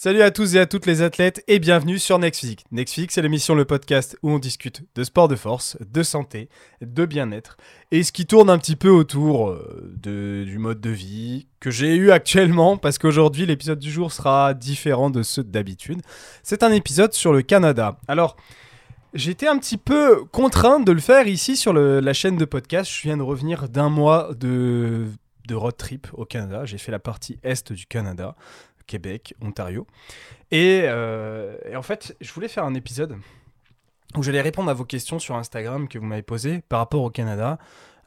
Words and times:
Salut 0.00 0.22
à 0.22 0.30
tous 0.30 0.54
et 0.54 0.60
à 0.60 0.66
toutes 0.66 0.86
les 0.86 1.02
athlètes 1.02 1.42
et 1.48 1.58
bienvenue 1.58 1.98
sur 1.98 2.20
Next 2.20 2.38
Physique. 2.38 2.64
Next 2.70 2.94
Physique, 2.94 3.10
c'est 3.10 3.20
l'émission, 3.20 3.56
le 3.56 3.64
podcast 3.64 4.16
où 4.22 4.30
on 4.30 4.38
discute 4.38 4.84
de 4.94 5.02
sport 5.02 5.26
de 5.26 5.34
force, 5.34 5.76
de 5.80 6.04
santé, 6.04 6.48
de 6.80 7.04
bien-être 7.04 7.56
et 7.90 8.04
ce 8.04 8.12
qui 8.12 8.24
tourne 8.24 8.48
un 8.48 8.58
petit 8.58 8.76
peu 8.76 8.90
autour 8.90 9.50
euh, 9.50 9.92
de, 10.00 10.44
du 10.46 10.58
mode 10.58 10.80
de 10.80 10.90
vie 10.90 11.48
que 11.58 11.72
j'ai 11.72 11.96
eu 11.96 12.12
actuellement 12.12 12.76
parce 12.76 12.96
qu'aujourd'hui 12.96 13.44
l'épisode 13.44 13.80
du 13.80 13.90
jour 13.90 14.12
sera 14.12 14.54
différent 14.54 15.10
de 15.10 15.24
ceux 15.24 15.42
d'habitude. 15.42 16.00
C'est 16.44 16.62
un 16.62 16.70
épisode 16.70 17.12
sur 17.12 17.32
le 17.32 17.42
Canada. 17.42 17.98
Alors, 18.06 18.36
J'étais 19.14 19.48
un 19.48 19.58
petit 19.58 19.78
peu 19.78 20.26
contraint 20.26 20.80
de 20.80 20.92
le 20.92 21.00
faire 21.00 21.26
ici 21.26 21.56
sur 21.56 21.72
la 21.72 22.12
chaîne 22.12 22.36
de 22.36 22.44
podcast. 22.44 22.90
Je 22.92 23.02
viens 23.02 23.16
de 23.16 23.22
revenir 23.22 23.66
d'un 23.70 23.88
mois 23.88 24.34
de 24.34 25.08
road 25.54 25.76
trip 25.76 26.08
au 26.12 26.24
Canada. 26.24 26.64
J'ai 26.64 26.78
fait 26.78 26.92
la 26.92 26.98
partie 26.98 27.38
est 27.42 27.72
du 27.72 27.86
Canada, 27.86 28.36
Québec, 28.88 29.34
Ontario. 29.40 29.86
Et, 30.50 30.82
euh, 30.84 31.56
et 31.70 31.76
en 31.76 31.82
fait, 31.82 32.16
je 32.20 32.32
voulais 32.32 32.48
faire 32.48 32.64
un 32.64 32.74
épisode 32.74 33.16
où 34.16 34.22
j'allais 34.22 34.40
répondre 34.40 34.70
à 34.70 34.74
vos 34.74 34.84
questions 34.84 35.20
sur 35.20 35.36
Instagram 35.36 35.86
que 35.86 35.98
vous 35.98 36.06
m'avez 36.06 36.22
posées 36.22 36.62
par 36.68 36.80
rapport 36.80 37.02
au 37.02 37.10
Canada. 37.10 37.58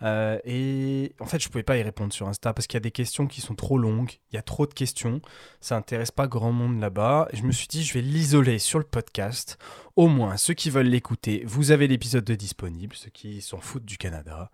Euh, 0.04 0.40
et 0.46 1.14
en 1.20 1.26
fait, 1.26 1.40
je 1.40 1.48
pouvais 1.48 1.64
pas 1.64 1.78
y 1.78 1.84
répondre 1.84 2.12
sur 2.12 2.28
Insta 2.28 2.54
parce 2.54 2.66
qu'il 2.66 2.76
y 2.76 2.82
a 2.82 2.82
des 2.82 2.92
questions 2.92 3.28
qui 3.28 3.40
sont 3.40 3.56
trop 3.56 3.78
longues. 3.78 4.14
Il 4.32 4.36
y 4.36 4.40
a 4.40 4.42
trop 4.42 4.66
de 4.66 4.74
questions. 4.74 5.22
Ça 5.60 5.78
intéresse 5.78 6.12
pas 6.12 6.28
grand 6.28 6.52
monde 6.52 6.80
là-bas. 6.80 7.28
Je 7.34 7.44
me 7.44 7.52
suis 7.52 7.68
dit, 7.68 7.84
je 7.84 7.94
vais 7.94 8.02
l'isoler 8.02 8.58
sur 8.58 8.80
le 8.80 8.86
podcast. 8.86 9.58
Au 9.96 10.08
moins, 10.08 10.38
ceux 10.38 10.56
qui 10.56 10.70
veulent 10.70 10.88
l'écouter, 10.88 11.44
vous 11.46 11.72
avez 11.72 11.88
l'épisode 11.88 12.24
de 12.24 12.36
disponible. 12.36 12.96
Ceux 12.96 13.12
qui 13.12 13.42
s'en 13.42 13.60
foutent 13.60 13.86
du 13.86 13.98
Canada, 13.98 14.50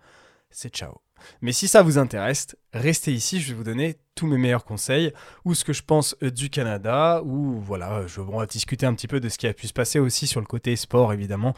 c'est 0.50 0.74
ciao. 0.74 1.02
Mais 1.42 1.52
si 1.52 1.68
ça 1.68 1.82
vous 1.82 1.98
intéresse, 1.98 2.56
restez 2.74 3.14
ici, 3.14 3.40
je 3.40 3.50
vais 3.50 3.56
vous 3.56 3.64
donner 3.64 3.98
tous 4.16 4.28
mes 4.28 4.38
meilleurs 4.38 4.66
conseils, 4.66 5.14
ou 5.46 5.54
ce 5.54 5.64
que 5.64 5.74
je 5.74 5.84
pense 5.84 6.16
euh, 6.24 6.32
du 6.32 6.50
Canada, 6.50 7.22
ou 7.24 7.60
voilà, 7.60 8.06
je, 8.08 8.22
on 8.22 8.38
va 8.38 8.46
discuter 8.46 8.86
un 8.86 8.94
petit 8.94 9.08
peu 9.08 9.20
de 9.20 9.30
ce 9.30 9.38
qui 9.38 9.48
a 9.48 9.54
pu 9.54 9.68
se 9.68 9.74
passer 9.74 10.00
aussi 10.00 10.28
sur 10.28 10.40
le 10.40 10.48
côté 10.48 10.76
sport 10.76 11.14
évidemment, 11.14 11.54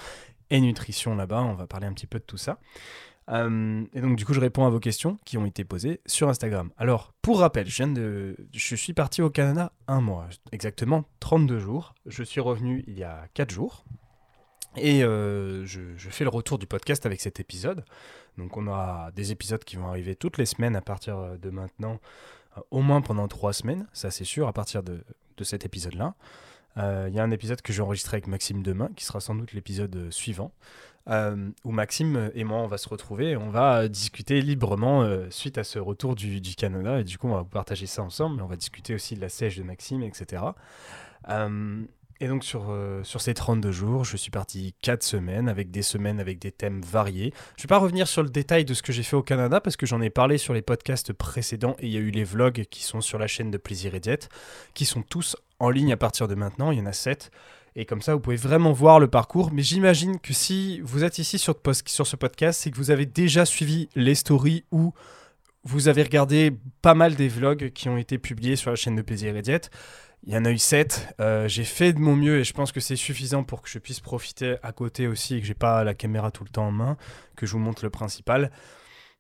et 0.50 0.60
nutrition 0.62 1.16
là-bas, 1.16 1.42
on 1.42 1.54
va 1.54 1.67
parler 1.67 1.88
un 1.88 1.94
petit 1.94 2.08
peu 2.08 2.20
de 2.20 2.23
tout 2.23 2.38
ça. 2.38 2.60
Euh, 3.30 3.86
et 3.94 4.02
donc 4.02 4.16
du 4.16 4.26
coup 4.26 4.34
je 4.34 4.40
réponds 4.40 4.66
à 4.66 4.70
vos 4.70 4.80
questions 4.80 5.20
qui 5.23 5.38
ont 5.38 5.45
été 5.45 5.64
posées 5.64 6.02
sur 6.08 6.30
Instagram. 6.30 6.72
Alors 6.78 7.14
pour 7.22 7.40
rappel, 7.40 7.67
je, 7.67 8.34
je 8.52 8.76
suis 8.76 8.94
parti 8.94 9.22
au 9.22 9.30
Canada 9.30 9.72
un 9.88 10.02
mois, 10.02 10.28
exactement 10.52 11.06
32 11.20 11.60
jours. 11.60 11.94
Je 12.08 12.23
suis 12.23 12.42
revenu 12.42 12.84
il 12.88 12.98
y 12.98 13.04
a 13.04 13.28
4 13.36 13.52
jours. 13.52 13.86
Et 14.82 15.04
euh, 15.04 15.66
je, 15.66 16.10
fais 16.10 16.24
le 16.24 16.30
retour 16.30 16.58
du 16.58 16.68
podcast 16.68 17.06
avec 17.06 17.22
cet 17.22 17.40
épisode. 17.40 17.84
Donc 18.38 18.58
on 18.58 18.68
aura 18.68 19.12
des 19.16 19.32
épisodes 19.32 19.64
qui 19.64 19.76
vont 19.76 19.88
arriver 19.88 20.16
toutes 20.16 20.38
les 20.38 20.46
semaines 20.46 20.76
à 20.76 20.82
partir 20.82 21.38
de 21.38 21.50
maintenant, 21.50 22.00
euh, 22.58 22.62
au 22.72 22.82
moins 22.82 23.02
pendant 23.02 23.28
3 23.28 23.54
semaines, 23.54 23.88
ça 23.94 24.12
c'est 24.12 24.24
sûr, 24.24 24.48
à 24.48 24.54
partir 24.54 24.84
de, 24.84 25.02
de 25.38 25.44
cet 25.44 25.66
épisode-là. 25.66 26.16
Euh, 26.78 27.08
Il 27.10 27.16
y 27.16 27.20
a 27.20 27.24
un 27.24 27.32
épisode 27.32 27.62
que 27.62 27.74
j'ai 27.74 27.82
enregistré 27.82 28.16
avec 28.16 28.28
Maxime 28.28 28.64
demain, 28.64 28.90
qui 28.96 29.04
sera 29.04 29.20
sans 29.20 29.36
doute 29.36 29.54
l'épisode 29.54 29.96
euh, 29.96 30.12
suivant, 30.12 30.54
euh, 31.10 31.50
où 31.64 31.72
Maxime 31.72 32.30
et 32.36 32.44
moi 32.44 32.60
on 32.60 32.68
va 32.68 32.78
se 32.78 32.88
retrouver 32.88 33.32
et 33.32 33.38
on 33.38 33.50
va 33.50 33.80
euh, 33.80 33.88
discuter 33.88 34.42
librement 34.42 35.02
euh, 35.02 35.28
suite 35.32 35.58
à 35.58 35.64
ce 35.64 35.80
retour 35.80 36.14
du, 36.16 36.40
du 36.40 36.56
Canada. 36.56 37.00
Et 37.00 37.04
du 37.04 37.18
coup 37.18 37.28
on 37.28 37.36
va 37.36 37.44
partager 37.44 37.88
ça 37.88 38.04
ensemble, 38.04 38.42
on 38.42 38.48
va 38.48 38.56
discuter 38.56 38.94
aussi 38.94 39.16
de 39.16 39.22
la 39.22 39.30
sèche 39.30 39.58
de 39.58 39.64
Maxime, 39.64 40.04
etc. 40.04 40.44
Et 42.22 42.28
donc 42.28 42.44
sur, 42.44 42.67
euh, 42.70 43.02
sur 43.03 43.22
ces 43.22 43.34
32 43.34 43.72
jours, 43.72 44.03
je 44.03 44.17
suis 44.17 44.31
parti 44.31 44.73
4 44.81 45.03
semaines, 45.03 45.48
avec 45.48 45.72
des 45.72 45.81
semaines 45.81 46.20
avec 46.20 46.38
des 46.38 46.52
thèmes 46.52 46.81
variés. 46.81 47.34
Je 47.56 47.61
ne 47.61 47.64
vais 47.64 47.67
pas 47.67 47.78
revenir 47.78 48.08
sur 48.08 48.23
le 48.23 48.30
détail 48.30 48.66
de 48.66 48.73
ce 48.73 48.81
que 48.81 48.92
j'ai 48.92 49.03
fait 49.03 49.16
au 49.16 49.23
Canada, 49.23 49.61
parce 49.61 49.78
que 49.78 49.86
j'en 49.86 50.02
ai 50.02 50.09
parlé 50.09 50.38
sur 50.38 50.53
les 50.53 50.61
podcasts 50.61 51.14
précédents, 51.14 51.78
et 51.80 51.88
il 51.88 51.94
y 51.94 51.98
a 51.98 52.02
eu 52.02 52.11
les 52.11 52.26
vlogs 52.26 52.66
qui 52.70 52.84
sont 52.84 53.00
sur 53.00 53.20
la 53.20 53.28
chaîne 53.28 53.52
de 53.52 53.58
Plaisir 53.58 53.95
et 53.95 54.02
Diète, 54.02 54.28
qui 54.73 54.86
sont 54.86 55.02
tous 55.02 55.38
en 55.59 55.70
ligne 55.70 55.94
à 55.94 55.98
partir 55.98 56.28
de 56.28 56.36
maintenant, 56.36 56.72
il 56.72 56.80
y 56.80 56.81
en 56.81 56.86
a 56.86 56.94
7. 56.94 57.32
Et 57.76 57.86
comme 57.86 58.02
ça, 58.02 58.14
vous 58.14 58.20
pouvez 58.20 58.36
vraiment 58.36 58.73
voir 58.73 58.99
le 58.99 59.08
parcours. 59.08 59.52
Mais 59.54 59.61
j'imagine 59.61 60.20
que 60.20 60.33
si 60.33 60.82
vous 60.82 61.04
êtes 61.04 61.20
ici 61.20 61.38
sur, 61.38 61.55
sur 61.86 62.08
ce 62.08 62.15
podcast, 62.15 62.60
c'est 62.61 62.71
que 62.71 62.77
vous 62.77 62.92
avez 62.92 63.05
déjà 63.05 63.45
suivi 63.45 63.88
les 63.95 64.15
stories 64.15 64.65
ou 64.71 64.94
vous 65.64 65.88
avez 65.88 66.04
regardé 66.04 66.52
pas 66.82 66.94
mal 66.94 67.15
des 67.15 67.27
vlogs 67.27 67.71
qui 67.71 67.89
ont 67.89 67.98
été 67.98 68.17
publiés 68.17 68.55
sur 68.55 68.71
la 68.71 68.76
chaîne 68.76 68.95
de 68.95 69.02
Plaisir 69.02 69.36
et 69.36 69.42
Diète. 69.42 69.70
Il 70.24 70.34
y 70.34 70.38
en 70.38 70.46
a 70.46 70.52
eu 70.52 70.58
7. 70.58 71.16
j'ai 71.48 71.64
fait 71.64 71.94
de 71.94 72.00
mon 72.00 72.16
mieux 72.16 72.40
et 72.40 72.44
je 72.44 72.54
pense 72.54 72.72
que 72.72 72.80
c'est 72.80 72.96
suffisant 72.96 73.44
pour 73.44 73.62
que 73.62 73.70
je 73.70 73.80
puisse 73.80 74.00
profiter 74.00 74.58
à 74.64 74.72
côté 74.72 75.08
aussi 75.08 75.36
et 75.36 75.42
que 75.42 75.48
j'ai 75.48 75.54
pas 75.54 75.84
la 75.84 75.94
caméra 75.94 76.30
tout 76.30 76.44
le 76.44 76.50
temps 76.50 76.68
en 76.68 76.72
main, 76.72 76.98
que 77.36 77.46
je 77.46 77.54
vous 77.54 77.60
montre 77.60 77.84
le 77.84 77.90
principal. 77.90 78.52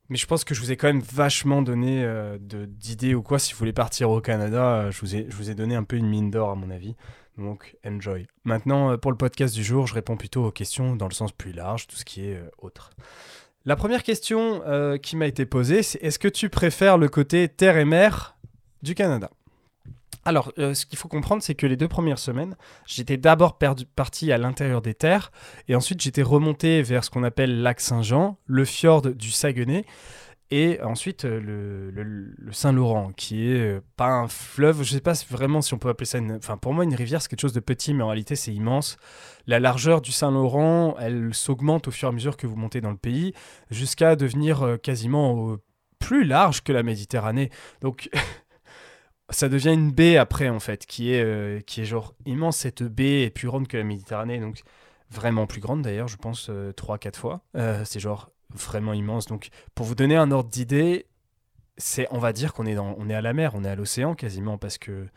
Mais 0.09 0.17
je 0.17 0.25
pense 0.25 0.43
que 0.43 0.53
je 0.53 0.59
vous 0.59 0.71
ai 0.71 0.77
quand 0.77 0.87
même 0.87 1.01
vachement 1.01 1.61
donné 1.61 2.03
euh, 2.03 2.37
d'idées 2.39 3.13
ou 3.13 3.21
quoi. 3.21 3.39
Si 3.39 3.53
vous 3.53 3.59
voulez 3.59 3.73
partir 3.73 4.09
au 4.09 4.21
Canada, 4.21 4.63
euh, 4.63 4.91
je, 4.91 4.99
vous 5.01 5.15
ai, 5.15 5.27
je 5.29 5.35
vous 5.35 5.49
ai 5.51 5.55
donné 5.55 5.75
un 5.75 5.83
peu 5.83 5.95
une 5.95 6.07
mine 6.07 6.31
d'or 6.31 6.49
à 6.49 6.55
mon 6.55 6.69
avis. 6.71 6.95
Donc, 7.39 7.77
enjoy. 7.85 8.27
Maintenant, 8.43 8.91
euh, 8.91 8.97
pour 8.97 9.11
le 9.11 9.17
podcast 9.17 9.55
du 9.55 9.63
jour, 9.63 9.87
je 9.87 9.93
réponds 9.93 10.17
plutôt 10.17 10.45
aux 10.45 10.51
questions 10.51 10.95
dans 10.95 11.07
le 11.07 11.13
sens 11.13 11.31
plus 11.31 11.53
large, 11.53 11.87
tout 11.87 11.95
ce 11.95 12.05
qui 12.05 12.25
est 12.25 12.35
euh, 12.35 12.49
autre. 12.57 12.91
La 13.65 13.75
première 13.75 14.03
question 14.03 14.61
euh, 14.65 14.97
qui 14.97 15.15
m'a 15.15 15.27
été 15.27 15.45
posée, 15.45 15.83
c'est 15.83 16.01
est-ce 16.03 16.19
que 16.19 16.27
tu 16.27 16.49
préfères 16.49 16.97
le 16.97 17.07
côté 17.07 17.47
terre 17.47 17.77
et 17.77 17.85
mer 17.85 18.37
du 18.81 18.93
Canada? 18.93 19.29
Alors, 20.29 20.51
euh, 20.59 20.75
ce 20.75 20.85
qu'il 20.85 20.97
faut 20.97 21.07
comprendre, 21.07 21.41
c'est 21.41 21.55
que 21.55 21.65
les 21.65 21.75
deux 21.75 21.87
premières 21.87 22.19
semaines, 22.19 22.55
j'étais 22.85 23.17
d'abord 23.17 23.57
parti 23.57 24.31
à 24.31 24.37
l'intérieur 24.37 24.83
des 24.83 24.93
terres, 24.93 25.31
et 25.67 25.73
ensuite 25.75 26.01
j'étais 26.01 26.21
remonté 26.21 26.83
vers 26.83 27.03
ce 27.03 27.09
qu'on 27.09 27.23
appelle 27.23 27.63
lac 27.63 27.81
Saint-Jean, 27.81 28.37
le 28.45 28.63
fjord 28.63 29.01
du 29.01 29.31
Saguenay, 29.31 29.85
et 30.51 30.79
ensuite 30.83 31.25
euh, 31.25 31.91
le, 31.91 32.51
Saint-Laurent, 32.51 33.11
qui 33.11 33.49
est 33.49 33.59
euh, 33.59 33.81
pas 33.97 34.09
un 34.09 34.27
fleuve, 34.27 34.83
je 34.83 34.93
sais 34.93 35.01
pas 35.01 35.13
vraiment 35.31 35.63
si 35.63 35.73
on 35.73 35.79
peut 35.79 35.89
appeler 35.89 36.05
ça 36.05 36.19
une... 36.19 36.33
Enfin, 36.33 36.57
pour 36.57 36.75
moi, 36.75 36.83
une 36.83 36.93
rivière, 36.93 37.23
c'est 37.23 37.29
quelque 37.29 37.41
chose 37.41 37.53
de 37.53 37.59
petit, 37.59 37.95
mais 37.95 38.03
en 38.03 38.07
réalité, 38.07 38.35
c'est 38.35 38.53
immense. 38.53 38.97
La 39.47 39.59
largeur 39.59 39.99
du 39.99 40.11
Saint-Laurent, 40.11 40.95
elle 40.99 41.33
s'augmente 41.33 41.87
au 41.87 41.91
fur 41.91 42.07
et 42.07 42.09
à 42.09 42.13
mesure 42.13 42.37
que 42.37 42.45
vous 42.45 42.55
montez 42.55 42.81
dans 42.81 42.91
le 42.91 42.97
pays, 42.97 43.33
jusqu'à 43.71 44.15
devenir 44.15 44.77
quasiment 44.83 45.57
plus 45.97 46.23
large 46.23 46.61
que 46.61 46.71
la 46.71 46.83
Méditerranée. 46.83 47.49
Donc... 47.81 48.11
ça 49.31 49.49
devient 49.49 49.73
une 49.73 49.91
baie 49.91 50.17
après 50.17 50.49
en 50.49 50.59
fait 50.59 50.85
qui 50.85 51.13
est 51.13 51.23
euh, 51.23 51.59
qui 51.61 51.81
est 51.81 51.85
genre 51.85 52.13
immense 52.25 52.57
cette 52.57 52.83
baie 52.83 53.23
est 53.23 53.29
plus 53.29 53.47
grande 53.47 53.67
que 53.67 53.77
la 53.77 53.83
Méditerranée 53.83 54.39
donc 54.39 54.61
vraiment 55.11 55.47
plus 55.47 55.61
grande 55.61 55.81
d'ailleurs 55.81 56.07
je 56.07 56.17
pense 56.17 56.49
3-4 56.49 57.15
fois 57.15 57.41
Euh, 57.55 57.83
c'est 57.85 57.99
genre 57.99 58.31
vraiment 58.51 58.93
immense 58.93 59.25
donc 59.25 59.49
pour 59.75 59.85
vous 59.85 59.95
donner 59.95 60.15
un 60.15 60.31
ordre 60.31 60.49
d'idée 60.49 61.05
c'est 61.77 62.07
on 62.11 62.19
va 62.19 62.33
dire 62.33 62.53
qu'on 62.53 62.65
est 62.65 62.77
on 62.77 63.09
est 63.09 63.15
à 63.15 63.21
la 63.21 63.33
mer 63.33 63.51
on 63.55 63.63
est 63.63 63.69
à 63.69 63.75
l'océan 63.75 64.15
quasiment 64.15 64.57
parce 64.57 64.77
que 64.77 65.07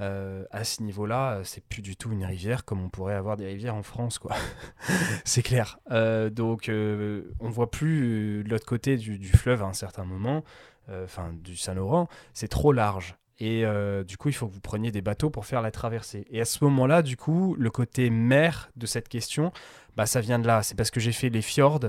euh, 0.00 0.44
à 0.50 0.64
ce 0.64 0.82
niveau-là, 0.82 1.32
euh, 1.32 1.44
c'est 1.44 1.62
plus 1.62 1.82
du 1.82 1.96
tout 1.96 2.10
une 2.10 2.24
rivière 2.24 2.64
comme 2.64 2.82
on 2.82 2.88
pourrait 2.88 3.14
avoir 3.14 3.36
des 3.36 3.46
rivières 3.46 3.74
en 3.74 3.82
France, 3.82 4.18
quoi. 4.18 4.34
c'est 5.24 5.42
clair. 5.42 5.78
Euh, 5.90 6.30
donc, 6.30 6.68
euh, 6.68 7.34
on 7.40 7.50
voit 7.50 7.70
plus 7.70 8.40
euh, 8.40 8.42
l'autre 8.48 8.64
côté 8.64 8.96
du, 8.96 9.28
fleuve 9.28 9.62
à 9.62 9.66
un 9.66 9.74
certain 9.74 10.04
moment, 10.04 10.42
euh, 10.88 11.04
enfin 11.04 11.32
du 11.34 11.56
Saint-Laurent, 11.56 12.08
c'est 12.32 12.48
trop 12.48 12.72
large. 12.72 13.16
Et 13.40 13.64
euh, 13.64 14.04
du 14.04 14.18
coup, 14.18 14.28
il 14.28 14.34
faut 14.34 14.46
que 14.46 14.52
vous 14.52 14.60
preniez 14.60 14.90
des 14.90 15.00
bateaux 15.00 15.30
pour 15.30 15.46
faire 15.46 15.62
la 15.62 15.70
traversée. 15.70 16.26
Et 16.30 16.42
à 16.42 16.44
ce 16.44 16.62
moment-là, 16.64 17.00
du 17.00 17.16
coup, 17.16 17.56
le 17.58 17.70
côté 17.70 18.10
mer 18.10 18.70
de 18.76 18.84
cette 18.84 19.08
question, 19.08 19.50
bah, 19.96 20.04
ça 20.04 20.20
vient 20.20 20.38
de 20.38 20.46
là. 20.46 20.62
C'est 20.62 20.74
parce 20.74 20.90
que 20.90 21.00
j'ai 21.00 21.12
fait 21.12 21.30
les 21.30 21.40
fjords, 21.40 21.80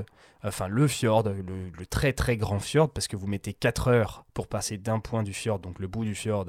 enfin 0.44 0.70
le 0.70 0.88
fjord, 0.88 1.24
le, 1.24 1.86
très 1.86 2.14
très 2.14 2.38
grand 2.38 2.60
fjord, 2.60 2.90
parce 2.90 3.10
que 3.10 3.18
vous 3.18 3.28
mettez 3.28 3.54
4 3.54 3.90
heures 3.90 4.26
pour 4.34 4.48
passer 4.48 4.78
d'un 4.78 5.00
point 5.00 5.24
du 5.24 5.34
fjord, 5.34 5.60
donc 5.60 5.80
le 5.80 5.88
bout 5.88 6.06
du 6.06 6.16
fjord, 6.16 6.48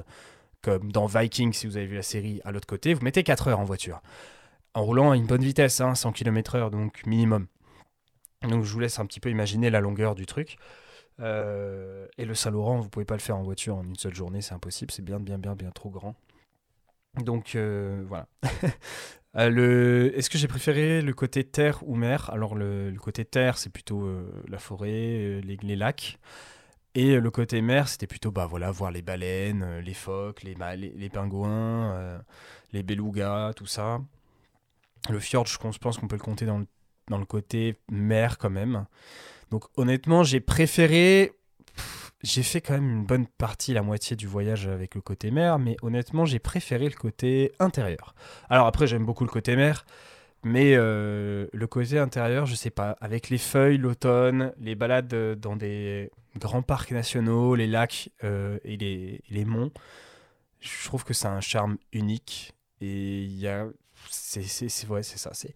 comme 0.61 0.89
dans 0.93 1.05
Viking, 1.05 1.51
si 1.51 1.67
vous 1.67 1.75
avez 1.75 1.85
vu 1.85 1.95
la 1.95 2.01
série, 2.01 2.39
à 2.45 2.51
l'autre 2.51 2.67
côté, 2.67 2.93
vous 2.93 3.03
mettez 3.03 3.23
4 3.23 3.49
heures 3.49 3.59
en 3.59 3.65
voiture. 3.65 4.01
En 4.73 4.83
roulant 4.83 5.11
à 5.11 5.17
une 5.17 5.27
bonne 5.27 5.43
vitesse, 5.43 5.81
hein, 5.81 5.95
100 5.95 6.13
km/h, 6.13 6.71
donc 6.71 7.05
minimum. 7.05 7.47
Donc 8.41 8.63
je 8.63 8.71
vous 8.71 8.79
laisse 8.79 8.99
un 8.99 9.05
petit 9.05 9.19
peu 9.19 9.29
imaginer 9.29 9.69
la 9.69 9.81
longueur 9.81 10.15
du 10.15 10.25
truc. 10.25 10.57
Euh, 11.19 12.07
et 12.17 12.25
le 12.25 12.35
Saint-Laurent, 12.35 12.79
vous 12.79 12.89
pouvez 12.89 13.05
pas 13.05 13.15
le 13.15 13.21
faire 13.21 13.37
en 13.37 13.43
voiture 13.43 13.75
en 13.77 13.83
une 13.83 13.95
seule 13.95 14.15
journée, 14.15 14.41
c'est 14.41 14.53
impossible, 14.53 14.91
c'est 14.91 15.03
bien, 15.03 15.19
bien, 15.19 15.37
bien, 15.37 15.55
bien 15.55 15.71
trop 15.71 15.89
grand. 15.89 16.15
Donc 17.23 17.55
euh, 17.55 18.03
voilà. 18.07 18.27
Euh, 19.35 19.49
le... 19.49 20.15
Est-ce 20.15 20.29
que 20.29 20.37
j'ai 20.37 20.47
préféré 20.47 21.01
le 21.01 21.11
côté 21.11 21.43
terre 21.43 21.79
ou 21.87 21.95
mer? 21.95 22.29
Alors 22.29 22.53
le, 22.53 22.93
côté 23.01 23.25
terre, 23.25 23.57
c'est 23.57 23.71
plutôt 23.71 24.07
la 24.47 24.59
forêt, 24.59 25.41
les, 25.41 25.75
lacs. 25.75 26.19
Et 26.93 27.19
le 27.19 27.31
côté 27.31 27.63
mer, 27.63 27.87
c'était 27.87 28.05
plutôt 28.05 28.29
bah, 28.29 28.45
voilà, 28.45 28.69
voir 28.69 28.91
les 28.91 29.01
baleines, 29.01 29.79
les 29.79 29.95
phoques, 29.95 30.43
les, 30.43 30.55
les, 30.77 31.09
pingouins, 31.09 32.21
les 32.73 32.83
belugas, 32.83 33.53
tout 33.55 33.65
ça. 33.65 34.01
Le 35.09 35.19
fjord, 35.19 35.47
je 35.47 35.57
pense, 35.57 35.97
qu'on 35.97 36.07
peut 36.07 36.15
le 36.15 36.21
compter 36.21 36.45
dans 36.45 37.17
le 37.17 37.25
côté 37.25 37.79
mer 37.89 38.37
quand 38.37 38.51
même. 38.51 38.85
Donc 39.53 39.65
honnêtement, 39.77 40.23
j'ai 40.23 40.39
préféré... 40.39 41.31
J'ai 42.23 42.41
fait 42.41 42.59
quand 42.59 42.73
même 42.73 42.89
une 42.89 43.05
bonne 43.05 43.27
partie, 43.27 43.71
la 43.71 43.83
moitié 43.83 44.15
du 44.15 44.25
voyage 44.25 44.65
avec 44.65 44.95
le 44.95 45.01
côté 45.01 45.29
mer, 45.29 45.59
mais 45.59 45.75
honnêtement, 45.83 46.25
j'ai 46.25 46.39
préféré 46.39 46.85
le 46.85 46.95
côté 46.95 47.51
intérieur. 47.59 48.15
Alors 48.49 48.65
après, 48.65 48.87
j'aime 48.87 49.05
beaucoup 49.05 49.25
le 49.25 49.29
côté 49.29 49.55
mer, 49.55 49.85
mais 50.41 50.73
euh, 50.75 51.45
le 51.53 51.67
côté 51.67 51.99
intérieur, 51.99 52.47
je 52.47 52.55
sais 52.55 52.71
pas, 52.71 52.97
avec 52.99 53.29
les 53.29 53.37
feuilles, 53.37 53.77
l'automne, 53.77 54.53
les 54.57 54.73
balades 54.73 55.13
euh, 55.13 55.35
dans 55.35 55.55
des 55.55 56.09
grands 56.39 56.63
parcs 56.63 56.91
nationaux, 56.91 57.53
les 57.53 57.67
lacs 57.67 58.09
euh, 58.23 58.57
et, 58.63 59.21
les, 59.29 59.45
monts, 59.45 59.71
Je 60.61 60.85
trouve 60.85 61.03
que 61.03 61.13
c'est 61.13 61.27
un 61.27 61.41
charme 61.41 61.77
unique. 61.91 62.55
Et 62.81 63.21
il 63.21 63.37
y 63.37 63.47
a. 63.47 63.67
C'est 64.09 64.41
ça. 64.41 65.29
C'est. 65.33 65.53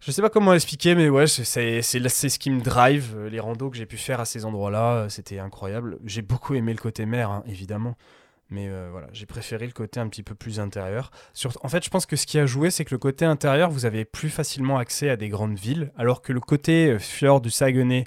Je 0.00 0.12
sais 0.12 0.22
pas 0.22 0.30
comment 0.30 0.54
expliquer, 0.54 0.94
mais 0.94 1.08
ouais, 1.08 1.26
c'est 1.26 1.44
ce 1.44 2.38
qui 2.38 2.50
me 2.50 2.60
drive. 2.60 3.14
Euh, 3.16 3.28
les 3.28 3.40
randos 3.40 3.68
que 3.68 3.76
j'ai 3.76 3.86
pu 3.86 3.96
faire 3.96 4.20
à 4.20 4.24
ces 4.24 4.44
endroits-là, 4.44 4.92
euh, 4.94 5.08
c'était 5.08 5.40
incroyable. 5.40 5.98
J'ai 6.04 6.22
beaucoup 6.22 6.54
aimé 6.54 6.72
le 6.72 6.78
côté 6.78 7.04
mer, 7.04 7.30
hein, 7.30 7.42
évidemment. 7.46 7.96
Mais 8.50 8.68
euh, 8.68 8.88
voilà, 8.92 9.08
j'ai 9.12 9.26
préféré 9.26 9.66
le 9.66 9.72
côté 9.72 9.98
un 9.98 10.08
petit 10.08 10.22
peu 10.22 10.34
plus 10.34 10.60
intérieur. 10.60 11.10
en 11.62 11.68
fait, 11.68 11.84
je 11.84 11.90
pense 11.90 12.06
que 12.06 12.16
ce 12.16 12.26
qui 12.26 12.38
a 12.38 12.46
joué, 12.46 12.70
c'est 12.70 12.84
que 12.84 12.94
le 12.94 12.98
côté 12.98 13.24
intérieur, 13.24 13.70
vous 13.70 13.84
avez 13.84 14.04
plus 14.04 14.30
facilement 14.30 14.78
accès 14.78 15.10
à 15.10 15.16
des 15.16 15.28
grandes 15.28 15.58
villes, 15.58 15.92
alors 15.98 16.22
que 16.22 16.32
le 16.32 16.40
côté 16.40 16.98
fjord 16.98 17.42
du 17.42 17.50
Saguenay 17.50 18.04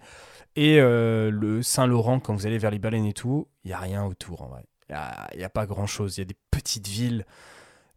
et 0.55 0.79
le 0.79 1.59
Saint-Laurent, 1.61 2.19
quand 2.19 2.33
vous 2.33 2.47
allez 2.47 2.57
vers 2.57 2.71
les 2.71 2.79
baleines 2.79 3.05
et 3.05 3.13
tout, 3.13 3.47
il 3.63 3.67
n'y 3.67 3.73
a 3.73 3.77
rien 3.77 4.03
autour 4.03 4.41
en 4.41 4.47
vrai. 4.47 4.65
Il 4.89 5.37
n'y 5.37 5.43
a, 5.43 5.45
a, 5.45 5.49
pas 5.49 5.67
grand-chose. 5.67 6.17
Il 6.17 6.21
y 6.21 6.23
a 6.23 6.25
des 6.25 6.37
petites 6.49 6.87
villes 6.87 7.23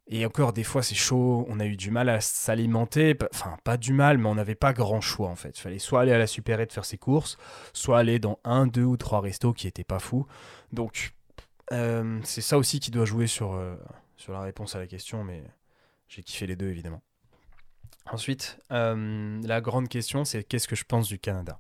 et 0.07 0.27
encore, 0.27 0.53
des 0.53 0.65
fois, 0.65 0.83
c'est 0.83 0.95
chaud. 0.95 1.47
On 1.49 1.61
a 1.61 1.65
eu 1.65 1.77
du 1.77 1.91
mal 1.91 2.09
à 2.11 2.21
s'alimenter. 2.21 3.17
Enfin, 3.33 3.57
pas 3.65 3.79
du 3.79 3.95
mal, 3.95 4.19
mais 4.19 4.29
on 4.29 4.35
n'avait 4.35 4.55
pas 4.55 4.75
grand 4.75 5.01
choix, 5.01 5.29
en 5.29 5.37
fait. 5.37 5.59
Il 5.59 5.61
fallait 5.61 5.79
soit 5.79 6.03
aller 6.03 6.13
à 6.13 6.19
la 6.19 6.27
supérette 6.27 6.73
faire 6.73 6.85
ses 6.85 6.99
courses, 6.99 7.39
soit 7.73 7.99
aller 7.99 8.19
dans 8.19 8.39
un, 8.45 8.67
deux 8.67 8.85
ou 8.85 8.99
trois 8.99 9.21
restos 9.21 9.55
qui 9.55 9.67
étaient 9.67 9.85
pas 9.85 9.99
fous. 9.99 10.27
Donc, 10.73 11.15
euh, 11.73 12.21
c'est 12.23 12.43
ça 12.43 12.59
aussi 12.59 12.81
qui 12.81 12.91
doit 12.91 13.07
jouer 13.07 13.27
sur, 13.27 13.55
euh, 13.55 13.77
sur 14.17 14.35
la 14.35 14.43
réponse 14.43 14.77
à 14.77 14.79
la 14.79 14.87
question, 14.87 15.25
mais 15.25 15.43
j'ai 16.09 16.23
kiffé 16.23 16.47
les 16.47 16.57
deux, 16.57 16.69
évidemment. 16.69 17.01
Ensuite, 18.11 18.59
euh, 18.73 19.41
la 19.43 19.63
grande 19.63 19.89
question, 19.89 20.27
c'est 20.27 20.45
qu'est-ce 20.45 20.69
que 20.69 20.77
je 20.77 20.85
pense 20.85 21.09
du 21.09 21.19
Canada? 21.19 21.59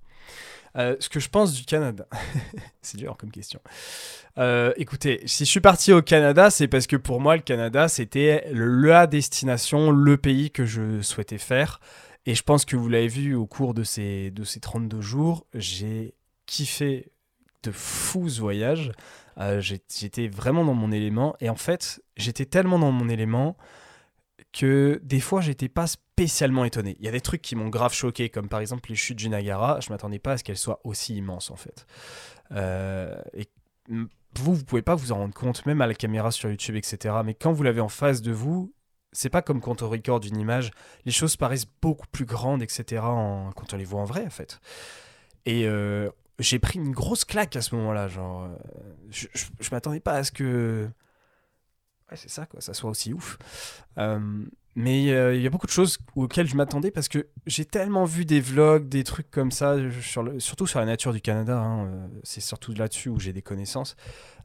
Euh, 0.76 0.96
ce 0.98 1.08
que 1.08 1.20
je 1.20 1.28
pense 1.28 1.54
du 1.54 1.64
Canada, 1.64 2.06
c'est 2.82 2.98
dur 2.98 3.16
comme 3.16 3.30
question. 3.30 3.60
Euh, 4.38 4.72
écoutez, 4.76 5.22
si 5.26 5.44
je 5.44 5.50
suis 5.50 5.60
parti 5.60 5.92
au 5.92 6.02
Canada, 6.02 6.50
c'est 6.50 6.68
parce 6.68 6.86
que 6.86 6.96
pour 6.96 7.20
moi, 7.20 7.36
le 7.36 7.42
Canada, 7.42 7.88
c'était 7.88 8.48
la 8.52 9.06
destination, 9.06 9.90
le 9.90 10.16
pays 10.16 10.50
que 10.50 10.64
je 10.64 11.00
souhaitais 11.02 11.38
faire. 11.38 11.80
Et 12.26 12.34
je 12.34 12.42
pense 12.42 12.64
que 12.64 12.76
vous 12.76 12.88
l'avez 12.88 13.08
vu 13.08 13.34
au 13.34 13.46
cours 13.46 13.74
de 13.74 13.82
ces, 13.84 14.30
de 14.30 14.44
ces 14.44 14.58
32 14.58 15.00
jours, 15.00 15.46
j'ai 15.52 16.14
kiffé 16.46 17.12
de 17.62 17.70
fou 17.70 18.28
ce 18.28 18.40
voyage. 18.40 18.92
Euh, 19.38 19.60
j'étais 19.60 20.28
vraiment 20.28 20.64
dans 20.64 20.74
mon 20.74 20.92
élément. 20.92 21.36
Et 21.40 21.50
en 21.50 21.56
fait, 21.56 22.02
j'étais 22.16 22.46
tellement 22.46 22.78
dans 22.78 22.92
mon 22.92 23.08
élément 23.08 23.56
que 24.54 25.00
des 25.02 25.20
fois 25.20 25.40
j'étais 25.40 25.68
pas 25.68 25.86
spécialement 25.86 26.64
étonné. 26.64 26.96
Il 27.00 27.04
y 27.04 27.08
a 27.08 27.12
des 27.12 27.20
trucs 27.20 27.42
qui 27.42 27.56
m'ont 27.56 27.68
grave 27.68 27.92
choqué, 27.92 28.30
comme 28.30 28.48
par 28.48 28.60
exemple 28.60 28.88
les 28.88 28.94
chutes 28.94 29.18
du 29.18 29.28
Niagara. 29.28 29.80
Je 29.80 29.90
m'attendais 29.90 30.20
pas 30.20 30.32
à 30.32 30.38
ce 30.38 30.44
qu'elles 30.44 30.56
soient 30.56 30.80
aussi 30.84 31.16
immenses 31.16 31.50
en 31.50 31.56
fait. 31.56 31.86
Euh, 32.52 33.20
et 33.34 33.48
vous, 33.88 34.54
vous 34.54 34.64
pouvez 34.64 34.82
pas 34.82 34.94
vous 34.94 35.12
en 35.12 35.16
rendre 35.16 35.34
compte, 35.34 35.66
même 35.66 35.80
à 35.80 35.86
la 35.86 35.94
caméra 35.94 36.30
sur 36.30 36.48
YouTube, 36.48 36.76
etc. 36.76 37.16
Mais 37.24 37.34
quand 37.34 37.52
vous 37.52 37.64
l'avez 37.64 37.80
en 37.80 37.88
face 37.88 38.22
de 38.22 38.32
vous, 38.32 38.72
c'est 39.12 39.28
pas 39.28 39.42
comme 39.42 39.60
quand 39.60 39.82
on 39.82 39.88
recorde 39.88 40.24
une 40.24 40.38
image. 40.38 40.70
Les 41.04 41.12
choses 41.12 41.36
paraissent 41.36 41.66
beaucoup 41.82 42.06
plus 42.06 42.24
grandes, 42.24 42.62
etc. 42.62 43.02
quand 43.56 43.74
on 43.74 43.76
les 43.76 43.84
voit 43.84 44.00
en 44.00 44.04
vrai 44.04 44.24
en 44.24 44.30
fait. 44.30 44.60
Et 45.46 45.66
euh, 45.66 46.08
j'ai 46.38 46.60
pris 46.60 46.78
une 46.78 46.92
grosse 46.92 47.24
claque 47.24 47.56
à 47.56 47.60
ce 47.60 47.74
moment-là. 47.74 48.06
Genre, 48.06 48.44
euh, 48.44 48.56
je, 49.10 49.26
je, 49.34 49.46
je 49.60 49.70
m'attendais 49.72 50.00
pas 50.00 50.14
à 50.14 50.24
ce 50.24 50.30
que 50.30 50.88
c'est 52.16 52.30
ça, 52.30 52.46
quoi, 52.46 52.60
ça 52.60 52.74
soit 52.74 52.90
aussi 52.90 53.12
ouf. 53.12 53.38
Euh, 53.98 54.44
mais 54.76 55.04
il 55.04 55.40
y 55.40 55.46
a 55.46 55.50
beaucoup 55.50 55.68
de 55.68 55.72
choses 55.72 55.98
auxquelles 56.16 56.48
je 56.48 56.56
m'attendais 56.56 56.90
parce 56.90 57.06
que 57.06 57.28
j'ai 57.46 57.64
tellement 57.64 58.04
vu 58.04 58.24
des 58.24 58.40
vlogs, 58.40 58.88
des 58.88 59.04
trucs 59.04 59.30
comme 59.30 59.52
ça, 59.52 59.76
le, 59.76 59.92
surtout 60.40 60.66
sur 60.66 60.80
la 60.80 60.86
nature 60.86 61.12
du 61.12 61.20
Canada. 61.20 61.56
Hein, 61.58 61.86
euh, 61.86 62.06
c'est 62.24 62.40
surtout 62.40 62.74
là-dessus 62.74 63.08
où 63.08 63.20
j'ai 63.20 63.32
des 63.32 63.42
connaissances. 63.42 63.94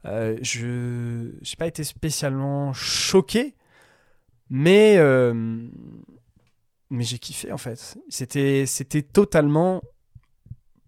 Euh, 0.04 0.38
je 0.40 1.32
n'ai 1.32 1.56
pas 1.58 1.66
été 1.66 1.82
spécialement 1.82 2.72
choqué, 2.72 3.56
mais, 4.50 4.98
mais 6.90 7.04
j'ai 7.04 7.18
kiffé 7.18 7.50
en 7.50 7.58
fait. 7.58 7.98
C'était 8.08 9.02
totalement 9.12 9.82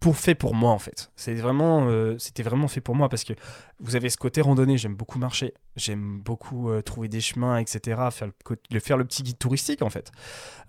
pour 0.02 0.16
fait 0.16 0.34
pour 0.34 0.54
moi 0.54 0.72
en 0.72 0.80
fait. 0.80 1.10
C'est 1.14 1.34
vraiment, 1.34 1.86
euh, 1.86 2.16
c'était 2.18 2.42
vraiment 2.42 2.66
fait 2.66 2.80
pour 2.80 2.96
moi 2.96 3.08
parce 3.08 3.22
que 3.22 3.34
vous 3.78 3.94
avez 3.94 4.10
ce 4.10 4.16
côté 4.16 4.40
randonnée. 4.40 4.76
J'aime 4.76 4.96
beaucoup 4.96 5.20
marcher, 5.20 5.54
j'aime 5.76 6.18
beaucoup 6.18 6.70
euh, 6.70 6.82
trouver 6.82 7.06
des 7.06 7.20
chemins, 7.20 7.56
etc. 7.58 8.00
Faire 8.10 8.28
le, 8.70 8.80
faire 8.80 8.96
le 8.96 9.04
petit 9.04 9.22
guide 9.22 9.38
touristique 9.38 9.80
en 9.80 9.90
fait, 9.90 10.10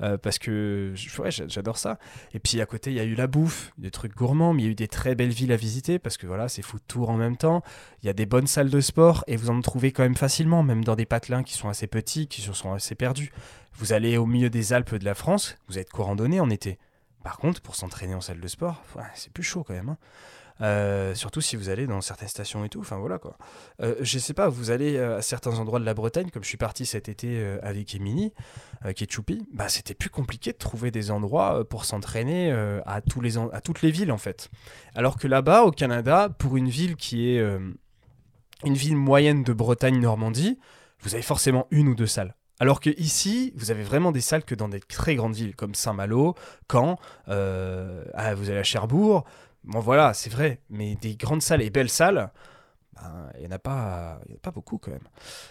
euh, 0.02 0.18
parce 0.18 0.38
que 0.38 0.94
j'adore 1.48 1.80
ça. 1.80 1.98
Et 2.34 2.40
puis 2.40 2.62
à 2.62 2.68
côté, 2.68 2.92
il 2.92 2.96
y 2.96 3.00
a 3.00 3.06
eu 3.06 3.16
la 3.16 3.26
bouffe, 3.26 3.72
des 3.80 3.90
trucs 3.90 4.16
gourmands, 4.16 4.54
mais 4.54 4.62
il 4.62 4.66
y 4.66 4.68
a 4.70 4.72
eu 4.72 4.76
des 4.76 4.88
très 4.88 5.16
belles 5.16 5.34
villes 5.34 5.52
à 5.52 5.58
visiter 5.58 5.98
parce 5.98 6.18
que 6.18 6.28
voilà, 6.28 6.48
c'est 6.48 6.62
fou 6.62 6.78
tour 6.88 7.10
en 7.10 7.18
même 7.18 7.36
temps. 7.36 7.64
Il 8.04 8.06
y 8.06 8.10
a 8.10 8.14
des 8.14 8.28
bonnes 8.28 8.48
salles 8.48 8.70
de 8.70 8.82
sport 8.82 9.24
et 9.26 9.36
vous 9.36 9.50
en 9.50 9.60
trouvez 9.62 9.92
quand 9.92 10.04
même 10.04 10.16
facilement, 10.16 10.62
même 10.62 10.84
dans 10.84 10.96
des 10.96 11.08
patelins 11.08 11.42
qui 11.42 11.54
sont 11.56 11.70
assez 11.70 11.88
petits, 11.88 12.28
qui 12.28 12.42
sont 12.42 12.72
assez 12.72 12.94
perdus. 12.94 13.32
Vous 13.74 13.94
allez 13.94 14.18
au 14.18 14.28
milieu 14.28 14.52
des 14.52 14.74
Alpes 14.74 14.94
de 14.94 15.06
la 15.06 15.16
France, 15.16 15.58
vous 15.68 15.80
êtes 15.80 15.90
quoi 15.90 16.06
randonnée 16.06 16.40
en 16.40 16.52
été 16.52 16.78
par 17.24 17.38
contre, 17.38 17.62
pour 17.62 17.76
s'entraîner 17.76 18.14
en 18.14 18.22
salle 18.22 18.40
de 18.40 18.48
sport, 18.48 18.84
c'est 19.16 19.32
plus 19.32 19.44
chaud 19.44 19.64
quand 19.64 19.74
même. 19.74 19.90
Hein. 19.90 19.98
Euh, 20.62 21.16
surtout 21.16 21.42
si 21.42 21.56
vous 21.56 21.70
allez 21.70 21.88
dans 21.88 22.02
certaines 22.02 22.28
stations 22.28 22.64
et 22.64 22.70
tout. 22.70 22.80
Enfin 22.80 22.98
voilà 22.98 23.18
quoi. 23.18 23.38
Euh, 23.82 23.96
je 24.02 24.20
sais 24.20 24.34
pas, 24.34 24.50
vous 24.50 24.70
allez 24.70 24.98
euh, 24.98 25.18
à 25.18 25.22
certains 25.22 25.58
endroits 25.58 25.80
de 25.80 25.86
la 25.86 25.94
Bretagne, 25.94 26.30
comme 26.30 26.44
je 26.44 26.48
suis 26.48 26.58
parti 26.58 26.86
cet 26.86 27.10
été 27.10 27.44
avec 27.64 27.96
Emily, 27.96 28.34
qui 28.96 29.04
est 29.04 29.20
bah 29.54 29.70
c'était 29.70 29.94
plus 29.94 30.10
compliqué 30.10 30.52
de 30.52 30.58
trouver 30.58 30.92
des 30.92 31.12
endroits 31.12 31.68
pour 31.68 31.86
s'entraîner 31.86 32.52
à 32.86 33.02
toutes 33.02 33.82
les 33.82 33.92
villes 33.92 34.12
en 34.12 34.18
fait. 34.18 34.50
Alors 34.96 35.18
que 35.18 35.28
là-bas, 35.28 35.64
au 35.64 35.72
Canada, 35.72 36.30
pour 36.30 36.58
une 36.58 36.70
ville 36.70 36.96
qui 36.96 37.30
est 37.30 37.40
une 38.64 38.74
ville 38.74 38.98
moyenne 38.98 39.44
de 39.44 39.54
Bretagne-Normandie, 39.54 40.60
vous 41.00 41.14
avez 41.14 41.24
forcément 41.24 41.68
une 41.72 41.88
ou 41.88 41.96
deux 41.96 42.08
salles. 42.08 42.36
Alors 42.64 42.80
que 42.80 42.92
ici, 42.98 43.52
vous 43.58 43.72
avez 43.72 43.84
vraiment 43.84 44.14
des 44.14 44.22
salles 44.22 44.46
que 44.46 44.56
dans 44.56 44.70
des 44.70 44.80
très 44.80 45.16
grandes 45.16 45.36
villes 45.36 45.54
comme 45.54 45.76
Saint-Malo, 45.76 46.34
Caen, 46.72 46.98
euh, 47.28 48.06
ah, 48.14 48.34
vous 48.36 48.50
allez 48.50 48.60
à 48.60 48.64
Cherbourg. 48.64 49.26
Bon 49.66 49.82
voilà, 49.82 50.14
c'est 50.14 50.30
vrai, 50.30 50.62
mais 50.70 50.96
des 50.96 51.18
grandes 51.18 51.42
salles 51.42 51.62
et 51.62 51.70
belles 51.70 51.90
salles, 51.90 52.32
ben, 52.96 53.30
il 53.36 53.42
n'y 53.42 53.48
en, 53.48 53.52
a 53.52 53.60
pas, 53.60 54.22
beaucoup 54.54 54.78
quand 54.78 54.92
même. 54.92 55.06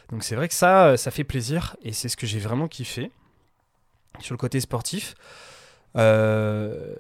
Donc 0.09 0.25
c'est 0.25 0.35
vrai 0.35 0.49
que 0.49 0.55
ça, 0.55 0.97
ça 0.97 1.11
fait 1.11 1.23
plaisir 1.23 1.77
et 1.83 1.93
c'est 1.93 2.09
ce 2.09 2.17
que 2.17 2.27
j'ai 2.27 2.39
vraiment 2.39 2.67
kiffé 2.67 3.11
sur 4.21 4.33
le 4.33 4.39
côté 4.39 4.59
sportif. 4.61 5.15
Euh, 5.99 6.95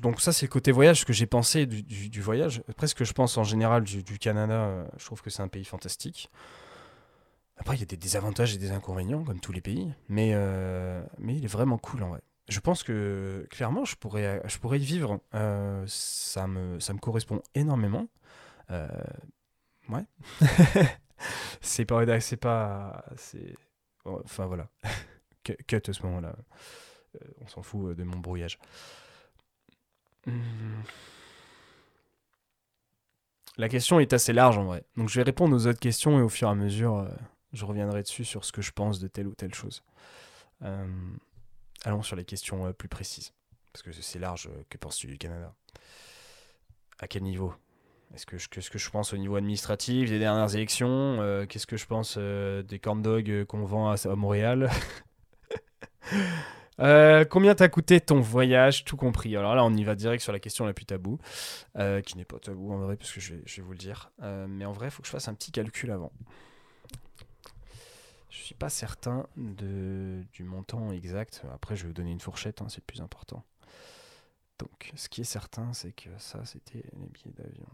donc 0.00 0.22
ça 0.22 0.32
c'est 0.32 0.46
le 0.46 0.50
côté 0.50 0.72
voyage, 0.72 1.00
ce 1.00 1.04
que 1.04 1.12
j'ai 1.12 1.26
pensé 1.26 1.66
du, 1.66 2.22
voyage. 2.22 2.62
Après 2.70 2.86
ce 2.86 2.94
que 2.94 3.04
je 3.04 3.12
pense 3.12 3.36
en 3.36 3.44
général 3.44 3.84
du, 3.84 4.18
Canada, 4.18 4.54
euh, 4.54 4.86
je 4.96 5.04
trouve 5.04 5.20
que 5.20 5.28
c'est 5.28 5.42
un 5.42 5.48
pays 5.48 5.66
fantastique. 5.66 6.30
Après, 7.58 7.76
il 7.76 7.80
y 7.80 7.82
a 7.82 7.86
des 7.86 7.96
désavantages 7.96 8.54
et 8.54 8.58
des 8.58 8.70
inconvénients, 8.70 9.24
comme 9.24 9.40
tous 9.40 9.52
les 9.52 9.60
pays, 9.60 9.92
mais, 10.08 10.32
euh, 10.34 11.02
mais 11.18 11.36
il 11.36 11.44
est 11.44 11.48
vraiment 11.48 11.78
cool 11.78 12.02
en 12.02 12.10
vrai. 12.10 12.20
Je 12.48 12.60
pense 12.60 12.82
que 12.82 13.46
clairement, 13.50 13.84
je 13.84 13.96
pourrais, 13.96 14.40
je 14.46 14.58
pourrais 14.58 14.78
y 14.78 14.84
vivre. 14.84 15.20
Euh, 15.34 15.84
ça, 15.88 16.46
me, 16.46 16.78
ça 16.78 16.92
me 16.92 16.98
correspond 16.98 17.42
énormément. 17.54 18.06
Euh, 18.70 18.86
ouais. 19.88 20.04
c'est 21.60 21.84
pas. 21.84 22.20
C'est 22.20 22.36
pas. 22.36 23.04
C'est. 23.16 23.54
Enfin 24.04 24.46
voilà. 24.46 24.68
Cut 25.66 25.82
à 25.88 25.92
ce 25.92 26.02
moment-là. 26.04 26.36
On 27.40 27.48
s'en 27.48 27.62
fout 27.62 27.96
de 27.96 28.04
mon 28.04 28.18
brouillage. 28.18 28.58
Hmm. 30.26 30.82
La 33.56 33.68
question 33.68 33.98
est 33.98 34.12
assez 34.12 34.32
large 34.32 34.58
en 34.58 34.64
vrai. 34.66 34.84
Donc 34.96 35.08
je 35.08 35.18
vais 35.18 35.24
répondre 35.24 35.56
aux 35.56 35.66
autres 35.66 35.80
questions 35.80 36.18
et 36.18 36.22
au 36.22 36.28
fur 36.28 36.46
et 36.46 36.50
à 36.52 36.54
mesure. 36.54 37.08
Je 37.56 37.64
reviendrai 37.64 38.02
dessus 38.02 38.26
sur 38.26 38.44
ce 38.44 38.52
que 38.52 38.60
je 38.60 38.70
pense 38.70 39.00
de 39.00 39.08
telle 39.08 39.26
ou 39.26 39.34
telle 39.34 39.54
chose. 39.54 39.82
Euh, 40.62 40.86
allons 41.84 42.02
sur 42.02 42.14
les 42.14 42.24
questions 42.24 42.66
euh, 42.66 42.72
plus 42.72 42.88
précises. 42.88 43.32
Parce 43.72 43.82
que 43.82 43.92
c'est 43.92 44.18
large. 44.18 44.50
Euh, 44.52 44.62
que 44.68 44.76
penses-tu 44.76 45.06
du 45.06 45.16
Canada? 45.16 45.54
À 46.98 47.08
quel 47.08 47.22
niveau? 47.22 47.54
Est-ce 48.14 48.26
que, 48.26 48.36
qu'est-ce 48.36 48.70
que 48.70 48.78
je 48.78 48.90
pense 48.90 49.14
au 49.14 49.16
niveau 49.16 49.36
administratif 49.36 50.10
des 50.10 50.18
dernières 50.18 50.54
élections? 50.54 51.46
Qu'est-ce 51.48 51.66
que 51.66 51.76
je 51.76 51.86
pense 51.86 52.16
des 52.16 52.78
corn 52.78 53.02
dogs 53.02 53.44
qu'on 53.46 53.64
vend 53.64 53.90
à, 53.90 53.96
Montréal? 54.14 54.70
Combien 57.30 57.54
t'a 57.54 57.68
coûté 57.68 58.00
ton 58.00 58.20
voyage, 58.20 58.84
tout 58.84 58.96
compris 58.96 59.36
Alors 59.36 59.56
là, 59.56 59.64
on 59.64 59.74
y 59.74 59.82
va 59.82 59.96
direct 59.96 60.22
sur 60.22 60.32
la 60.32 60.38
question 60.38 60.64
la 60.64 60.72
plus 60.72 60.86
tabou, 60.86 61.18
qui 61.74 62.16
n'est 62.16 62.24
pas 62.24 62.38
tabou 62.38 62.72
en 62.72 62.78
vrai, 62.78 62.96
parce 62.96 63.10
que 63.10 63.20
je 63.20 63.34
je 63.44 63.56
vais 63.56 63.62
vous 63.62 63.72
le 63.72 63.78
dire. 63.78 64.12
mais 64.22 64.64
en 64.64 64.72
vrai, 64.72 64.86
il 64.86 64.90
faut 64.92 65.02
que 65.02 65.08
je 65.08 65.12
fasse 65.12 65.26
un 65.26 65.34
petit 65.34 65.50
calcul 65.50 65.90
avant. 65.90 66.12
Je 68.36 68.42
suis 68.42 68.54
pas 68.54 68.68
certain 68.68 69.26
de, 69.36 70.22
du 70.32 70.44
montant 70.44 70.92
exact. 70.92 71.42
Après, 71.54 71.74
je 71.74 71.82
vais 71.82 71.88
vous 71.88 71.94
donner 71.94 72.10
une 72.10 72.20
fourchette, 72.20 72.60
hein, 72.60 72.66
c'est 72.68 72.80
le 72.80 72.86
plus 72.86 73.00
important. 73.00 73.42
Donc, 74.58 74.92
ce 74.94 75.08
qui 75.08 75.22
est 75.22 75.24
certain, 75.24 75.72
c'est 75.72 75.92
que 75.92 76.10
ça, 76.18 76.44
c'était 76.44 76.84
les 77.00 77.08
billets 77.08 77.32
d'avion. 77.32 77.66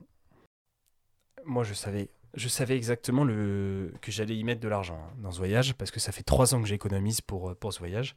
Moi, 1.45 1.65
je 1.65 1.75
savais, 1.75 2.11
je 2.35 2.49
savais 2.49 2.77
exactement 2.77 3.25
le, 3.25 3.93
que 4.01 4.13
j'allais 4.13 4.37
y 4.37 4.45
mettre 4.45 4.61
de 4.61 4.69
l'argent 4.69 5.01
hein, 5.03 5.13
dans 5.19 5.33
ce 5.33 5.39
voyage, 5.39 5.75
parce 5.75 5.91
que 5.91 5.99
ça 5.99 6.13
fait 6.13 6.23
trois 6.23 6.55
ans 6.55 6.63
que 6.63 6.69
j'économise 6.69 7.21
pour, 7.21 7.51
euh, 7.51 7.55
pour 7.57 7.73
ce 7.73 7.81
voyage. 7.81 8.15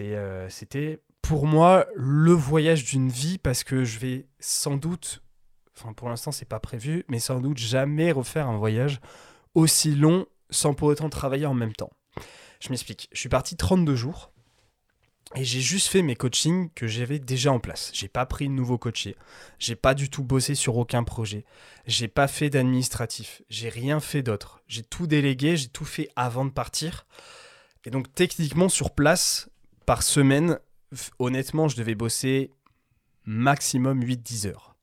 Euh, 0.00 0.48
c'était 0.50 1.00
pour 1.22 1.46
moi 1.46 1.86
le 1.96 2.32
voyage 2.32 2.84
d'une 2.84 3.08
vie, 3.08 3.36
parce 3.38 3.64
que 3.64 3.84
je 3.84 3.98
vais 3.98 4.26
sans 4.38 4.76
doute, 4.76 5.24
enfin 5.76 5.92
pour 5.92 6.08
l'instant 6.08 6.30
c'est 6.30 6.48
pas 6.48 6.60
prévu, 6.60 7.04
mais 7.08 7.18
sans 7.18 7.40
doute 7.40 7.58
jamais 7.58 8.12
refaire 8.12 8.48
un 8.48 8.56
voyage 8.56 9.00
aussi 9.54 9.96
long 9.96 10.26
sans 10.54 10.74
pour 10.74 10.88
autant 10.88 11.08
travailler 11.10 11.46
en 11.46 11.54
même 11.54 11.72
temps. 11.72 11.90
Je 12.60 12.70
m'explique. 12.70 13.08
Je 13.12 13.20
suis 13.20 13.28
parti 13.28 13.56
32 13.56 13.94
jours 13.94 14.32
et 15.34 15.44
j'ai 15.44 15.60
juste 15.60 15.88
fait 15.88 16.02
mes 16.02 16.14
coachings 16.14 16.70
que 16.74 16.86
j'avais 16.86 17.18
déjà 17.18 17.52
en 17.52 17.58
place. 17.58 17.90
J'ai 17.92 18.08
pas 18.08 18.24
pris 18.24 18.48
de 18.48 18.52
nouveau 18.52 18.78
coaché. 18.78 19.16
J'ai 19.58 19.74
pas 19.74 19.94
du 19.94 20.08
tout 20.08 20.22
bossé 20.22 20.54
sur 20.54 20.76
aucun 20.76 21.02
projet. 21.02 21.44
J'ai 21.86 22.08
pas 22.08 22.28
fait 22.28 22.50
d'administratif. 22.50 23.42
J'ai 23.48 23.68
rien 23.68 24.00
fait 24.00 24.22
d'autre. 24.22 24.62
J'ai 24.68 24.82
tout 24.82 25.06
délégué, 25.06 25.56
j'ai 25.56 25.68
tout 25.68 25.84
fait 25.84 26.08
avant 26.14 26.44
de 26.44 26.50
partir. 26.50 27.06
Et 27.84 27.90
donc 27.90 28.14
techniquement 28.14 28.68
sur 28.68 28.92
place, 28.92 29.50
par 29.86 30.02
semaine, 30.02 30.58
honnêtement, 31.18 31.68
je 31.68 31.76
devais 31.76 31.94
bosser 31.94 32.50
maximum 33.24 34.02
8-10 34.02 34.48
heures. 34.48 34.76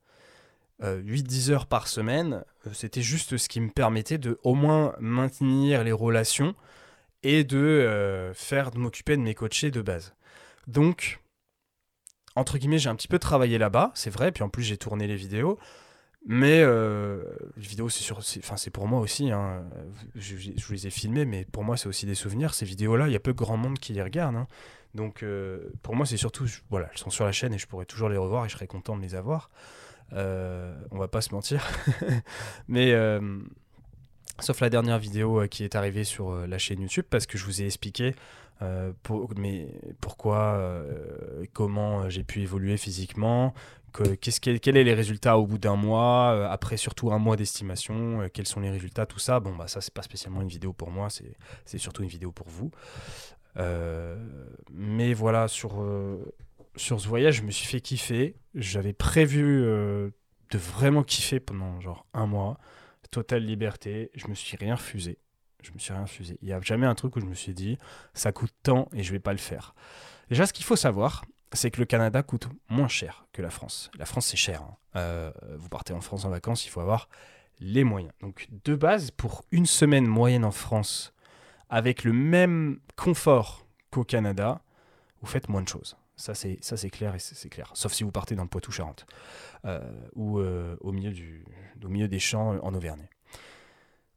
8-10 0.82 1.50
euh, 1.50 1.54
heures 1.54 1.66
par 1.68 1.88
semaine, 1.88 2.44
c'était 2.74 3.01
juste 3.01 3.38
ce 3.38 3.50
qui 3.50 3.60
me 3.60 3.70
permettait 3.70 4.18
de 4.18 4.39
au 4.44 4.56
moins 4.56 4.96
maintenir 5.00 5.84
les 5.84 5.91
relations 5.91 6.56
et 7.24 7.44
de 7.44 7.58
euh, 7.58 8.34
faire 8.34 8.72
de 8.72 8.77
m'occuper 8.77 9.18
de 9.18 9.22
mes 9.22 9.36
coachés 9.36 9.72
de 9.72 9.82
base. 9.82 10.15
Donc, 10.68 11.20
entre 12.36 12.58
guillemets, 12.58 12.80
j'ai 12.80 12.89
un 12.89 12.96
petit 12.96 13.08
peu 13.08 13.20
travaillé 13.20 13.58
là-bas, 13.58 13.91
c'est 13.96 14.10
vrai, 14.10 14.32
puis 14.32 14.44
en 14.44 14.50
plus 14.50 14.63
j'ai 14.63 14.77
tourné 14.77 15.08
les 15.08 15.15
vidéos. 15.15 15.60
Mais 16.27 16.63
les 16.63 17.68
vidéos, 17.68 17.89
c'est 17.89 18.12
enfin 18.13 18.56
c'est 18.56 18.70
pour 18.70 18.88
moi 18.88 19.00
aussi. 19.00 19.32
Hein. 19.32 19.65
Je, 20.13 20.38
je, 20.38 20.72
les 20.72 20.86
ai 20.86 20.91
filmées, 20.91 21.25
mais 21.25 21.46
pour 21.46 21.63
moi, 21.63 21.77
c'est 21.77 21.88
aussi 21.88 22.06
des 22.06 22.13
souvenirs. 22.13 22.53
Ces 22.53 22.63
vidéos-là, 22.63 23.08
il 23.08 23.13
y 23.13 23.15
a 23.15 23.20
peu 23.20 23.34
grand 23.34 23.58
monde 23.58 23.80
qui 23.80 23.94
les 23.94 24.03
regarde. 24.03 24.36
Hein. 24.36 24.48
Donc, 24.94 25.25
pour 25.82 25.96
moi, 25.96 26.06
c'est 26.06 26.18
surtout, 26.18 26.46
voilà, 26.70 26.89
elles 26.91 26.98
sont 26.98 27.10
sur 27.10 27.25
la 27.25 27.32
chaîne 27.32 27.53
et 27.53 27.58
je 27.58 27.65
pourrais 27.65 27.86
toujours 27.86 28.10
les 28.10 28.18
revoir 28.18 28.46
et 28.46 28.50
je 28.50 28.53
serais 28.53 28.68
content 28.68 28.96
de 28.96 29.01
les 29.01 29.15
avoir. 29.15 29.50
Euh, 30.13 30.74
on 30.91 30.98
va 30.98 31.08
pas 31.08 31.22
se 31.22 31.34
mentir. 31.34 31.65
Mais 32.68 32.91
euh, 32.91 33.39
sauf 34.39 34.60
la 34.60 34.70
dernière 34.70 35.00
vidéo 35.00 35.41
euh, 35.41 35.48
qui 35.48 35.63
est 35.63 35.75
arrivée 35.75 36.03
sur 36.03 36.48
la 36.48 36.58
chaîne 36.58 36.82
YouTube 36.82 37.06
parce 37.10 37.25
que 37.25 37.38
je 37.38 37.46
vous 37.46 37.62
ai 37.62 37.65
expliqué 37.65 38.15
pourquoi, 40.01 40.84
comment 41.51 42.08
j'ai 42.12 42.24
pu 42.24 42.41
évoluer 42.41 42.77
physiquement, 42.77 43.56
que, 43.91 44.13
quels 44.13 44.77
est 44.77 44.84
les 44.84 44.94
résultats 44.94 45.39
au 45.39 45.48
bout 45.48 45.58
d'un 45.58 45.75
mois, 45.75 46.48
après 46.48 46.77
surtout 46.77 47.12
un 47.12 47.18
mois 47.18 47.38
d'estimation, 47.38 48.30
quels 48.32 48.46
sont 48.46 48.60
les 48.60 48.70
résultats, 48.70 49.08
tout 49.08 49.18
ça. 49.18 49.39
Bon, 49.39 49.56
bah 49.56 49.68
ça, 49.68 49.82
c'est 49.82 49.91
pas 49.91 50.03
spécialement 50.03 50.44
une 50.44 50.48
vidéo 50.48 50.74
pour 50.74 50.91
moi, 50.91 51.08
c'est 51.10 51.77
surtout 51.80 52.03
une 52.03 52.10
vidéo 52.10 52.32
pour 52.32 52.50
vous. 52.50 52.70
mais 54.70 55.15
voilà, 55.15 55.48
sur 55.48 55.84
sur 56.75 57.00
ce 57.00 57.08
voyage, 57.08 57.38
je 57.38 57.44
me 57.44 57.51
suis 57.51 57.68
fait 57.68 57.82
kiffer. 57.82 58.36
J'avais 58.56 58.94
prévu 58.94 59.63
euh, 59.63 60.10
de 60.51 60.58
vraiment 60.58 61.04
kiffer 61.04 61.40
pendant 61.40 61.80
genre 61.80 62.06
un 62.13 62.25
mois. 62.25 62.58
Totale 63.10 63.44
liberté. 63.44 64.10
Je 64.16 64.28
me 64.28 64.34
suis 64.34 64.56
rien 64.56 64.75
refusé. 64.75 65.18
Je 65.62 65.72
me 65.74 65.80
suis 65.80 65.92
rien 65.92 66.04
refusé. 66.04 66.38
Il 66.42 66.48
n'y 66.48 66.54
a 66.54 66.62
jamais 66.62 66.88
un 66.88 66.96
truc 66.96 67.16
où 67.18 67.20
je 67.20 67.25
me 67.25 67.34
suis 67.34 67.54
dit 67.54 67.78
ça 68.13 68.32
coûte 68.32 68.54
tant 68.63 68.88
et 68.94 69.04
je 69.04 69.12
vais 69.12 69.20
pas 69.20 69.34
le 69.34 69.38
faire. 69.38 69.75
Déjà, 70.30 70.46
ce 70.46 70.54
qu'il 70.54 70.63
faut 70.63 70.78
savoir, 70.78 71.25
c'est 71.51 71.72
que 71.72 71.80
le 71.80 71.86
Canada 71.86 72.24
coûte 72.24 72.48
moins 72.70 72.88
cher 72.88 73.25
que 73.34 73.42
la 73.42 73.50
France. 73.50 73.92
La 74.00 74.06
France, 74.06 74.28
c'est 74.28 74.38
cher. 74.38 74.62
Hein. 74.62 74.78
Euh, 74.96 75.32
vous 75.58 75.68
partez 75.68 75.94
en 75.94 76.00
France 76.00 76.24
en 76.24 76.30
vacances, 76.30 76.66
il 76.66 76.70
faut 76.70 76.80
avoir 76.80 77.10
les 77.60 77.84
moyens. 77.84 78.13
Donc, 78.22 78.48
de 78.63 78.75
base, 78.75 79.12
pour 79.12 79.44
une 79.51 79.66
semaine 79.66 80.08
moyenne 80.08 80.46
en 80.46 80.51
France, 80.51 81.13
avec 81.70 82.04
le 82.04 82.13
même 82.13 82.80
confort 82.96 83.66
qu'au 83.92 84.04
Canada, 84.04 84.62
vous 85.22 85.28
faites 85.28 85.50
moins 85.50 85.62
de 85.62 85.68
choses. 85.68 85.98
Ça, 86.15 86.36
c'est, 86.36 86.60
ça, 86.62 86.77
c'est 86.77 86.89
clair 86.89 87.15
et 87.15 87.20
c'est, 87.20 87.50
clair. 87.50 87.72
Sauf 87.74 87.94
si 87.94 88.03
vous 88.03 88.12
partez 88.12 88.36
dans 88.36 88.44
le 88.44 88.50
Poitou-Charentes 88.50 89.06
euh, 89.65 89.80
ou 90.13 90.39
euh, 90.39 90.75
au, 90.82 90.91
milieu 90.91 91.12
du, 91.12 91.46
au 91.84 91.88
milieu 91.88 92.08
des 92.08 92.20
champs 92.20 92.60
en 92.62 92.74
Auvergne. 92.75 93.08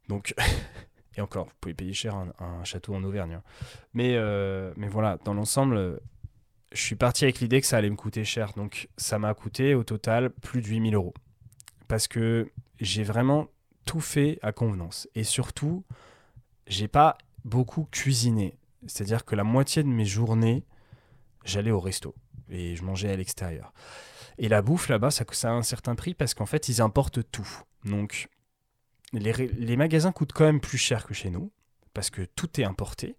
Donc, 0.09 0.35
et 1.17 1.21
encore, 1.21 1.47
vous 1.47 1.53
pouvez 1.61 1.75
payer 1.75 1.95
cher 1.95 2.15
un, 2.15 2.65
château 2.65 2.95
en 2.95 3.03
Auvergne. 3.05 3.35
Hein. 3.35 3.43
Mais, 3.95 4.17
euh, 4.17 4.73
mais 4.77 4.89
voilà, 4.89 5.19
dans 5.25 5.35
l'ensemble, 5.35 6.01
je 6.73 6.81
suis 6.83 6.97
parti 6.97 7.25
avec 7.25 7.41
l'idée 7.41 7.61
que 7.61 7.67
ça 7.67 7.79
allait 7.79 7.91
me 7.91 7.97
coûter 7.97 8.25
cher. 8.25 8.53
Donc, 8.55 8.89
ça 8.97 9.19
m'a 9.19 9.33
coûté 9.33 9.75
au 9.75 9.85
total 9.85 10.31
plus 10.31 10.61
de 10.61 10.67
8000 10.67 10.95
euros. 10.95 11.15
Parce 11.89 12.09
que 12.09 12.51
j'ai 12.81 13.05
vraiment 13.05 13.49
tout 13.85 14.01
fait 14.01 14.39
à 14.43 14.53
convenance. 14.53 15.09
Et 15.15 15.25
surtout, 15.25 15.85
j'ai 16.67 16.89
pas 16.89 17.17
beaucoup 17.45 17.87
cuisiné. 17.91 18.59
C'est-à-dire 18.87 19.25
que 19.25 19.35
la 19.35 19.45
moitié 19.45 19.83
de 19.83 19.89
mes 19.89 20.05
journées, 20.05 20.65
j'allais 21.45 21.71
au 21.71 21.81
resto 21.81 22.15
et 22.49 22.77
je 22.77 22.85
mangeais 22.85 23.11
à 23.11 23.17
l'extérieur. 23.17 23.73
Et 24.39 24.49
la 24.49 24.63
bouffe 24.63 24.89
là-bas, 24.89 25.11
ça, 25.11 25.25
ça, 25.33 25.51
a 25.51 25.53
un 25.53 25.63
certain 25.63 25.95
prix 25.95 26.15
parce 26.15 26.35
qu'en 26.35 26.47
fait, 26.47 26.69
ils 26.69 26.81
importent 26.81 27.21
tout. 27.31 27.49
Donc, 27.85 28.29
les, 29.13 29.33
les, 29.33 29.77
magasins 29.77 30.13
coûtent 30.13 30.33
quand 30.33 30.45
même 30.45 30.61
plus 30.61 30.79
cher 30.79 31.07
que 31.07 31.15
chez 31.15 31.31
nous 31.31 31.53
parce 31.93 32.11
que 32.11 32.23
tout 32.23 32.61
est 32.61 32.65
importé. 32.65 33.17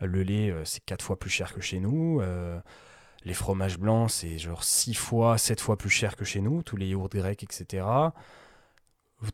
Le 0.00 0.22
lait, 0.22 0.50
euh, 0.50 0.64
c'est 0.64 0.84
4 0.84 1.04
fois 1.04 1.18
plus 1.18 1.30
cher 1.30 1.52
que 1.52 1.60
chez 1.60 1.80
nous. 1.80 2.20
Euh, 2.20 2.58
les 3.24 3.34
fromages 3.34 3.78
blancs, 3.78 4.10
c'est 4.10 4.38
genre 4.38 4.64
6 4.64 4.94
fois, 4.94 5.38
7 5.38 5.60
fois 5.60 5.76
plus 5.76 5.90
cher 5.90 6.16
que 6.16 6.24
chez 6.24 6.40
nous. 6.40 6.62
Tous 6.62 6.76
les 6.76 6.88
yaourts 6.88 7.08
grecs, 7.08 7.42
etc. 7.42 7.84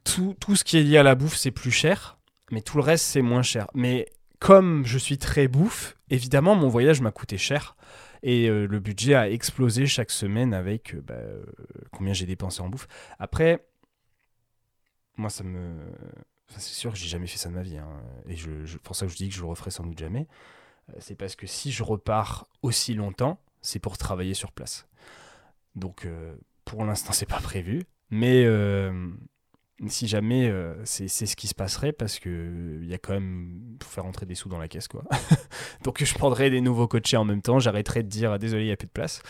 Tout, 0.02 0.34
tout 0.40 0.56
ce 0.56 0.64
qui 0.64 0.78
est 0.78 0.82
lié 0.82 0.98
à 0.98 1.02
la 1.02 1.14
bouffe, 1.14 1.36
c'est 1.36 1.50
plus 1.50 1.70
cher. 1.70 2.18
Mais 2.50 2.62
tout 2.62 2.78
le 2.78 2.82
reste, 2.82 3.04
c'est 3.04 3.22
moins 3.22 3.42
cher. 3.42 3.68
Mais 3.74 4.08
comme 4.38 4.84
je 4.84 4.98
suis 4.98 5.18
très 5.18 5.48
bouffe, 5.48 5.96
évidemment, 6.10 6.54
mon 6.54 6.68
voyage 6.68 7.00
m'a 7.00 7.12
coûté 7.12 7.38
cher. 7.38 7.76
Et 8.26 8.48
euh, 8.48 8.66
le 8.66 8.80
budget 8.80 9.14
a 9.14 9.28
explosé 9.28 9.86
chaque 9.86 10.10
semaine 10.10 10.54
avec 10.54 10.94
euh, 10.94 11.02
bah, 11.02 11.14
euh, 11.14 11.44
combien 11.92 12.14
j'ai 12.14 12.24
dépensé 12.24 12.62
en 12.62 12.70
bouffe. 12.70 12.88
Après, 13.18 13.66
moi, 15.18 15.28
ça 15.28 15.44
me. 15.44 15.76
c'est 16.48 16.60
sûr 16.72 16.92
que 16.92 16.98
j'ai 16.98 17.06
jamais 17.06 17.26
fait 17.26 17.36
ça 17.36 17.50
de 17.50 17.54
ma 17.54 17.60
vie. 17.62 17.76
Hein. 17.76 18.00
Et 18.26 18.34
je, 18.34 18.78
pour 18.78 18.96
ça 18.96 19.04
que 19.04 19.12
je 19.12 19.16
dis 19.16 19.28
que 19.28 19.34
je 19.34 19.42
le 19.42 19.46
referai 19.46 19.70
sans 19.70 19.84
doute 19.84 19.98
jamais. 19.98 20.26
C'est 21.00 21.16
parce 21.16 21.36
que 21.36 21.46
si 21.46 21.70
je 21.70 21.82
repars 21.82 22.48
aussi 22.62 22.94
longtemps, 22.94 23.38
c'est 23.60 23.78
pour 23.78 23.98
travailler 23.98 24.34
sur 24.34 24.52
place. 24.52 24.88
Donc, 25.74 26.08
pour 26.64 26.84
l'instant, 26.86 27.12
c'est 27.12 27.28
pas 27.28 27.40
prévu. 27.40 27.84
Mais 28.08 28.46
si 29.88 30.06
jamais 30.06 30.48
euh, 30.48 30.74
c'est 30.84 31.08
ce 31.08 31.34
qui 31.34 31.48
se 31.48 31.54
passerait 31.54 31.92
parce 31.92 32.20
que 32.20 32.78
il 32.80 32.88
y 32.88 32.94
a 32.94 32.98
quand 32.98 33.12
même 33.12 33.76
faut 33.82 33.90
faire 33.90 34.04
rentrer 34.04 34.24
des 34.24 34.34
sous 34.36 34.48
dans 34.48 34.58
la 34.58 34.68
caisse 34.68 34.86
quoi. 34.86 35.04
Donc 35.82 36.02
je 36.02 36.14
prendrais 36.14 36.48
des 36.48 36.60
nouveaux 36.60 36.86
coachés 36.86 37.16
en 37.16 37.24
même 37.24 37.42
temps. 37.42 37.58
J'arrêterais 37.58 38.02
de 38.02 38.08
dire 38.08 38.38
désolé 38.38 38.62
il 38.62 38.66
n'y 38.66 38.72
a 38.72 38.76
plus 38.76 38.86
de 38.86 38.92
place. 38.92 39.20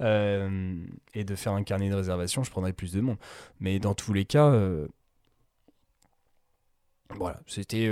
Euh, 0.00 0.76
et 1.14 1.24
de 1.24 1.34
faire 1.34 1.52
un 1.52 1.64
carnet 1.64 1.90
de 1.90 1.94
réservation 1.94 2.44
je 2.44 2.50
prendrais 2.50 2.72
plus 2.72 2.92
de 2.92 3.00
monde. 3.00 3.18
Mais 3.58 3.80
dans 3.80 3.94
tous 3.94 4.12
les 4.12 4.24
cas 4.24 4.46
euh, 4.46 4.86
voilà. 7.16 7.40
C'était 7.46 7.90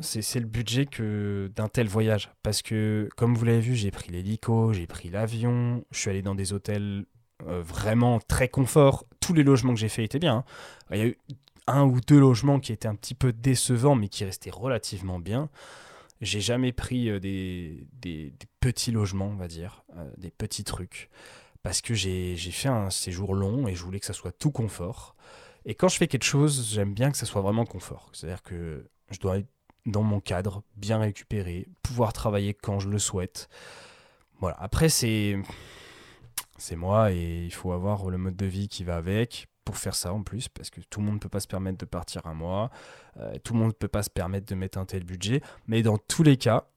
c'est 0.00 0.40
le 0.40 0.46
budget 0.46 0.86
que 0.86 1.50
d'un 1.54 1.68
tel 1.68 1.86
voyage. 1.86 2.30
Parce 2.42 2.62
que 2.62 3.10
comme 3.16 3.34
vous 3.34 3.44
l'avez 3.44 3.60
vu 3.60 3.74
j'ai 3.74 3.90
pris 3.90 4.10
l'hélico 4.10 4.72
j'ai 4.72 4.86
pris 4.86 5.10
l'avion 5.10 5.84
je 5.90 5.98
suis 5.98 6.10
allé 6.10 6.22
dans 6.22 6.34
des 6.34 6.54
hôtels 6.54 7.04
euh, 7.46 7.62
vraiment 7.62 8.18
très 8.20 8.48
confort. 8.48 9.04
Tous 9.20 9.34
les 9.34 9.42
logements 9.42 9.74
que 9.74 9.80
j'ai 9.80 9.88
fait 9.88 10.04
étaient 10.04 10.18
bien. 10.18 10.38
Hein. 10.38 10.44
Il 10.92 10.98
y 10.98 11.02
a 11.02 11.06
eu 11.06 11.18
un 11.66 11.84
ou 11.84 12.00
deux 12.00 12.18
logements 12.18 12.60
qui 12.60 12.72
étaient 12.72 12.88
un 12.88 12.94
petit 12.94 13.14
peu 13.14 13.32
décevants, 13.32 13.94
mais 13.94 14.08
qui 14.08 14.24
restaient 14.24 14.50
relativement 14.50 15.18
bien. 15.18 15.50
J'ai 16.20 16.40
jamais 16.40 16.72
pris 16.72 17.10
euh, 17.10 17.20
des, 17.20 17.86
des, 17.92 18.32
petits 18.60 18.90
logements, 18.90 19.28
on 19.28 19.36
va 19.36 19.48
dire, 19.48 19.84
euh, 19.96 20.10
des 20.16 20.30
petits 20.30 20.64
trucs, 20.64 21.10
parce 21.62 21.80
que 21.80 21.94
j'ai 21.94 22.36
fait 22.36 22.68
un 22.68 22.90
séjour 22.90 23.34
long 23.34 23.68
et 23.68 23.74
je 23.74 23.82
voulais 23.82 24.00
que 24.00 24.06
ça 24.06 24.12
soit 24.12 24.32
tout 24.32 24.50
confort. 24.50 25.14
Et 25.66 25.74
quand 25.74 25.88
je 25.88 25.96
fais 25.96 26.06
quelque 26.06 26.24
chose, 26.24 26.70
j'aime 26.72 26.94
bien 26.94 27.10
que 27.10 27.18
ça 27.18 27.26
soit 27.26 27.42
vraiment 27.42 27.66
confort. 27.66 28.08
C'est-à-dire 28.12 28.42
que 28.42 28.88
je 29.10 29.18
dois 29.18 29.38
être 29.38 29.48
dans 29.84 30.02
mon 30.02 30.20
cadre, 30.20 30.62
bien 30.76 30.98
récupéré, 30.98 31.68
pouvoir 31.82 32.12
travailler 32.12 32.54
quand 32.54 32.80
je 32.80 32.88
le 32.88 32.98
souhaite. 32.98 33.48
Voilà. 34.40 34.56
Après, 34.60 34.88
c'est 34.88 35.38
c'est 36.58 36.76
moi 36.76 37.12
et 37.12 37.44
il 37.44 37.52
faut 37.52 37.72
avoir 37.72 38.08
le 38.10 38.18
mode 38.18 38.36
de 38.36 38.46
vie 38.46 38.68
qui 38.68 38.84
va 38.84 38.96
avec 38.96 39.48
pour 39.64 39.76
faire 39.76 39.94
ça 39.94 40.12
en 40.12 40.22
plus 40.22 40.48
parce 40.48 40.70
que 40.70 40.80
tout 40.80 41.00
le 41.00 41.06
monde 41.06 41.16
ne 41.16 41.20
peut 41.20 41.28
pas 41.28 41.40
se 41.40 41.48
permettre 41.48 41.78
de 41.78 41.84
partir 41.84 42.26
un 42.26 42.34
mois, 42.34 42.70
euh, 43.18 43.36
tout 43.42 43.52
le 43.52 43.58
monde 43.58 43.68
ne 43.68 43.72
peut 43.72 43.88
pas 43.88 44.02
se 44.02 44.10
permettre 44.10 44.46
de 44.46 44.54
mettre 44.54 44.78
un 44.78 44.84
tel 44.86 45.04
budget, 45.04 45.42
mais 45.66 45.82
dans 45.82 45.98
tous 45.98 46.22
les 46.22 46.36
cas, 46.36 46.68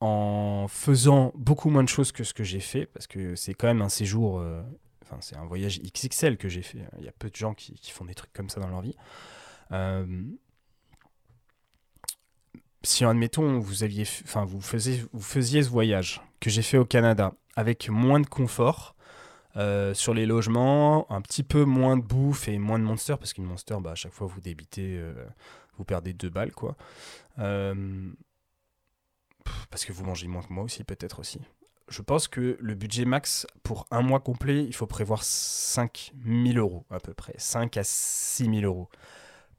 en 0.00 0.66
faisant 0.68 1.32
beaucoup 1.34 1.68
moins 1.70 1.82
de 1.82 1.88
choses 1.88 2.12
que 2.12 2.24
ce 2.24 2.32
que 2.32 2.44
j'ai 2.44 2.60
fait, 2.60 2.86
parce 2.86 3.06
que 3.06 3.34
c'est 3.34 3.54
quand 3.54 3.66
même 3.66 3.82
un 3.82 3.88
séjour, 3.88 4.38
euh, 4.38 4.62
enfin 5.02 5.18
c'est 5.20 5.36
un 5.36 5.44
voyage 5.44 5.80
XXL 5.80 6.36
que 6.36 6.48
j'ai 6.48 6.62
fait, 6.62 6.78
il 6.98 7.04
y 7.04 7.08
a 7.08 7.12
peu 7.12 7.28
de 7.30 7.36
gens 7.36 7.54
qui, 7.54 7.78
font 7.90 8.04
des 8.04 8.14
trucs 8.14 8.32
comme 8.32 8.48
ça 8.48 8.60
dans 8.60 8.68
leur 8.68 8.80
vie. 8.80 8.96
Euh, 9.72 10.24
si 12.82 13.04
admettons 13.04 13.58
vous 13.58 13.82
aviez, 13.82 14.04
vous 14.46 14.60
faisiez, 14.60 15.04
vous 15.12 15.22
faisiez 15.22 15.62
ce 15.62 15.68
voyage 15.68 16.22
que 16.40 16.48
j'ai 16.48 16.62
fait 16.62 16.78
au 16.78 16.86
Canada 16.86 17.34
avec 17.56 17.90
moins 17.90 18.20
de 18.20 18.26
confort, 18.26 18.96
euh, 19.56 19.94
sur 19.94 20.14
les 20.14 20.26
logements, 20.26 21.10
un 21.10 21.20
petit 21.20 21.42
peu 21.42 21.64
moins 21.64 21.96
de 21.96 22.02
bouffe 22.02 22.48
et 22.48 22.58
moins 22.58 22.78
de 22.78 22.84
monster, 22.84 23.16
parce 23.18 23.32
qu'une 23.32 23.44
monster, 23.44 23.76
bah, 23.80 23.92
à 23.92 23.94
chaque 23.94 24.12
fois 24.12 24.26
vous 24.26 24.40
débitez, 24.40 24.96
euh, 24.98 25.12
vous 25.76 25.84
perdez 25.84 26.12
deux 26.12 26.30
balles, 26.30 26.52
quoi. 26.52 26.76
Euh, 27.38 28.10
parce 29.70 29.84
que 29.84 29.92
vous 29.92 30.04
mangez 30.04 30.28
moins 30.28 30.42
que 30.42 30.52
moi 30.52 30.64
aussi, 30.64 30.84
peut-être 30.84 31.18
aussi. 31.18 31.40
Je 31.88 32.02
pense 32.02 32.28
que 32.28 32.56
le 32.60 32.74
budget 32.74 33.04
max 33.04 33.46
pour 33.64 33.86
un 33.90 34.02
mois 34.02 34.20
complet, 34.20 34.64
il 34.64 34.74
faut 34.74 34.86
prévoir 34.86 35.24
5000 35.24 36.58
euros 36.58 36.84
à 36.90 37.00
peu 37.00 37.14
près, 37.14 37.34
5 37.36 37.76
à 37.76 37.82
6000 37.82 38.64
euros. 38.64 38.88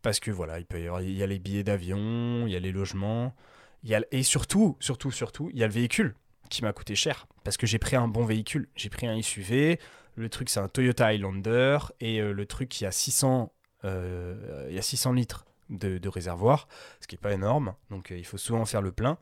Parce 0.01 0.19
que 0.21 0.31
voilà, 0.31 0.57
il, 0.59 0.65
peut 0.65 0.81
y, 0.81 0.87
avoir, 0.87 1.01
il 1.01 1.11
y 1.11 1.21
a 1.21 1.27
les 1.27 1.39
billets 1.39 1.63
d'avion, 1.63 2.47
il 2.47 2.53
y 2.53 2.55
a 2.55 2.59
les 2.59 2.71
logements, 2.71 3.35
il 3.83 3.89
y 3.89 3.95
a, 3.95 4.01
et 4.11 4.23
surtout, 4.23 4.77
surtout, 4.79 5.11
surtout, 5.11 5.49
il 5.51 5.59
y 5.59 5.63
a 5.63 5.67
le 5.67 5.73
véhicule 5.73 6.15
qui 6.51 6.63
m'a 6.63 6.73
coûté 6.73 6.93
cher. 6.93 7.25
Parce 7.43 7.57
que 7.57 7.65
j'ai 7.65 7.79
pris 7.79 7.95
un 7.95 8.07
bon 8.07 8.25
véhicule. 8.25 8.69
J'ai 8.75 8.89
pris 8.89 9.07
un 9.07 9.19
SUV. 9.19 9.79
Le 10.15 10.29
truc, 10.29 10.49
c'est 10.49 10.59
un 10.59 10.67
Toyota 10.67 11.07
Highlander. 11.07 11.79
Et 11.99 12.19
euh, 12.19 12.33
le 12.33 12.45
truc, 12.45 12.79
il 12.79 12.83
y 12.83 12.87
a 12.87 12.91
600, 12.91 13.51
euh, 13.85 14.67
il 14.69 14.75
y 14.75 14.79
a 14.79 14.83
600 14.83 15.13
litres 15.13 15.45
de, 15.69 16.07
réservoir, 16.09 16.67
ce 16.99 17.07
qui 17.07 17.15
n'est 17.15 17.21
pas 17.21 17.31
énorme. 17.31 17.73
Donc, 17.89 18.11
euh, 18.11 18.17
il 18.17 18.25
faut 18.25 18.37
souvent 18.37 18.65
faire 18.65 18.81
le 18.81 18.91
plein. 18.91 19.17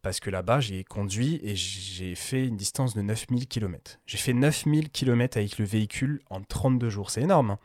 Parce 0.00 0.20
que 0.20 0.30
là-bas, 0.30 0.60
j'ai 0.60 0.84
conduit 0.84 1.40
et 1.42 1.56
j'ai 1.56 2.14
fait 2.14 2.46
une 2.46 2.56
distance 2.56 2.94
de 2.94 3.02
9000 3.02 3.48
km. 3.48 3.98
J'ai 4.06 4.16
fait 4.16 4.32
9000 4.32 4.90
km 4.90 5.36
avec 5.36 5.58
le 5.58 5.64
véhicule 5.64 6.20
en 6.30 6.40
32 6.40 6.88
jours. 6.88 7.10
C'est 7.10 7.22
énorme. 7.22 7.58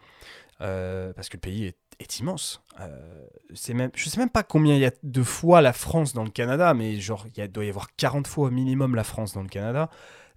Hein. 0.60 1.14
parce 1.16 1.30
que 1.30 1.38
le 1.38 1.42
pays 1.42 1.66
est 1.66 1.78
est 2.00 2.20
immense. 2.20 2.64
Euh, 2.80 3.28
c'est 3.54 3.74
même, 3.74 3.92
je 3.96 4.10
sais 4.10 4.20
même 4.20 4.30
pas 4.30 4.44
combien 4.44 4.76
il 4.76 4.82
y 4.82 4.86
a 4.86 4.92
de 5.04 5.24
fois 5.24 5.62
la 5.62 5.74
France 5.74 6.14
dans 6.14 6.24
le 6.24 6.30
Canada, 6.30 6.74
mais 6.74 7.00
genre 7.00 7.26
il 7.36 7.48
doit 7.52 7.66
y 7.66 7.70
avoir 7.70 7.96
40 7.96 8.28
fois 8.28 8.48
au 8.48 8.52
minimum 8.52 8.96
la 8.96 9.04
France 9.04 9.34
dans 9.34 9.42
le 9.42 9.50
Canada. 9.50 9.90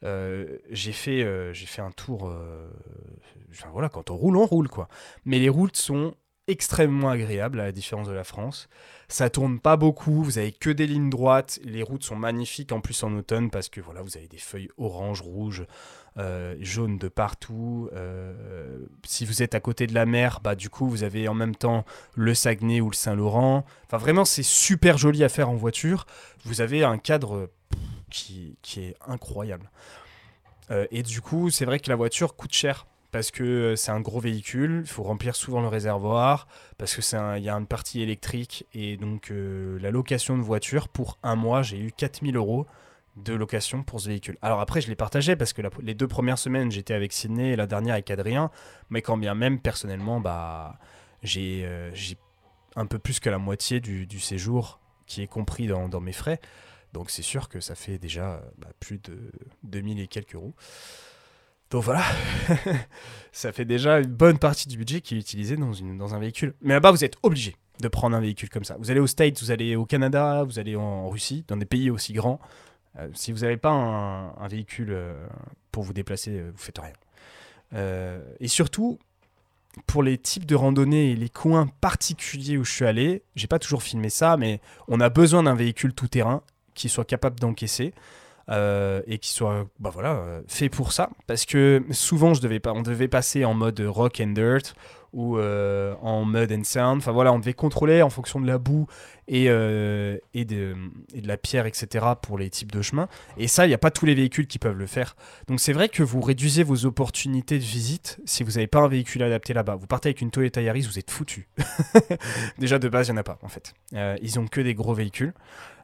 Euh, 0.04 0.58
j'ai 0.70 0.92
fait, 0.92 1.22
euh, 1.22 1.54
fait 1.54 1.82
un 1.82 1.90
tour. 1.90 2.32
enfin 3.50 3.68
voilà, 3.72 3.88
quand 3.88 4.10
on 4.10 4.16
roule, 4.16 4.36
on 4.36 4.46
roule 4.46 4.68
quoi. 4.68 4.88
Mais 5.24 5.38
les 5.38 5.48
routes 5.48 5.76
sont 5.76 6.14
extrêmement 6.48 7.10
agréables 7.10 7.60
à 7.60 7.64
la 7.64 7.72
différence 7.72 8.08
de 8.08 8.12
la 8.12 8.24
France. 8.24 8.68
Ça 9.08 9.30
tourne 9.30 9.60
pas 9.60 9.76
beaucoup, 9.76 10.22
vous 10.22 10.38
avez 10.38 10.52
que 10.52 10.70
des 10.70 10.86
lignes 10.86 11.10
droites. 11.10 11.60
Les 11.64 11.82
routes 11.82 12.04
sont 12.04 12.16
magnifiques 12.16 12.72
en 12.72 12.80
plus 12.80 13.02
en 13.02 13.12
automne 13.16 13.50
parce 13.50 13.68
que 13.68 13.80
voilà, 13.80 14.02
vous 14.02 14.16
avez 14.16 14.28
des 14.28 14.38
feuilles 14.38 14.68
orange, 14.78 15.20
rouge, 15.20 15.66
euh, 16.18 16.56
jaunes 16.60 16.98
de 16.98 17.08
partout. 17.08 17.88
Euh, 17.92 18.86
si 19.04 19.24
vous 19.24 19.42
êtes 19.42 19.54
à 19.54 19.60
côté 19.60 19.86
de 19.86 19.94
la 19.94 20.06
mer, 20.06 20.40
bah 20.42 20.54
du 20.54 20.70
coup 20.70 20.88
vous 20.88 21.02
avez 21.02 21.28
en 21.28 21.34
même 21.34 21.54
temps 21.54 21.84
le 22.14 22.34
Saguenay 22.34 22.80
ou 22.80 22.90
le 22.90 22.96
Saint-Laurent. 22.96 23.64
Enfin 23.84 23.98
vraiment 23.98 24.24
c'est 24.24 24.42
super 24.42 24.98
joli 24.98 25.22
à 25.24 25.28
faire 25.28 25.50
en 25.50 25.56
voiture. 25.56 26.06
Vous 26.44 26.60
avez 26.60 26.84
un 26.84 26.98
cadre 26.98 27.50
qui, 28.10 28.56
qui 28.62 28.80
est 28.80 28.96
incroyable. 29.06 29.70
Euh, 30.70 30.86
et 30.90 31.02
du 31.02 31.20
coup 31.20 31.50
c'est 31.50 31.64
vrai 31.64 31.80
que 31.80 31.90
la 31.90 31.96
voiture 31.96 32.34
coûte 32.34 32.54
cher 32.54 32.86
parce 33.16 33.30
que 33.30 33.42
euh, 33.42 33.76
c'est 33.76 33.92
un 33.92 34.02
gros 34.02 34.20
véhicule, 34.20 34.82
il 34.84 34.90
faut 34.90 35.02
remplir 35.02 35.34
souvent 35.34 35.62
le 35.62 35.68
réservoir, 35.68 36.48
parce 36.76 36.94
que 36.94 37.00
c'est 37.00 37.16
il 37.38 37.44
y 37.44 37.48
a 37.48 37.54
une 37.54 37.66
partie 37.66 38.02
électrique 38.02 38.66
et 38.74 38.98
donc 38.98 39.30
euh, 39.30 39.78
la 39.80 39.90
location 39.90 40.36
de 40.36 40.42
voiture 40.42 40.90
pour 40.90 41.18
un 41.22 41.34
mois, 41.34 41.62
j'ai 41.62 41.78
eu 41.78 41.92
4000 41.92 42.36
euros 42.36 42.66
de 43.16 43.32
location 43.32 43.82
pour 43.82 44.02
ce 44.02 44.08
véhicule. 44.08 44.36
Alors 44.42 44.60
après, 44.60 44.82
je 44.82 44.88
l'ai 44.88 44.96
partagé 44.96 45.34
parce 45.34 45.54
que 45.54 45.62
les 45.80 45.94
deux 45.94 46.06
premières 46.06 46.36
semaines, 46.36 46.70
j'étais 46.70 46.92
avec 46.92 47.14
Sydney 47.14 47.52
et 47.52 47.56
la 47.56 47.66
dernière 47.66 47.94
avec 47.94 48.10
Adrien, 48.10 48.50
mais 48.90 49.00
quand 49.00 49.16
bien 49.16 49.34
même, 49.34 49.60
personnellement, 49.60 50.20
bah, 50.20 50.78
j'ai 51.22 51.62
euh, 51.64 51.90
un 52.74 52.84
peu 52.84 52.98
plus 52.98 53.18
que 53.18 53.30
la 53.30 53.38
moitié 53.38 53.80
du, 53.80 54.20
séjour 54.20 54.78
qui 55.06 55.22
est 55.22 55.26
compris 55.26 55.68
dans, 55.68 56.00
mes 56.02 56.12
frais. 56.12 56.38
Donc 56.92 57.08
c'est 57.08 57.22
sûr 57.22 57.48
que 57.48 57.60
ça 57.60 57.76
fait 57.76 57.96
déjà 57.96 58.42
bah, 58.58 58.68
plus 58.78 58.98
de 58.98 59.32
2000 59.62 60.00
et 60.00 60.06
quelques 60.06 60.34
euros. 60.34 60.52
Donc 61.70 61.82
voilà, 61.82 62.04
ça 63.32 63.52
fait 63.52 63.64
déjà 63.64 63.98
une 63.98 64.12
bonne 64.12 64.38
partie 64.38 64.68
du 64.68 64.78
budget 64.78 65.00
qui 65.00 65.16
est 65.16 65.18
utilisé 65.18 65.56
dans, 65.56 65.72
une, 65.72 65.98
dans 65.98 66.14
un 66.14 66.18
véhicule. 66.18 66.54
Mais 66.62 66.74
là-bas, 66.74 66.92
vous 66.92 67.04
êtes 67.04 67.16
obligé 67.22 67.56
de 67.80 67.88
prendre 67.88 68.16
un 68.16 68.20
véhicule 68.20 68.48
comme 68.48 68.64
ça. 68.64 68.76
Vous 68.78 68.90
allez 68.90 69.00
aux 69.00 69.06
States, 69.06 69.40
vous 69.40 69.50
allez 69.50 69.76
au 69.76 69.84
Canada, 69.84 70.44
vous 70.44 70.58
allez 70.58 70.76
en 70.76 71.08
Russie, 71.08 71.44
dans 71.48 71.56
des 71.56 71.66
pays 71.66 71.90
aussi 71.90 72.12
grands. 72.12 72.40
Euh, 72.98 73.08
si 73.14 73.32
vous 73.32 73.40
n'avez 73.40 73.56
pas 73.56 73.70
un, 73.70 74.48
véhicule 74.48 74.90
euh, 74.90 75.26
pour 75.72 75.82
vous 75.82 75.92
déplacer, 75.92 76.38
euh, 76.38 76.50
vous 76.52 76.62
faites 76.62 76.78
rien. 76.78 78.20
et 78.40 78.48
surtout, 78.48 78.98
pour 79.86 80.02
les 80.02 80.16
types 80.16 80.46
de 80.46 80.54
randonnées 80.54 81.10
et 81.10 81.16
les 81.16 81.28
coins 81.28 81.66
particuliers 81.80 82.56
où 82.56 82.64
je 82.64 82.72
suis 82.72 82.86
allé, 82.86 83.22
j'ai 83.34 83.46
pas 83.46 83.58
toujours 83.58 83.82
filmé 83.82 84.08
ça, 84.08 84.36
mais 84.36 84.60
on 84.88 85.00
a 85.00 85.10
besoin 85.10 85.42
d'un 85.42 85.54
véhicule 85.54 85.92
tout-terrain 85.92 86.42
qui 86.74 86.88
soit 86.88 87.04
capable 87.04 87.38
d'encaisser. 87.40 87.92
Euh, 88.48 89.02
et 89.08 89.18
qui 89.18 89.30
soit 89.30 89.66
bah 89.80 89.90
voilà, 89.92 90.12
euh, 90.12 90.40
fait 90.46 90.68
pour 90.68 90.92
ça. 90.92 91.10
Parce 91.26 91.44
que 91.46 91.82
souvent, 91.90 92.32
je 92.32 92.40
devais 92.40 92.60
pas, 92.60 92.72
on 92.72 92.82
devait 92.82 93.08
passer 93.08 93.44
en 93.44 93.54
mode 93.54 93.80
rock 93.80 94.22
and 94.24 94.34
dirt 94.34 94.74
ou 95.16 95.38
euh, 95.38 95.94
en 96.02 96.24
mud 96.24 96.52
and 96.52 96.62
sound. 96.62 96.98
Enfin 96.98 97.10
voilà, 97.10 97.32
on 97.32 97.38
devait 97.38 97.54
contrôler 97.54 98.02
en 98.02 98.10
fonction 98.10 98.38
de 98.38 98.46
la 98.46 98.58
boue 98.58 98.86
et, 99.26 99.46
et, 99.46 100.44
de, 100.44 100.76
la 101.24 101.36
pierre, 101.36 101.66
etc. 101.66 102.04
pour 102.22 102.38
les 102.38 102.50
types 102.50 102.70
de 102.70 102.82
chemins. 102.82 103.08
Et 103.36 103.48
ça, 103.48 103.64
il 103.64 103.68
n'y 103.68 103.74
a 103.74 103.78
pas 103.78 103.90
tous 103.90 104.06
les 104.06 104.14
véhicules 104.14 104.46
qui 104.46 104.60
peuvent 104.60 104.76
le 104.76 104.86
faire. 104.86 105.16
Donc 105.48 105.58
c'est 105.58 105.72
vrai 105.72 105.88
que 105.88 106.04
vous 106.04 106.20
réduisez 106.20 106.62
vos 106.62 106.84
opportunités 106.84 107.58
de 107.58 107.64
visite 107.64 108.20
si 108.24 108.44
vous 108.44 108.52
n'avez 108.52 108.68
pas 108.68 108.80
un 108.80 108.88
véhicule 108.88 109.22
adapté 109.22 109.54
là-bas. 109.54 109.74
Vous 109.74 109.86
partez 109.86 110.10
avec 110.10 110.20
une 110.20 110.30
Toyota 110.30 110.60
Yaris, 110.60 110.82
vous 110.82 110.98
êtes 110.98 111.10
foutu. 111.10 111.48
Déjà 112.58 112.78
de 112.78 112.88
base, 112.88 113.08
il 113.08 113.12
n'y 113.12 113.18
en 113.18 113.20
a 113.20 113.24
pas 113.24 113.38
en 113.42 113.48
fait. 113.48 113.74
ils 114.22 114.38
ont 114.38 114.46
que 114.46 114.60
des 114.60 114.74
gros 114.74 114.94
véhicules. 114.94 115.32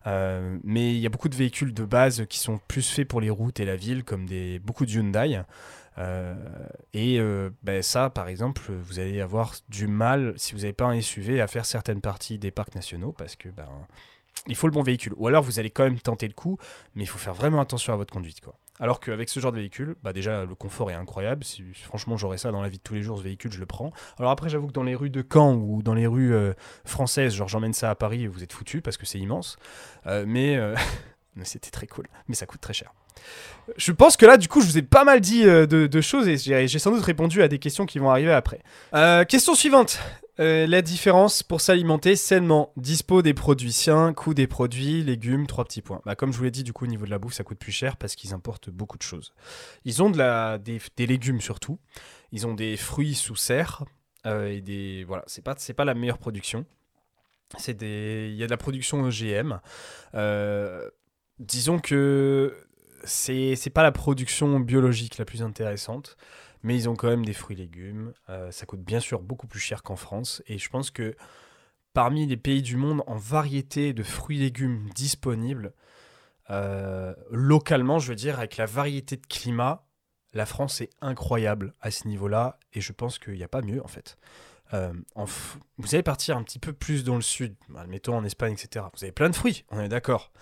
Euh, 0.06 0.58
mais 0.64 0.94
il 0.94 0.98
y 0.98 1.06
a 1.06 1.08
beaucoup 1.08 1.28
de 1.28 1.36
véhicules 1.36 1.72
de 1.72 1.84
base 1.84 2.26
qui 2.28 2.38
sont 2.38 2.60
plus 2.68 2.88
faits 2.88 3.06
pour 3.06 3.20
les 3.20 3.30
routes 3.30 3.60
et 3.60 3.64
la 3.64 3.76
ville, 3.76 4.04
comme 4.04 4.26
beaucoup 4.64 4.86
de 4.86 4.90
Hyundai. 4.90 5.42
Euh, 5.98 6.34
et 6.94 7.18
euh, 7.18 7.50
ben 7.62 7.82
ça, 7.82 8.10
par 8.10 8.28
exemple, 8.28 8.72
vous 8.72 8.98
allez 8.98 9.20
avoir 9.20 9.54
du 9.68 9.86
mal, 9.86 10.34
si 10.36 10.54
vous 10.54 10.60
n'avez 10.60 10.72
pas 10.72 10.86
un 10.86 11.00
SUV, 11.00 11.40
à 11.40 11.46
faire 11.46 11.64
certaines 11.64 12.00
parties 12.00 12.38
des 12.38 12.50
parcs 12.50 12.74
nationaux 12.74 13.12
parce 13.12 13.36
que 13.36 13.48
ben, 13.48 13.68
il 14.46 14.56
faut 14.56 14.66
le 14.66 14.72
bon 14.72 14.82
véhicule. 14.82 15.12
Ou 15.16 15.28
alors 15.28 15.42
vous 15.42 15.58
allez 15.58 15.70
quand 15.70 15.84
même 15.84 16.00
tenter 16.00 16.26
le 16.26 16.34
coup, 16.34 16.58
mais 16.94 17.04
il 17.04 17.06
faut 17.06 17.18
faire 17.18 17.34
vraiment 17.34 17.60
attention 17.60 17.92
à 17.92 17.96
votre 17.96 18.12
conduite. 18.12 18.40
Quoi. 18.40 18.54
Alors 18.80 19.00
qu'avec 19.00 19.28
ce 19.28 19.38
genre 19.38 19.52
de 19.52 19.58
véhicule, 19.58 19.94
bah 20.02 20.12
déjà 20.12 20.44
le 20.44 20.54
confort 20.54 20.90
est 20.90 20.94
incroyable. 20.94 21.44
Franchement 21.74 22.16
j'aurais 22.16 22.38
ça 22.38 22.50
dans 22.50 22.62
la 22.62 22.68
vie 22.68 22.78
de 22.78 22.82
tous 22.82 22.94
les 22.94 23.02
jours, 23.02 23.18
ce 23.18 23.22
véhicule, 23.22 23.52
je 23.52 23.60
le 23.60 23.66
prends. 23.66 23.92
Alors 24.18 24.32
après, 24.32 24.48
j'avoue 24.48 24.66
que 24.66 24.72
dans 24.72 24.82
les 24.82 24.94
rues 24.94 25.10
de 25.10 25.24
Caen 25.30 25.54
ou 25.54 25.82
dans 25.82 25.94
les 25.94 26.06
rues 26.06 26.34
euh, 26.34 26.54
françaises, 26.84 27.34
genre 27.34 27.48
j'emmène 27.48 27.74
ça 27.74 27.90
à 27.90 27.94
Paris, 27.94 28.26
vous 28.26 28.42
êtes 28.42 28.52
foutu 28.52 28.80
parce 28.80 28.96
que 28.96 29.06
c'est 29.06 29.18
immense. 29.18 29.56
Mais, 30.06 30.58
mais 31.34 31.44
c'était 31.44 31.70
très 31.70 31.86
cool. 31.86 32.06
Mais 32.28 32.34
ça 32.34 32.46
coûte 32.46 32.60
très 32.60 32.74
cher. 32.74 32.92
Je 33.76 33.92
pense 33.92 34.16
que 34.16 34.26
là, 34.26 34.36
du 34.36 34.48
coup, 34.48 34.60
je 34.60 34.66
vous 34.66 34.78
ai 34.78 34.82
pas 34.82 35.04
mal 35.04 35.20
dit 35.20 35.44
de, 35.44 36.00
choses 36.00 36.26
et 36.28 36.36
j'ai 36.66 36.78
sans 36.78 36.90
doute 36.90 37.04
répondu 37.04 37.42
à 37.42 37.48
des 37.48 37.58
questions 37.58 37.86
qui 37.86 37.98
vont 37.98 38.10
arriver 38.10 38.32
après. 38.32 38.60
question 39.26 39.54
suivante. 39.54 39.98
Euh, 40.40 40.66
la 40.66 40.80
différence 40.80 41.42
pour 41.42 41.60
s'alimenter 41.60 42.16
sainement. 42.16 42.72
Dispo 42.76 43.20
des 43.20 43.34
produits 43.34 43.72
sains, 43.72 44.14
coût 44.14 44.32
des 44.32 44.46
produits, 44.46 45.02
légumes, 45.02 45.46
trois 45.46 45.64
petits 45.64 45.82
points. 45.82 46.00
Bah, 46.06 46.16
comme 46.16 46.32
je 46.32 46.38
vous 46.38 46.44
l'ai 46.44 46.50
dit, 46.50 46.64
du 46.64 46.72
coup, 46.72 46.84
au 46.84 46.88
niveau 46.88 47.04
de 47.04 47.10
la 47.10 47.18
bouffe, 47.18 47.34
ça 47.34 47.44
coûte 47.44 47.58
plus 47.58 47.72
cher 47.72 47.96
parce 47.96 48.14
qu'ils 48.14 48.32
importent 48.32 48.70
beaucoup 48.70 48.96
de 48.96 49.02
choses. 49.02 49.34
Ils 49.84 50.02
ont 50.02 50.10
de 50.10 50.16
la, 50.16 50.58
des, 50.58 50.80
légumes 51.06 51.40
surtout. 51.40 51.78
Ils 52.32 52.46
ont 52.46 52.54
des 52.54 52.76
fruits 52.76 53.14
sous 53.14 53.36
serre. 53.36 53.84
Euh, 54.24 54.48
et 54.48 54.60
des. 54.60 55.04
Voilà, 55.04 55.24
c'est 55.26 55.42
pas, 55.42 55.54
pas 55.76 55.84
la 55.84 55.94
meilleure 55.94 56.18
production. 56.18 56.64
Des. 57.68 58.30
Il 58.30 58.36
y 58.36 58.42
a 58.42 58.46
de 58.46 58.50
la 58.50 58.56
production 58.56 59.02
OGM. 59.02 59.60
Euh, 60.14 60.88
disons 61.42 61.78
que 61.78 62.56
c'est, 63.04 63.56
pas 63.72 63.82
la 63.82 63.92
production 63.92 64.60
biologique 64.60 65.18
la 65.18 65.24
plus 65.24 65.42
intéressante 65.42 66.16
mais 66.62 66.76
ils 66.76 66.88
ont 66.88 66.96
quand 66.96 67.08
même 67.08 67.24
des 67.24 67.32
fruits 67.32 67.56
et 67.56 67.60
légumes. 67.60 68.12
Euh, 68.28 68.50
ça 68.50 68.66
coûte 68.66 68.82
bien 68.82 69.00
sûr 69.00 69.20
beaucoup 69.20 69.46
plus 69.46 69.60
cher 69.60 69.82
qu'en 69.82 69.96
France. 69.96 70.42
Et 70.46 70.58
je 70.58 70.68
pense 70.68 70.90
que 70.90 71.14
parmi 71.92 72.26
les 72.26 72.36
pays 72.36 72.62
du 72.62 72.76
monde 72.76 73.02
en 73.06 73.16
variété 73.16 73.92
de 73.92 74.02
fruits 74.02 74.38
et 74.38 74.44
légumes 74.44 74.88
disponibles, 74.94 75.74
euh, 76.50 77.14
localement, 77.30 77.98
je 77.98 78.08
veux 78.08 78.14
dire, 78.14 78.38
avec 78.38 78.56
la 78.56 78.66
variété 78.66 79.16
de 79.16 79.26
climat, 79.26 79.84
la 80.34 80.46
France 80.46 80.80
est 80.80 80.90
incroyable 81.00 81.74
à 81.80 81.90
ce 81.90 82.08
niveau-là. 82.08 82.58
Et 82.72 82.80
je 82.80 82.92
pense 82.92 83.18
qu'il 83.18 83.34
n'y 83.34 83.44
a 83.44 83.48
pas 83.48 83.62
mieux 83.62 83.82
en 83.82 83.88
fait. 83.88 84.16
Euh, 84.72 84.92
vous 85.76 85.94
allez 85.94 86.02
partir 86.02 86.36
un 86.36 86.42
petit 86.42 86.58
peu 86.58 86.72
plus 86.72 87.04
dans 87.04 87.16
le 87.16 87.22
sud, 87.22 87.54
admettons 87.76 88.16
en 88.16 88.24
Espagne, 88.24 88.54
etc. 88.54 88.86
Vous 88.94 89.04
avez 89.04 89.12
plein 89.12 89.28
de 89.28 89.34
fruits, 89.34 89.64
on 89.70 89.80
est 89.80 89.88
d'accord. 89.88 90.32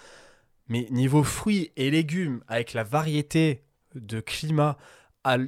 Mais 0.70 0.86
niveau 0.90 1.24
fruits 1.24 1.72
et 1.76 1.90
légumes, 1.90 2.42
avec 2.48 2.72
la 2.72 2.84
variété 2.84 3.64
de 3.96 4.20
climat, 4.20 4.78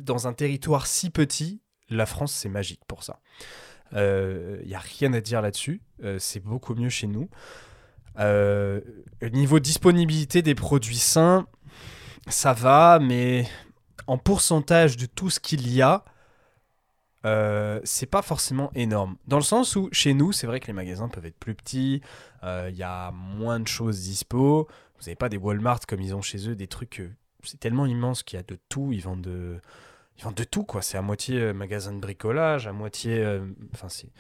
dans 0.03 0.27
un 0.27 0.33
territoire 0.35 0.87
si 0.87 1.11
petit, 1.11 1.63
la 1.89 2.07
France, 2.07 2.33
c'est 2.33 2.49
magique 2.49 2.83
pour 2.87 3.05
ça. 3.05 3.21
Il 3.93 3.99
euh, 3.99 4.65
n'y 4.65 4.75
a 4.75 4.81
rien 4.81 5.13
à 5.13 5.21
dire 5.21 5.41
là-dessus. 5.41 5.81
Euh, 6.03 6.19
c'est 6.19 6.41
beaucoup 6.41 6.75
mieux 6.75 6.89
chez 6.89 7.07
nous. 7.07 7.29
Euh, 8.19 8.81
niveau 9.33 9.61
disponibilité 9.61 10.43
des 10.43 10.55
produits 10.55 10.97
sains, 10.97 11.47
ça 12.27 12.53
va, 12.53 12.99
mais 13.01 13.47
en 14.09 14.19
pourcentage 14.19 14.97
de 14.97 15.07
tout 15.07 15.31
ce 15.31 15.39
qu'il 15.39 15.73
y 15.73 15.83
a, 15.83 16.05
c'est 17.85 18.07
pas 18.07 18.23
forcément 18.23 18.73
énorme. 18.75 19.17
Dans 19.29 19.37
le 19.37 19.45
sens 19.45 19.77
où 19.77 19.89
chez 19.93 20.15
nous, 20.15 20.33
c'est 20.33 20.49
vrai 20.49 20.59
que 20.59 20.67
les 20.67 20.73
magasins 20.73 21.09
peuvent 21.09 21.27
être 21.27 21.39
plus 21.39 21.55
petits, 21.55 22.01
il 22.43 22.75
y 22.75 22.83
a 22.83 23.13
moins 23.13 23.61
de 23.61 23.69
choses 23.69 24.01
dispo. 24.01 24.69
Vous 25.03 25.07
n'avez 25.07 25.17
pas 25.17 25.29
des 25.29 25.37
Walmart 25.37 25.81
comme 25.87 26.01
ils 26.01 26.15
ont 26.15 26.23
chez 26.23 26.49
eux, 26.49 26.55
des 26.55 26.69
trucs 26.69 27.03
c'est 27.43 27.61
tellement 27.61 27.87
immense 27.87 28.23
qu'il 28.23 28.37
y 28.37 28.41
a 28.41 28.43
de 28.43 28.59
tout. 28.69 28.93
Ils 28.93 29.01
vendent 29.01 29.23
de, 29.23 29.61
ils 30.19 30.25
vendent 30.25 30.35
de 30.35 30.45
tout, 30.45 30.65
quoi. 30.65 30.83
C'est 30.83 30.97
à 30.97 31.03
moitié 31.03 31.41
euh, 31.41 31.53
magasin 31.53 31.93
de 31.93 32.01
bricolage, 32.01 32.67
à 32.67 32.73
moitié. 32.73 33.19
Euh, 33.19 33.47
c'est. 33.89 34.13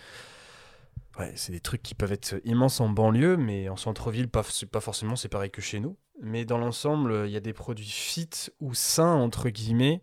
Ouais, 1.18 1.32
c'est 1.36 1.52
des 1.52 1.60
trucs 1.60 1.82
qui 1.82 1.94
peuvent 1.94 2.12
être 2.12 2.40
immenses 2.44 2.80
en 2.80 2.88
banlieue, 2.88 3.36
mais 3.36 3.68
en 3.68 3.76
centre-ville, 3.76 4.28
pas, 4.28 4.42
pas 4.70 4.80
forcément, 4.80 5.14
c'est 5.14 5.28
pareil 5.28 5.50
que 5.50 5.60
chez 5.60 5.78
nous. 5.78 5.98
Mais 6.22 6.46
dans 6.46 6.56
l'ensemble, 6.56 7.24
il 7.26 7.30
y 7.30 7.36
a 7.36 7.40
des 7.40 7.52
produits 7.52 7.84
fit 7.84 8.30
ou 8.60 8.72
sains, 8.72 9.14
entre 9.14 9.50
guillemets. 9.50 10.02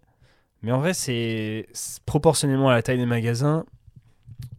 Mais 0.61 0.71
en 0.71 0.79
vrai, 0.79 0.93
c'est 0.93 1.67
proportionnellement 2.05 2.69
à 2.69 2.73
la 2.73 2.83
taille 2.83 2.97
des 2.97 3.07
magasins, 3.07 3.65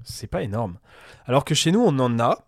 C'est 0.03 0.27
pas 0.27 0.43
énorme. 0.43 0.79
Alors 1.27 1.45
que 1.45 1.55
chez 1.55 1.71
nous, 1.71 1.81
on 1.81 1.97
en 2.01 2.19
a, 2.19 2.45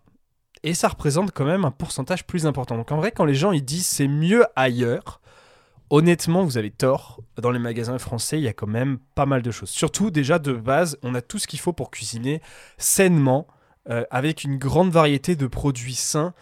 et 0.63 0.73
ça 0.73 0.87
représente 0.87 1.31
quand 1.31 1.45
même 1.45 1.65
un 1.65 1.71
pourcentage 1.71 2.25
plus 2.25 2.45
important. 2.45 2.77
Donc 2.77 2.91
en 2.91 2.97
vrai, 2.97 3.11
quand 3.11 3.25
les 3.25 3.35
gens 3.35 3.51
ils 3.51 3.63
disent 3.63 3.85
c'est 3.85 4.07
mieux 4.07 4.45
ailleurs, 4.55 5.21
honnêtement, 5.89 6.43
vous 6.43 6.57
avez 6.57 6.71
tort. 6.71 7.21
Dans 7.37 7.51
les 7.51 7.59
magasins 7.59 7.99
français, 7.99 8.39
il 8.39 8.43
y 8.43 8.47
a 8.47 8.53
quand 8.53 8.67
même 8.67 8.97
pas 9.15 9.25
mal 9.25 9.41
de 9.41 9.51
choses. 9.51 9.69
Surtout 9.69 10.09
déjà 10.09 10.39
de 10.39 10.53
base, 10.53 10.97
on 11.03 11.13
a 11.15 11.21
tout 11.21 11.37
ce 11.37 11.47
qu'il 11.47 11.59
faut 11.59 11.73
pour 11.73 11.91
cuisiner 11.91 12.41
sainement, 12.77 13.47
euh, 13.89 14.05
avec 14.11 14.45
une 14.45 14.57
grande 14.57 14.91
variété 14.91 15.35
de 15.35 15.45
produits 15.45 15.95
sains 15.95 16.33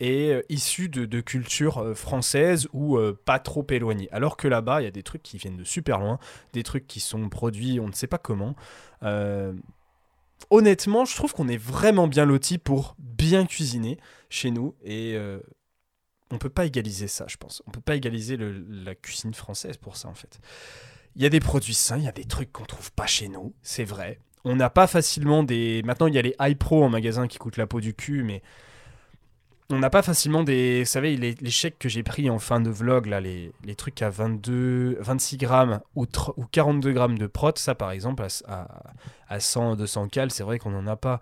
et 0.00 0.32
euh, 0.32 0.42
issus 0.48 0.88
de, 0.88 1.20
cultures 1.20 1.78
euh, 1.78 1.94
françaises 1.94 2.66
ou 2.72 2.98
pas 3.24 3.38
trop 3.38 3.66
éloignées. 3.70 4.08
Alors 4.10 4.36
que 4.36 4.48
là-bas, 4.48 4.80
il 4.80 4.84
y 4.84 4.88
a 4.88 4.90
des 4.92 5.02
trucs 5.02 5.22
qui 5.22 5.36
viennent 5.36 5.58
de 5.58 5.64
super 5.64 5.98
loin, 5.98 6.18
des 6.54 6.62
trucs 6.62 6.86
qui 6.86 7.00
sont 7.00 7.28
produits 7.28 7.78
on 7.78 7.88
ne 7.88 7.92
sait 7.92 8.06
pas 8.06 8.18
comment 8.18 8.54
honnêtement, 10.50 11.04
je 11.04 11.14
trouve 11.14 11.32
qu'on 11.32 11.48
est 11.48 11.56
vraiment 11.56 12.08
bien 12.08 12.24
loti 12.24 12.58
pour 12.58 12.96
bien 12.98 13.46
cuisiner 13.46 13.98
chez 14.30 14.50
nous 14.50 14.74
et 14.82 15.14
euh, 15.14 15.40
on 16.30 16.38
peut 16.38 16.50
pas 16.50 16.66
égaliser 16.66 17.08
ça, 17.08 17.26
je 17.28 17.36
pense. 17.36 17.62
On 17.66 17.70
peut 17.70 17.80
pas 17.80 17.96
égaliser 17.96 18.36
la 18.36 18.94
cuisine 18.94 19.34
française 19.34 19.76
pour 19.76 19.96
ça 19.96 20.08
en 20.08 20.14
fait. 20.14 20.40
Il 21.16 21.22
y 21.22 21.26
a 21.26 21.30
des 21.30 21.40
produits 21.40 21.74
sains, 21.74 21.98
il 21.98 22.04
y 22.04 22.08
a 22.08 22.12
des 22.12 22.24
trucs 22.24 22.52
qu'on 22.52 22.64
trouve 22.64 22.92
pas 22.92 23.06
chez 23.06 23.28
nous, 23.28 23.54
c'est 23.62 23.84
vrai. 23.84 24.20
On 24.44 24.56
n'a 24.56 24.70
pas 24.70 24.86
facilement 24.86 25.42
des. 25.42 25.82
Maintenant, 25.84 26.06
il 26.06 26.14
y 26.14 26.18
a 26.18 26.22
les 26.22 26.34
iPro 26.40 26.84
en 26.84 26.88
magasin 26.88 27.26
qui 27.26 27.38
coûtent 27.38 27.56
la 27.56 27.66
peau 27.66 27.80
du 27.80 27.92
cul, 27.94 28.22
mais 28.22 28.42
on 29.70 29.78
n'a 29.78 29.90
pas 29.90 30.02
facilement 30.02 30.42
des. 30.42 30.80
Vous 30.80 30.88
savez, 30.88 31.16
les, 31.16 31.50
chèques 31.50 31.78
que 31.78 31.88
j'ai 31.88 32.02
pris 32.02 32.30
en 32.30 32.38
fin 32.38 32.60
de 32.60 32.70
vlog, 32.70 33.06
là, 33.06 33.20
les, 33.20 33.52
trucs 33.76 34.00
à 34.00 34.08
22, 34.08 34.96
26 35.00 35.36
grammes 35.36 35.80
ou, 35.94 36.06
ou 36.36 36.44
42 36.46 36.92
grammes 36.92 37.18
de 37.18 37.26
prot, 37.26 37.52
ça 37.56 37.74
par 37.74 37.90
exemple, 37.90 38.26
à, 38.46 38.68
à, 39.28 39.40
100, 39.40 39.76
200 39.76 40.08
cal, 40.08 40.30
c'est 40.30 40.42
vrai 40.42 40.58
qu'on 40.58 40.70
n'en 40.70 40.86
a 40.86 40.96
pas. 40.96 41.20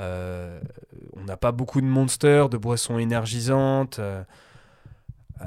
Euh, 0.00 0.60
on 1.16 1.24
n'a 1.24 1.36
pas 1.36 1.50
beaucoup 1.50 1.80
de 1.80 1.86
monsters, 1.86 2.48
de 2.48 2.56
boissons 2.56 2.98
énergisantes. 2.98 3.98
Euh, 3.98 4.22
euh, 5.40 5.46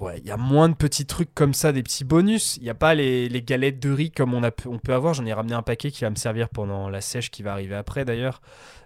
ouais, 0.00 0.18
il 0.18 0.26
y 0.26 0.30
a 0.30 0.38
moins 0.38 0.70
de 0.70 0.74
petits 0.74 1.04
trucs 1.04 1.34
comme 1.34 1.52
ça, 1.52 1.72
des 1.72 1.82
petits 1.82 2.04
bonus. 2.04 2.56
Il 2.56 2.62
n'y 2.62 2.70
a 2.70 2.74
pas 2.74 2.94
les, 2.94 3.42
galettes 3.42 3.78
de 3.78 3.90
riz 3.90 4.10
comme 4.10 4.32
on, 4.32 4.42
on 4.42 4.78
peut 4.78 4.94
avoir. 4.94 5.12
J'en 5.12 5.26
ai 5.26 5.34
ramené 5.34 5.54
un 5.54 5.62
paquet 5.62 5.90
qui 5.90 6.04
va 6.04 6.10
me 6.10 6.16
servir 6.16 6.48
pendant 6.48 6.88
la 6.88 7.02
sèche 7.02 7.30
qui 7.30 7.42
va 7.42 7.52
arriver 7.52 7.74
après 7.74 8.06
d'ailleurs. 8.06 8.40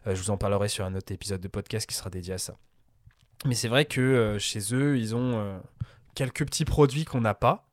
je 0.07 0.15
vous 0.15 0.31
en 0.31 0.37
parlerai 0.37 0.69
sur 0.69 0.85
un 0.85 0.97
autre 0.97 1.13
épisode 1.13 1.41
de 1.41 1.49
podcast 1.49 1.89
qui 1.89 1.95
sera 1.95 2.11
dédié 2.11 2.35
à 2.35 2.39
ça. 2.39 2.57
Mais 3.45 3.55
c'est 3.55 3.69
vrai 3.69 3.85
que 3.85 4.01
euh, 4.01 4.39
chez 4.39 4.75
eux, 4.75 4.97
ils 4.97 5.15
ont 5.15 5.39
euh, 5.39 5.59
quelques 6.15 6.45
petits 6.47 6.65
produits 6.65 7.05
qu'on 7.05 7.21
n'a 7.21 7.35
pas. 7.35 7.69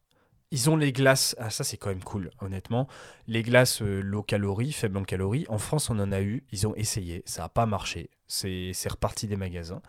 Ils 0.53 0.69
ont 0.69 0.75
les 0.75 0.91
glaces, 0.91 1.33
ah 1.39 1.49
ça 1.49 1.63
c'est 1.63 1.77
quand 1.77 1.89
même 1.89 2.03
cool, 2.03 2.29
honnêtement. 2.41 2.89
Les 3.27 3.41
glaces 3.41 3.81
euh, 3.81 4.01
low 4.01 4.21
calories, 4.21 4.73
faibles 4.73 4.97
en 4.97 5.03
calories. 5.03 5.45
En 5.47 5.57
France, 5.57 5.89
on 5.89 5.97
en 5.99 6.11
a 6.11 6.21
eu, 6.21 6.43
ils 6.51 6.67
ont 6.67 6.75
essayé, 6.75 7.23
ça 7.25 7.43
n'a 7.43 7.49
pas 7.49 7.65
marché. 7.65 8.09
C'est 8.27 8.73
reparti 8.89 9.27
des 9.27 9.37
magasins. 9.37 9.81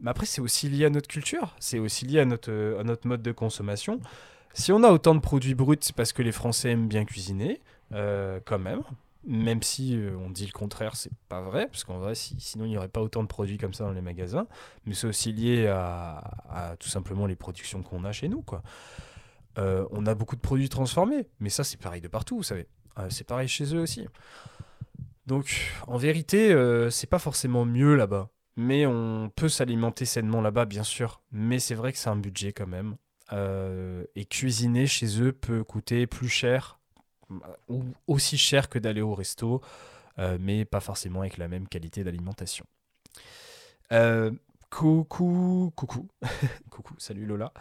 Mais 0.00 0.10
après, 0.10 0.26
c'est 0.26 0.40
aussi 0.40 0.68
lié 0.68 0.84
à 0.84 0.90
notre 0.90 1.08
culture, 1.08 1.56
c'est 1.58 1.80
aussi 1.80 2.04
lié 2.04 2.20
à 2.20 2.24
notre, 2.24 2.76
à 2.78 2.84
notre 2.84 3.08
mode 3.08 3.22
de 3.22 3.32
consommation. 3.32 4.00
Si 4.52 4.70
on 4.70 4.82
a 4.84 4.90
autant 4.90 5.14
de 5.14 5.20
produits 5.20 5.54
bruts, 5.54 5.76
c'est 5.80 5.94
parce 5.94 6.12
que 6.12 6.22
les 6.22 6.32
Français 6.32 6.70
aiment 6.70 6.88
bien 6.88 7.04
cuisiner, 7.04 7.60
quand 7.90 8.58
même 8.58 8.82
même 9.26 9.62
si 9.62 9.96
euh, 9.96 10.16
on 10.16 10.30
dit 10.30 10.46
le 10.46 10.52
contraire, 10.52 10.94
c'est 10.94 11.12
pas 11.28 11.42
vrai, 11.42 11.66
parce 11.66 11.84
qu'en 11.84 11.98
vrai, 11.98 12.14
sinon 12.14 12.64
il 12.64 12.68
n'y 12.68 12.76
aurait 12.78 12.88
pas 12.88 13.02
autant 13.02 13.22
de 13.22 13.28
produits 13.28 13.58
comme 13.58 13.74
ça 13.74 13.84
dans 13.84 13.92
les 13.92 14.00
magasins, 14.00 14.46
mais 14.86 14.94
c'est 14.94 15.08
aussi 15.08 15.32
lié 15.32 15.66
à, 15.66 16.76
tout 16.78 16.88
simplement 16.88 17.26
les 17.26 17.34
productions 17.34 17.82
qu'on 17.82 18.04
a 18.04 18.12
chez 18.12 18.28
nous. 18.28 18.44
Euh, 19.58 19.84
on 19.90 20.06
a 20.06 20.14
beaucoup 20.14 20.36
de 20.36 20.40
produits 20.40 20.68
transformés, 20.68 21.26
mais 21.40 21.50
ça 21.50 21.64
c'est 21.64 21.80
pareil 21.80 22.00
de 22.00 22.08
partout, 22.08 22.36
vous 22.36 22.42
savez. 22.44 22.68
Euh, 22.98 23.08
c'est 23.10 23.26
pareil 23.26 23.48
chez 23.48 23.74
eux 23.74 23.80
aussi. 23.80 24.06
Donc 25.26 25.72
en 25.88 25.96
vérité, 25.96 26.54
c'est 26.90 27.08
pas 27.08 27.18
forcément 27.18 27.64
mieux 27.64 27.96
là-bas, 27.96 28.30
mais 28.54 28.86
on 28.86 29.28
peut 29.34 29.48
s'alimenter 29.48 30.04
sainement 30.04 30.40
là-bas, 30.40 30.66
bien 30.66 30.84
sûr, 30.84 31.20
mais 31.32 31.58
c'est 31.58 31.74
vrai 31.74 31.92
que 31.92 31.98
c'est 31.98 32.10
un 32.10 32.16
budget 32.16 32.52
quand 32.52 32.68
même. 32.68 32.96
et 33.32 34.24
cuisiner 34.26 34.86
chez 34.86 35.20
eux 35.20 35.32
peut 35.32 35.64
coûter 35.64 36.06
plus 36.06 36.28
cher 36.28 36.75
aussi 38.06 38.38
cher 38.38 38.68
que 38.68 38.78
d'aller 38.78 39.02
au 39.02 39.14
resto, 39.14 39.60
euh, 40.18 40.38
mais 40.40 40.64
pas 40.64 40.80
forcément 40.80 41.20
avec 41.20 41.36
la 41.36 41.48
même 41.48 41.68
qualité 41.68 42.04
d'alimentation. 42.04 42.64
Euh, 43.92 44.32
coucou, 44.70 45.72
coucou, 45.76 46.08
coucou, 46.70 46.94
salut 46.98 47.26
Lola. 47.26 47.52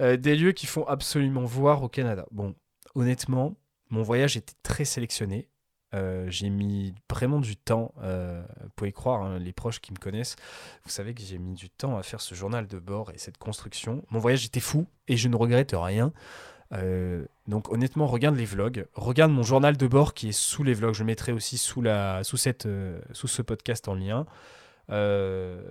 Euh, 0.00 0.16
des 0.16 0.36
lieux 0.36 0.52
qui 0.52 0.66
font 0.66 0.86
absolument 0.86 1.44
voir 1.44 1.82
au 1.82 1.88
Canada. 1.88 2.26
Bon, 2.30 2.54
honnêtement, 2.94 3.56
mon 3.90 4.02
voyage 4.02 4.36
était 4.36 4.54
très 4.62 4.84
sélectionné. 4.84 5.48
j'ai 5.92 6.50
mis 6.50 6.94
vraiment 7.10 7.40
du 7.40 7.56
temps, 7.56 7.94
vous 7.96 8.70
pouvez 8.76 8.92
croire, 8.92 9.22
hein, 9.22 9.38
les 9.38 9.52
proches 9.52 9.80
qui 9.80 9.92
me 9.92 9.98
connaissent, 9.98 10.36
vous 10.84 10.90
savez 10.90 11.14
que 11.14 11.22
j'ai 11.22 11.38
mis 11.38 11.54
du 11.54 11.70
temps 11.70 11.96
à 11.96 12.02
faire 12.02 12.20
ce 12.20 12.34
journal 12.34 12.66
de 12.66 12.78
bord 12.78 13.10
et 13.10 13.18
cette 13.18 13.38
construction. 13.38 14.04
Mon 14.10 14.18
voyage 14.18 14.44
était 14.44 14.60
fou 14.60 14.86
et 15.08 15.16
je 15.16 15.28
ne 15.28 15.36
regrette 15.36 15.74
rien. 15.74 16.12
Euh, 16.74 17.24
donc 17.46 17.70
honnêtement, 17.72 18.06
regarde 18.06 18.36
les 18.36 18.44
vlogs, 18.44 18.86
regarde 18.94 19.32
mon 19.32 19.42
journal 19.42 19.76
de 19.76 19.86
bord 19.86 20.14
qui 20.14 20.28
est 20.28 20.32
sous 20.32 20.62
les 20.62 20.74
vlogs. 20.74 20.94
Je 20.94 21.04
mettrai 21.04 21.32
aussi 21.32 21.58
sous, 21.58 21.80
la, 21.82 22.22
sous, 22.24 22.36
cette, 22.36 22.66
euh, 22.66 23.00
sous 23.12 23.28
ce 23.28 23.42
podcast 23.42 23.88
en 23.88 23.94
lien. 23.94 24.26
Euh, 24.90 25.62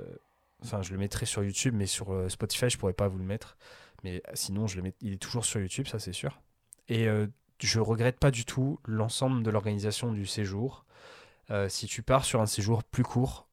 enfin, 0.64 0.82
je 0.82 0.92
le 0.92 0.98
mettrai 0.98 1.26
sur 1.26 1.44
YouTube, 1.44 1.76
mais 1.76 1.86
sur 1.86 2.30
Spotify, 2.30 2.70
je 2.70 2.78
pourrais 2.78 2.94
pas 2.94 3.08
vous 3.08 3.18
le 3.18 3.26
mettre. 3.26 3.58
Mais 4.04 4.22
sinon, 4.34 4.68
je 4.68 4.78
le 4.78 4.84
mets, 4.84 4.94
il 5.02 5.14
est 5.14 5.22
toujours 5.22 5.46
sur 5.46 5.60
YouTube, 5.60 5.88
ça 5.88 6.00
c'est 6.00 6.14
sûr. 6.14 6.42
Et 6.88 7.08
je 7.60 7.80
regrette 7.80 8.20
pas 8.20 8.32
du 8.32 8.46
tout 8.46 8.80
l'ensemble 8.86 9.44
de 9.44 9.50
l'organisation 9.50 10.12
du 10.12 10.26
séjour. 10.26 10.86
si 11.68 11.88
tu 11.88 12.04
pars 12.04 12.24
sur 12.24 12.40
un 12.40 12.46
séjour 12.46 12.84
plus 12.84 13.04
court, 13.04 13.48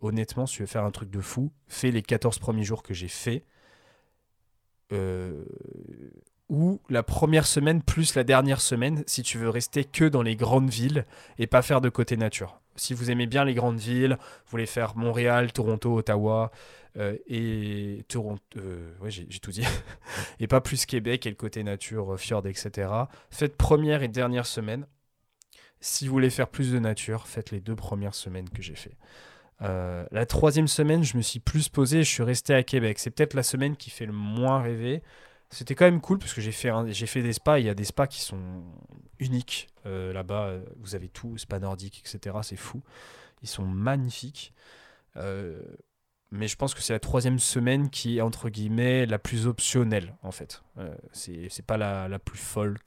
honnêtement, 0.00 0.46
si 0.46 0.56
tu 0.56 0.62
veux 0.62 0.66
faire 0.66 0.84
un 0.84 0.92
truc 0.92 1.10
de 1.10 1.20
fou, 1.20 1.52
fais 1.66 1.90
les 1.90 2.02
14 2.02 2.38
premiers 2.38 2.64
jours 2.64 2.84
que 2.84 2.94
j'ai 2.94 3.08
fait. 3.08 3.44
Ou 6.50 6.80
la 6.90 7.02
première 7.02 7.46
semaine 7.46 7.80
plus 7.80 8.16
la 8.16 8.24
dernière 8.24 8.60
semaine 8.60 9.04
si 9.06 9.22
tu 9.22 9.38
veux 9.38 9.48
rester 9.48 9.84
que 9.84 10.04
dans 10.04 10.22
les 10.22 10.36
grandes 10.36 10.68
villes 10.68 11.06
et 11.38 11.46
pas 11.46 11.62
faire 11.62 11.80
de 11.80 11.88
côté 11.88 12.16
nature. 12.16 12.60
Si 12.74 12.92
vous 12.92 13.10
aimez 13.10 13.26
bien 13.26 13.44
les 13.44 13.54
grandes 13.54 13.78
villes, 13.78 14.18
vous 14.20 14.50
voulez 14.50 14.66
faire 14.66 14.96
Montréal, 14.96 15.52
Toronto, 15.52 15.96
Ottawa 15.96 16.50
euh, 16.96 17.16
et 17.28 18.04
Toronto, 18.08 18.42
euh, 18.56 18.92
ouais 19.00 19.10
j'ai 19.10 19.26
tout 19.38 19.52
dit, 19.52 19.64
et 20.40 20.48
pas 20.48 20.60
plus 20.60 20.86
Québec 20.86 21.24
et 21.24 21.30
le 21.30 21.36
côté 21.36 21.62
nature, 21.62 22.14
euh, 22.14 22.16
fjord, 22.16 22.46
etc. 22.46 22.90
Faites 23.30 23.56
première 23.56 24.02
et 24.02 24.08
dernière 24.08 24.46
semaine. 24.46 24.86
Si 25.80 26.06
vous 26.06 26.12
voulez 26.12 26.30
faire 26.30 26.48
plus 26.48 26.72
de 26.72 26.78
nature, 26.78 27.28
faites 27.28 27.52
les 27.52 27.60
deux 27.60 27.76
premières 27.76 28.14
semaines 28.14 28.50
que 28.50 28.60
j'ai 28.60 28.74
fait. 28.74 28.96
la 29.60 30.26
troisième 30.26 30.68
semaine, 30.68 31.04
je 31.04 31.16
me 31.16 31.22
suis 31.22 31.40
plus 31.40 31.68
posé, 31.68 32.02
je 32.02 32.10
suis 32.10 32.22
resté 32.22 32.54
à 32.54 32.62
Québec. 32.62 32.98
C'est 32.98 33.10
peut-être 33.10 33.34
la 33.34 33.42
semaine 33.42 33.76
qui 33.76 33.88
fait 33.88 34.04
le 34.04 34.12
moins 34.12 34.60
rêver. 34.60 35.02
C'était 35.50 35.74
quand 35.74 35.84
même 35.84 36.00
cool 36.00 36.18
parce 36.18 36.32
que 36.32 36.40
j'ai 36.40 36.52
fait, 36.52 36.70
fait 37.06 37.22
des 37.22 37.32
spas. 37.32 37.58
Il 37.58 37.66
y 37.66 37.68
a 37.68 37.74
des 37.74 37.84
spas 37.84 38.06
qui 38.06 38.20
sont 38.20 38.62
uniques 39.18 39.68
euh, 39.84 40.12
là-bas. 40.12 40.54
Vous 40.78 40.94
avez 40.94 41.08
tout, 41.08 41.36
spa 41.38 41.58
nordique, 41.58 42.00
etc. 42.06 42.38
C'est 42.42 42.56
fou. 42.56 42.82
Ils 43.42 43.48
sont 43.48 43.66
magnifiques. 43.66 44.54
Euh, 45.16 45.60
mais 46.30 46.46
je 46.46 46.56
pense 46.56 46.74
que 46.74 46.80
c'est 46.80 46.92
la 46.92 47.00
troisième 47.00 47.40
semaine 47.40 47.90
qui 47.90 48.18
est 48.18 48.20
entre 48.20 48.48
guillemets 48.48 49.06
la 49.06 49.18
plus 49.18 49.46
optionnelle 49.46 50.14
en 50.22 50.30
fait. 50.30 50.62
Euh, 50.78 50.94
c'est 51.12 51.66
pas 51.66 51.76
la, 51.76 52.06
la, 52.06 52.20
plus 52.20 52.38
folle 52.38 52.78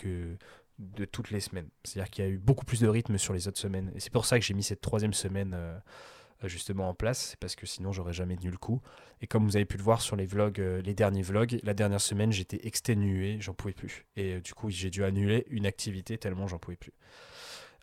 de 0.79 1.05
toutes 1.05 1.31
les 1.31 1.41
semaines. 1.41 1.67
C'est-à-dire 1.83 2.09
qu'il 2.09 2.23
y 2.23 2.27
a 2.27 2.31
eu 2.31 2.37
beaucoup 2.37 2.65
plus 2.65 2.79
de 2.79 2.87
rythme 2.87 3.17
sur 3.17 3.33
les 3.33 3.47
autres 3.47 3.59
semaines. 3.59 3.91
Et 3.95 3.99
c'est 3.99 4.11
pour 4.11 4.25
ça 4.25 4.39
que 4.39 4.45
j'ai 4.45 4.53
mis 4.53 4.63
cette 4.63 4.81
troisième 4.81 5.13
semaine 5.13 5.53
euh, 5.53 5.77
justement 6.47 6.89
en 6.89 6.93
place, 6.93 7.35
parce 7.39 7.55
que 7.55 7.65
sinon 7.65 7.91
j'aurais 7.91 8.13
jamais 8.13 8.35
tenu 8.35 8.51
le 8.51 8.57
coup. 8.57 8.81
Et 9.21 9.27
comme 9.27 9.45
vous 9.45 9.55
avez 9.55 9.65
pu 9.65 9.77
le 9.77 9.83
voir 9.83 10.01
sur 10.01 10.15
les 10.15 10.25
vlogs, 10.25 10.59
euh, 10.59 10.81
les 10.81 10.93
derniers 10.93 11.21
vlogs, 11.21 11.59
la 11.63 11.73
dernière 11.73 12.01
semaine 12.01 12.31
j'étais 12.31 12.65
exténué, 12.67 13.37
j'en 13.39 13.53
pouvais 13.53 13.73
plus. 13.73 14.05
Et 14.15 14.33
euh, 14.33 14.41
du 14.41 14.53
coup 14.53 14.69
j'ai 14.69 14.89
dû 14.89 15.03
annuler 15.03 15.45
une 15.49 15.65
activité 15.65 16.17
tellement 16.17 16.47
j'en 16.47 16.59
pouvais 16.59 16.77
plus. 16.77 16.93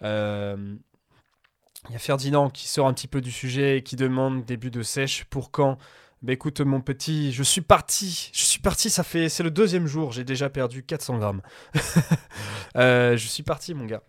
Il 0.03 1.92
y 1.92 1.96
a 1.96 1.99
Ferdinand 1.99 2.51
qui 2.51 2.68
sort 2.68 2.87
un 2.87 2.92
petit 2.92 3.09
peu 3.09 3.20
du 3.20 3.31
sujet 3.31 3.79
et 3.79 3.83
qui 3.83 3.96
demande 3.96 4.44
début 4.44 4.70
de 4.70 4.83
sèche 4.83 5.25
pour 5.25 5.51
quand 5.51 5.79
bah 6.23 6.35
écoute 6.35 6.61
mon 6.61 6.83
petit, 6.83 7.33
je 7.33 7.42
suis 7.42 7.62
parti, 7.62 8.31
je 8.35 8.44
suis 8.44 8.61
parti, 8.61 8.90
ça 8.90 9.03
fait, 9.03 9.31
c'est 9.31 9.42
le 9.42 9.51
deuxième 9.51 9.87
jour, 9.87 10.12
j'ai 10.12 10.25
déjà 10.25 10.51
perdu 10.51 10.83
400 10.83 11.18
grammes. 11.18 11.40
je 12.75 13.27
suis 13.27 13.42
parti 13.42 13.73
mon 13.73 13.87
gars, 13.87 14.03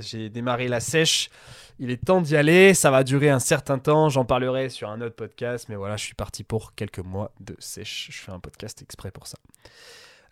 j'ai 0.00 0.30
démarré 0.30 0.68
la 0.68 0.80
sèche, 0.80 1.28
il 1.80 1.90
est 1.90 2.04
temps 2.04 2.20
d'y 2.20 2.36
aller. 2.36 2.74
Ça 2.74 2.90
va 2.90 3.02
durer 3.02 3.30
un 3.30 3.38
certain 3.38 3.78
temps. 3.78 4.10
J'en 4.10 4.26
parlerai 4.26 4.68
sur 4.68 4.90
un 4.90 5.00
autre 5.00 5.16
podcast. 5.16 5.66
Mais 5.70 5.76
voilà, 5.76 5.96
je 5.96 6.04
suis 6.04 6.14
parti 6.14 6.44
pour 6.44 6.74
quelques 6.74 7.00
mois 7.00 7.32
de 7.40 7.56
sèche. 7.58 8.10
Je 8.12 8.18
fais 8.18 8.30
un 8.30 8.38
podcast 8.38 8.82
exprès 8.82 9.10
pour 9.10 9.26
ça. 9.26 9.38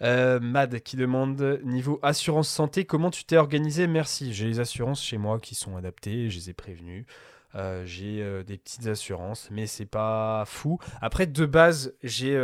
Euh, 0.02 0.38
Mad 0.40 0.78
qui 0.80 0.96
demande 0.96 1.60
niveau 1.64 1.98
assurance 2.02 2.48
santé, 2.48 2.84
comment 2.84 3.10
tu 3.10 3.24
t'es 3.24 3.38
organisé? 3.38 3.86
Merci. 3.86 4.32
J'ai 4.34 4.46
les 4.46 4.60
assurances 4.60 5.02
chez 5.02 5.16
moi 5.16 5.40
qui 5.40 5.54
sont 5.54 5.74
adaptées. 5.76 6.28
Je 6.28 6.36
les 6.36 6.50
ai 6.50 6.52
prévenues. 6.52 7.06
Euh, 7.54 7.82
j'ai 7.86 8.22
euh, 8.22 8.44
des 8.44 8.58
petites 8.58 8.86
assurances, 8.86 9.48
mais 9.50 9.66
c'est 9.66 9.86
pas 9.86 10.44
fou. 10.46 10.78
Après, 11.00 11.26
de 11.26 11.46
base, 11.46 11.94
j'ai 12.02 12.38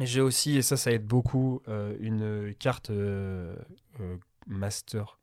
j'ai 0.00 0.20
aussi, 0.20 0.56
et 0.56 0.62
ça, 0.62 0.76
ça 0.76 0.90
aide 0.90 1.06
beaucoup, 1.06 1.62
une 2.00 2.52
carte 2.58 2.90
master 4.48 5.20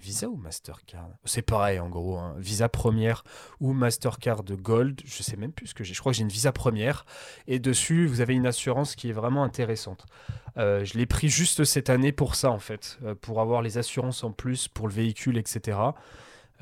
Visa 0.00 0.28
ou 0.28 0.36
Mastercard? 0.36 1.10
C'est 1.24 1.42
pareil 1.42 1.78
en 1.78 1.88
gros, 1.88 2.16
hein. 2.16 2.34
Visa 2.38 2.68
première 2.68 3.24
ou 3.60 3.72
Mastercard 3.72 4.44
Gold, 4.44 5.00
je 5.04 5.22
sais 5.22 5.36
même 5.36 5.52
plus 5.52 5.68
ce 5.68 5.74
que 5.74 5.84
j'ai. 5.84 5.94
Je 5.94 6.00
crois 6.00 6.12
que 6.12 6.16
j'ai 6.16 6.22
une 6.22 6.28
Visa 6.28 6.52
première 6.52 7.04
et 7.46 7.58
dessus 7.58 8.06
vous 8.06 8.20
avez 8.20 8.34
une 8.34 8.46
assurance 8.46 8.96
qui 8.96 9.10
est 9.10 9.12
vraiment 9.12 9.44
intéressante. 9.44 10.06
Euh, 10.58 10.84
je 10.84 10.96
l'ai 10.96 11.06
pris 11.06 11.28
juste 11.28 11.64
cette 11.64 11.90
année 11.90 12.12
pour 12.12 12.34
ça 12.34 12.50
en 12.50 12.58
fait, 12.58 12.98
euh, 13.02 13.14
pour 13.14 13.40
avoir 13.40 13.62
les 13.62 13.78
assurances 13.78 14.24
en 14.24 14.32
plus 14.32 14.68
pour 14.68 14.88
le 14.88 14.94
véhicule, 14.94 15.36
etc. 15.36 15.78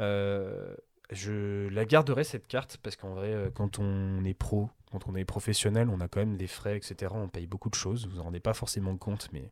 Euh, 0.00 0.74
je 1.10 1.68
la 1.68 1.84
garderai 1.84 2.24
cette 2.24 2.48
carte 2.48 2.78
parce 2.82 2.96
qu'en 2.96 3.14
vrai, 3.14 3.50
quand 3.54 3.78
on 3.78 4.24
est 4.24 4.34
pro, 4.34 4.70
quand 4.90 5.08
on 5.08 5.14
est 5.14 5.24
professionnel, 5.24 5.88
on 5.90 6.00
a 6.00 6.08
quand 6.08 6.20
même 6.20 6.36
des 6.36 6.46
frais, 6.46 6.76
etc. 6.76 7.12
On 7.14 7.28
paye 7.28 7.46
beaucoup 7.46 7.68
de 7.68 7.74
choses. 7.74 8.08
Vous 8.08 8.20
en 8.20 8.24
rendez 8.24 8.40
pas 8.40 8.54
forcément 8.54 8.96
compte, 8.96 9.28
mais 9.32 9.50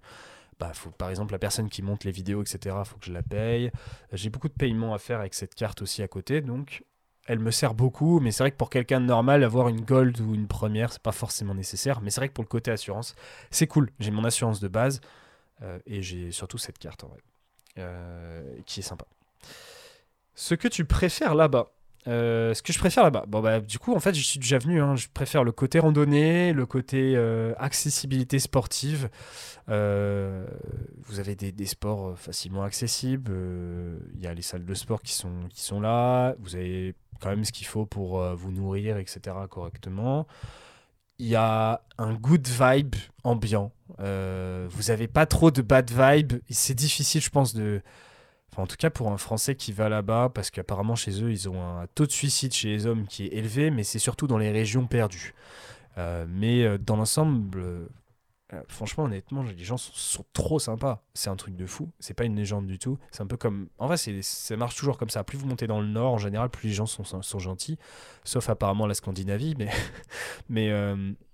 bah, 0.58 0.72
par 0.98 1.10
exemple, 1.10 1.32
la 1.32 1.38
personne 1.38 1.68
qui 1.68 1.82
monte 1.82 2.04
les 2.04 2.12
vidéos, 2.12 2.42
etc., 2.42 2.76
faut 2.84 2.96
que 2.98 3.06
je 3.06 3.12
la 3.12 3.22
paye. 3.22 3.70
J'ai 4.12 4.30
beaucoup 4.30 4.48
de 4.48 4.54
paiements 4.54 4.94
à 4.94 4.98
faire 4.98 5.20
avec 5.20 5.34
cette 5.34 5.54
carte 5.54 5.82
aussi 5.82 6.02
à 6.02 6.08
côté, 6.08 6.40
donc 6.40 6.84
elle 7.26 7.38
me 7.38 7.50
sert 7.50 7.74
beaucoup. 7.74 8.20
Mais 8.20 8.30
c'est 8.32 8.42
vrai 8.42 8.50
que 8.50 8.56
pour 8.56 8.70
quelqu'un 8.70 9.00
de 9.00 9.06
normal, 9.06 9.44
avoir 9.44 9.68
une 9.68 9.80
gold 9.80 10.20
ou 10.20 10.34
une 10.34 10.46
première, 10.48 10.92
c'est 10.92 11.02
pas 11.02 11.12
forcément 11.12 11.54
nécessaire. 11.54 12.00
Mais 12.00 12.10
c'est 12.10 12.20
vrai 12.20 12.28
que 12.28 12.34
pour 12.34 12.44
le 12.44 12.48
côté 12.48 12.70
assurance, 12.70 13.14
c'est 13.50 13.66
cool. 13.66 13.90
J'ai 13.98 14.10
mon 14.10 14.24
assurance 14.24 14.60
de 14.60 14.68
base 14.68 15.00
euh, 15.62 15.78
et 15.86 16.02
j'ai 16.02 16.30
surtout 16.30 16.58
cette 16.58 16.78
carte 16.78 17.04
en 17.04 17.08
vrai, 17.08 17.20
euh, 17.78 18.42
qui 18.66 18.80
est 18.80 18.84
sympa. 18.84 19.06
Ce 20.34 20.54
que 20.54 20.68
tu 20.68 20.84
préfères 20.84 21.34
là-bas, 21.34 21.72
euh, 22.08 22.52
ce 22.52 22.62
que 22.62 22.72
je 22.72 22.78
préfère 22.80 23.04
là-bas, 23.04 23.24
bon 23.28 23.40
bah 23.40 23.60
du 23.60 23.78
coup 23.78 23.94
en 23.94 24.00
fait 24.00 24.12
je 24.12 24.22
suis 24.22 24.40
déjà 24.40 24.58
venu, 24.58 24.82
hein. 24.82 24.96
je 24.96 25.06
préfère 25.14 25.44
le 25.44 25.52
côté 25.52 25.78
randonnée, 25.78 26.52
le 26.52 26.66
côté 26.66 27.14
euh, 27.14 27.54
accessibilité 27.58 28.40
sportive. 28.40 29.08
Euh, 29.68 30.44
vous 31.06 31.20
avez 31.20 31.36
des, 31.36 31.66
sports 31.66 32.18
facilement 32.18 32.64
accessibles, 32.64 33.32
il 34.14 34.20
y 34.20 34.26
a 34.26 34.34
les 34.34 34.42
salles 34.42 34.64
de 34.64 34.74
sport 34.74 35.00
qui 35.00 35.12
sont, 35.12 35.48
qui 35.48 35.60
sont 35.60 35.80
là, 35.80 36.34
vous 36.40 36.56
avez 36.56 36.96
quand 37.20 37.30
même 37.30 37.44
ce 37.44 37.52
qu'il 37.52 37.68
faut 37.68 37.86
pour 37.86 38.20
vous 38.34 38.50
nourrir, 38.50 38.96
etc. 38.96 39.36
correctement. 39.48 40.26
Il 41.20 41.28
y 41.28 41.36
a 41.36 41.82
un 41.98 42.14
good 42.14 42.48
vibe 42.48 42.96
ambiant. 43.22 43.70
vous 43.98 44.90
avez 44.90 45.06
pas 45.06 45.26
trop 45.26 45.52
de 45.52 45.62
bad 45.62 45.88
vibe. 45.88 46.42
C'est 46.50 46.74
difficile 46.74 47.20
je 47.20 47.30
pense 47.30 47.54
de 47.54 47.80
en 48.56 48.66
tout 48.66 48.76
cas 48.76 48.90
pour 48.90 49.10
un 49.10 49.16
Français 49.16 49.54
qui 49.54 49.72
va 49.72 49.88
là-bas, 49.88 50.30
parce 50.34 50.50
qu'apparemment 50.50 50.94
chez 50.94 51.22
eux, 51.22 51.30
ils 51.30 51.48
ont 51.48 51.62
un 51.62 51.86
taux 51.94 52.06
de 52.06 52.12
suicide 52.12 52.52
chez 52.52 52.68
les 52.68 52.86
hommes 52.86 53.06
qui 53.06 53.24
est 53.24 53.34
élevé, 53.34 53.70
mais 53.70 53.82
c'est 53.82 53.98
surtout 53.98 54.26
dans 54.26 54.38
les 54.38 54.50
régions 54.50 54.86
perdues. 54.86 55.34
Euh, 55.98 56.26
mais 56.28 56.64
euh, 56.64 56.78
dans 56.78 56.96
l'ensemble, 56.96 57.58
euh, 57.58 57.86
franchement, 58.68 59.04
honnêtement, 59.04 59.42
les 59.42 59.64
gens 59.64 59.78
sont, 59.78 60.24
trop 60.32 60.58
sympas. 60.58 61.02
C'est 61.14 61.30
un 61.30 61.36
truc 61.36 61.56
de 61.56 61.66
fou. 61.66 61.90
C'est 61.98 62.14
pas 62.14 62.24
une 62.24 62.36
légende 62.36 62.66
du 62.66 62.78
tout. 62.78 62.98
C'est 63.10 63.22
un 63.22 63.26
peu 63.26 63.36
comme. 63.36 63.68
En 63.78 63.86
vrai, 63.86 63.96
ça 63.96 64.56
marche 64.56 64.76
toujours 64.76 64.98
comme 64.98 65.10
ça. 65.10 65.24
Plus 65.24 65.38
vous 65.38 65.46
montez 65.46 65.66
dans 65.66 65.80
le 65.80 65.86
nord, 65.86 66.12
en 66.12 66.18
général, 66.18 66.50
plus 66.50 66.68
les 66.68 66.74
gens 66.74 66.86
sont, 66.86 67.38
gentils. 67.38 67.78
Sauf 68.24 68.50
apparemment 68.50 68.86
la 68.86 68.94
Scandinavie, 68.94 69.54
mais 70.48 70.70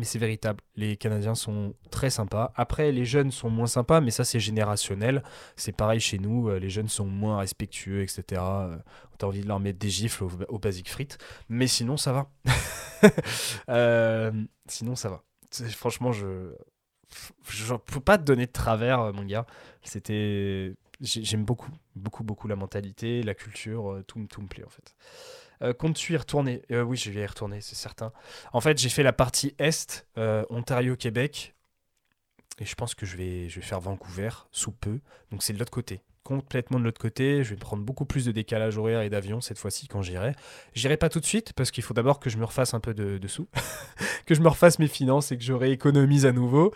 mais 0.00 0.06
c'est 0.06 0.18
véritable. 0.18 0.62
Les 0.76 0.96
Canadiens 0.96 1.34
sont 1.34 1.74
très 1.90 2.08
sympas. 2.08 2.54
Après, 2.56 2.90
les 2.90 3.04
jeunes 3.04 3.30
sont 3.30 3.50
moins 3.50 3.66
sympas, 3.66 4.00
mais 4.00 4.10
ça, 4.10 4.24
c'est 4.24 4.40
générationnel. 4.40 5.22
C'est 5.56 5.76
pareil 5.76 6.00
chez 6.00 6.18
nous. 6.18 6.48
Euh, 6.48 6.58
les 6.58 6.70
jeunes 6.70 6.88
sont 6.88 7.04
moins 7.04 7.36
respectueux, 7.36 8.02
etc. 8.02 8.22
Euh, 8.40 8.78
on 9.12 9.24
a 9.24 9.28
envie 9.28 9.42
de 9.42 9.46
leur 9.46 9.60
mettre 9.60 9.78
des 9.78 9.90
gifles 9.90 10.24
au, 10.48 10.58
basic 10.58 10.88
frites. 10.88 11.18
Mais 11.50 11.66
sinon, 11.66 11.98
ça 11.98 12.12
va. 12.12 12.30
Euh, 13.70 14.30
sinon, 14.66 14.94
ça 14.94 15.08
va. 15.08 15.22
Franchement, 15.70 16.12
je. 16.12 16.54
Je 17.48 17.74
peux 17.74 18.00
pas 18.00 18.18
te 18.18 18.24
donner 18.24 18.46
de 18.46 18.52
travers, 18.52 19.12
mon 19.12 19.24
gars. 19.24 19.46
C'était. 19.82 20.74
J'aime 21.00 21.44
beaucoup, 21.44 21.70
beaucoup, 21.94 22.24
beaucoup 22.24 22.46
la 22.46 22.56
mentalité, 22.56 23.22
la 23.22 23.34
culture, 23.34 24.02
tout, 24.06 24.26
tout 24.28 24.42
me 24.42 24.48
plaît 24.48 24.64
en 24.64 24.68
fait. 24.68 24.94
Euh, 25.62 25.72
comptes-tu 25.72 26.14
y 26.14 26.16
retourner 26.16 26.62
euh, 26.70 26.82
Oui, 26.82 26.96
je 26.96 27.10
vais 27.10 27.20
y 27.20 27.26
retourner, 27.26 27.60
c'est 27.60 27.76
certain. 27.76 28.12
En 28.52 28.60
fait, 28.60 28.78
j'ai 28.78 28.88
fait 28.88 29.02
la 29.02 29.12
partie 29.12 29.54
Est, 29.58 30.06
euh, 30.18 30.44
Ontario-Québec. 30.50 31.54
Et 32.58 32.66
je 32.66 32.74
pense 32.74 32.94
que 32.94 33.06
je 33.06 33.16
vais, 33.16 33.48
je 33.48 33.56
vais 33.56 33.66
faire 33.66 33.80
Vancouver 33.80 34.30
sous 34.52 34.72
peu. 34.72 35.00
Donc 35.30 35.42
c'est 35.42 35.52
de 35.52 35.58
l'autre 35.58 35.70
côté. 35.70 36.02
Complètement 36.24 36.78
de 36.78 36.84
l'autre 36.84 37.00
côté. 37.00 37.42
Je 37.42 37.50
vais 37.50 37.56
prendre 37.56 37.82
beaucoup 37.82 38.04
plus 38.04 38.26
de 38.26 38.32
décalage 38.32 38.76
horaire 38.76 39.00
et 39.00 39.08
d'avion 39.08 39.40
cette 39.40 39.58
fois-ci 39.58 39.88
quand 39.88 40.02
j'irai. 40.02 40.34
J'irai 40.74 40.98
pas 40.98 41.08
tout 41.08 41.20
de 41.20 41.24
suite 41.24 41.54
parce 41.54 41.70
qu'il 41.70 41.82
faut 41.82 41.94
d'abord 41.94 42.20
que 42.20 42.28
je 42.28 42.36
me 42.36 42.44
refasse 42.44 42.74
un 42.74 42.80
peu 42.80 42.92
de, 42.92 43.26
sous. 43.28 43.48
que 44.26 44.34
je 44.34 44.42
me 44.42 44.48
refasse 44.48 44.78
mes 44.78 44.88
finances 44.88 45.32
et 45.32 45.38
que 45.38 45.42
je 45.42 45.54
rééconomise 45.54 46.26
à 46.26 46.32
nouveau. 46.32 46.74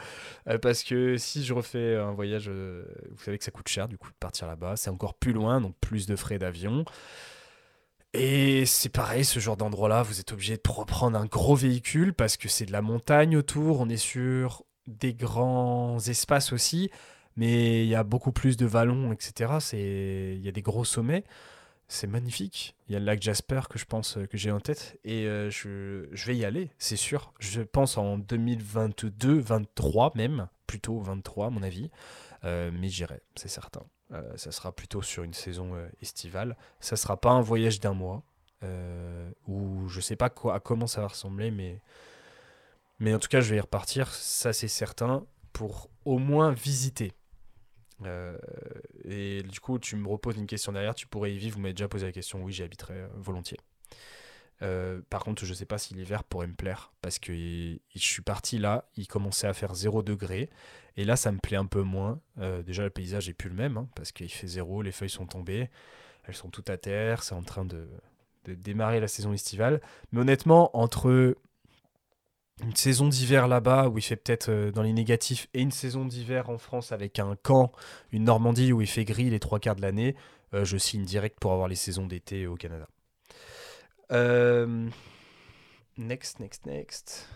parce 0.63 0.83
que 0.83 1.19
si 1.19 1.45
je 1.45 1.53
refais 1.53 1.97
un 1.97 2.13
voyage, 2.13 2.49
vous 2.49 3.23
savez 3.23 3.37
que 3.37 3.45
ça 3.45 3.51
coûte 3.51 3.69
cher 3.69 3.87
du 3.87 3.99
coup 3.99 4.09
de 4.09 4.17
partir 4.19 4.47
là-bas. 4.47 4.77
C'est 4.77 4.91
encore 4.91 5.13
plus 5.13 5.35
loin, 5.35 5.61
donc 5.61 5.75
plus 5.81 6.07
de 6.07 6.17
frais 6.17 6.39
d'avion. 6.39 6.87
Et 8.17 8.65
c'est 8.65 8.91
pareil, 8.91 9.25
ce 9.25 9.41
genre 9.41 9.57
d'endroit-là, 9.57 10.05
vous 10.05 10.21
êtes 10.21 10.33
obligé 10.33 10.57
de 10.57 10.63
reprendre 10.71 11.19
un 11.19 11.27
gros 11.27 11.57
véhicule 11.57 12.15
parce 12.15 12.37
que 12.37 12.49
c'est 12.49 12.65
de 12.65 12.71
la 12.71 12.81
montagne 12.81 13.37
autour, 13.37 13.81
on 13.81 13.89
est 13.89 13.97
sur 13.97 14.63
des 14.87 15.15
grands 15.15 15.99
espaces 15.99 16.53
aussi, 16.53 16.91
mais 17.37 17.85
il 17.85 17.89
y 17.89 17.97
a 17.97 18.05
beaucoup 18.05 18.31
plus 18.31 18.57
de 18.57 18.67
vallons, 18.67 19.13
etc. 19.13 19.55
Il 19.73 20.41
y 20.41 20.49
a 20.49 20.53
des 20.53 20.63
gros 20.63 20.85
sommets, 20.85 21.25
c'est 21.89 22.07
magnifique. 22.07 22.77
Il 22.89 22.93
y 22.93 22.97
a 22.97 23.01
le 23.01 23.05
lac 23.05 23.21
Jasper 23.21 23.63
que 23.69 23.81
je 23.81 23.85
pense 23.85 24.17
que 24.31 24.39
j'ai 24.39 24.53
en 24.53 24.61
tête 24.61 24.97
et 25.03 25.27
euh, 25.27 25.51
je, 25.51 26.07
je, 26.13 26.27
vais 26.27 26.37
y 26.37 26.45
aller, 26.45 26.71
c'est 26.79 26.95
sûr. 26.95 27.33
Je 27.41 27.63
pense 27.63 27.99
en 27.99 28.19
2022, 28.19 29.41
23 29.41 30.13
même, 30.15 30.47
plutôt 30.69 31.01
23 31.01 31.49
à 31.49 31.51
mon 31.51 31.65
avis, 31.65 31.91
euh, 32.45 32.71
mais 32.73 32.89
j'irai, 32.89 33.23
c'est 33.35 33.49
certain. 33.49 33.83
Euh, 34.15 34.37
ça 34.37 34.53
sera 34.53 34.73
plutôt 34.73 35.03
sur 35.03 35.25
une 35.25 35.35
saison 35.35 35.75
euh, 35.75 35.89
estivale. 36.01 36.57
Ça 36.81 36.97
sera 36.97 37.21
pas 37.21 37.31
un 37.31 37.41
voyage 37.41 37.81
d'un 37.81 37.95
mois. 37.95 38.23
Euh, 38.63 39.31
où 39.47 39.89
je 39.89 40.01
sais 40.01 40.17
pas 40.17 40.33
à 40.53 40.61
comment 40.61 40.87
ça 40.87 41.03
va 41.03 41.09
ressembler, 41.09 41.51
mais, 41.51 41.83
mais 42.99 43.13
en 43.13 43.19
tout 43.19 43.29
cas, 43.29 43.41
je 43.43 43.51
vais 43.51 43.57
y 43.57 43.61
repartir, 43.61 44.09
ça 44.09 44.55
c'est 44.55 44.69
certain, 44.69 45.27
pour 45.53 45.91
au 46.07 46.17
moins 46.17 46.51
visiter. 46.51 47.13
et 49.05 49.43
du 49.43 49.61
coup, 49.61 49.79
tu 49.79 49.97
me 49.97 50.09
reposes 50.09 50.39
une 50.39 50.47
question 50.47 50.73
derrière, 50.73 50.95
tu 50.95 51.07
pourrais 51.07 51.35
y 51.35 51.37
vivre, 51.37 51.57
vous 51.57 51.61
m'avez 51.61 51.75
déjà 51.75 51.89
posé 51.89 52.07
la 52.07 52.13
question, 52.13 52.43
oui, 52.43 52.55
j'y 52.55 52.63
habiterai 52.63 53.07
volontiers. 53.17 53.59
Par 55.11 55.25
contre, 55.25 55.45
je 55.45 55.53
sais 55.53 55.67
pas 55.67 55.79
si 55.79 55.95
l'hiver 55.95 56.25
pourrait 56.25 56.47
me 56.47 56.55
plaire 56.55 56.93
parce 57.03 57.19
que 57.19 57.33
je 57.33 57.79
suis 57.95 58.23
parti 58.23 58.59
là, 58.59 58.85
il 58.97 59.07
commençait 59.07 59.47
à 59.47 59.53
faire 59.53 59.75
0 59.75 60.03
degré 60.03 60.49
et 60.97 61.05
là, 61.05 61.17
ça 61.17 61.33
me 61.33 61.39
plaît 61.39 61.57
un 61.57 61.67
peu 61.67 61.83
moins. 61.83 62.21
Euh, 62.39 62.63
déjà, 62.63 62.85
le 62.85 62.91
paysage 62.91 63.29
est 63.29 63.35
plus 63.35 63.49
le 63.49 63.57
même, 63.57 63.77
hein, 63.77 63.89
parce 63.97 64.13
qu'il 64.13 64.31
fait 64.31 64.47
zéro, 64.47 64.83
les 64.83 64.93
feuilles 64.93 65.11
sont 65.11 65.27
tombées, 65.27 65.69
elles 66.25 66.35
sont 66.35 66.51
toutes 66.51 66.71
à 66.71 66.77
terre, 66.77 67.23
c'est 67.23 67.35
en 67.35 67.43
train 67.43 67.65
de, 67.65 67.89
démarrer 68.47 69.01
la 69.01 69.09
saison 69.09 69.33
estivale. 69.33 69.81
Mais 70.13 70.21
honnêtement, 70.21 70.77
entre 70.77 71.37
une 72.63 72.77
saison 72.77 73.09
d'hiver 73.09 73.49
là-bas, 73.49 73.89
où 73.89 73.99
il 73.99 74.03
fait 74.03 74.17
peut-être 74.17 74.51
euh, 74.51 74.71
dans 74.71 74.83
les 74.83 74.93
négatifs, 74.93 75.49
et 75.55 75.63
une 75.63 75.73
saison 75.73 76.05
d'hiver 76.05 76.51
en 76.51 76.59
France 76.59 76.93
avec 76.93 77.19
un 77.19 77.37
camp, 77.37 77.73
une 78.13 78.25
Normandie 78.25 78.73
où 78.73 78.81
il 78.81 78.87
fait 78.87 79.05
gris 79.05 79.31
les 79.31 79.41
trois 79.41 79.59
quarts 79.59 79.77
de 79.77 79.83
l'année, 79.83 80.15
euh, 80.55 80.65
je 80.65 80.77
signe 80.77 81.05
direct 81.05 81.39
pour 81.41 81.53
avoir 81.53 81.67
les 81.67 81.75
saisons 81.75 82.07
d'été 82.07 82.47
au 82.47 82.55
Canada. 82.55 82.87
Next, 85.97 86.41
next, 86.41 86.67
next. 86.67 87.29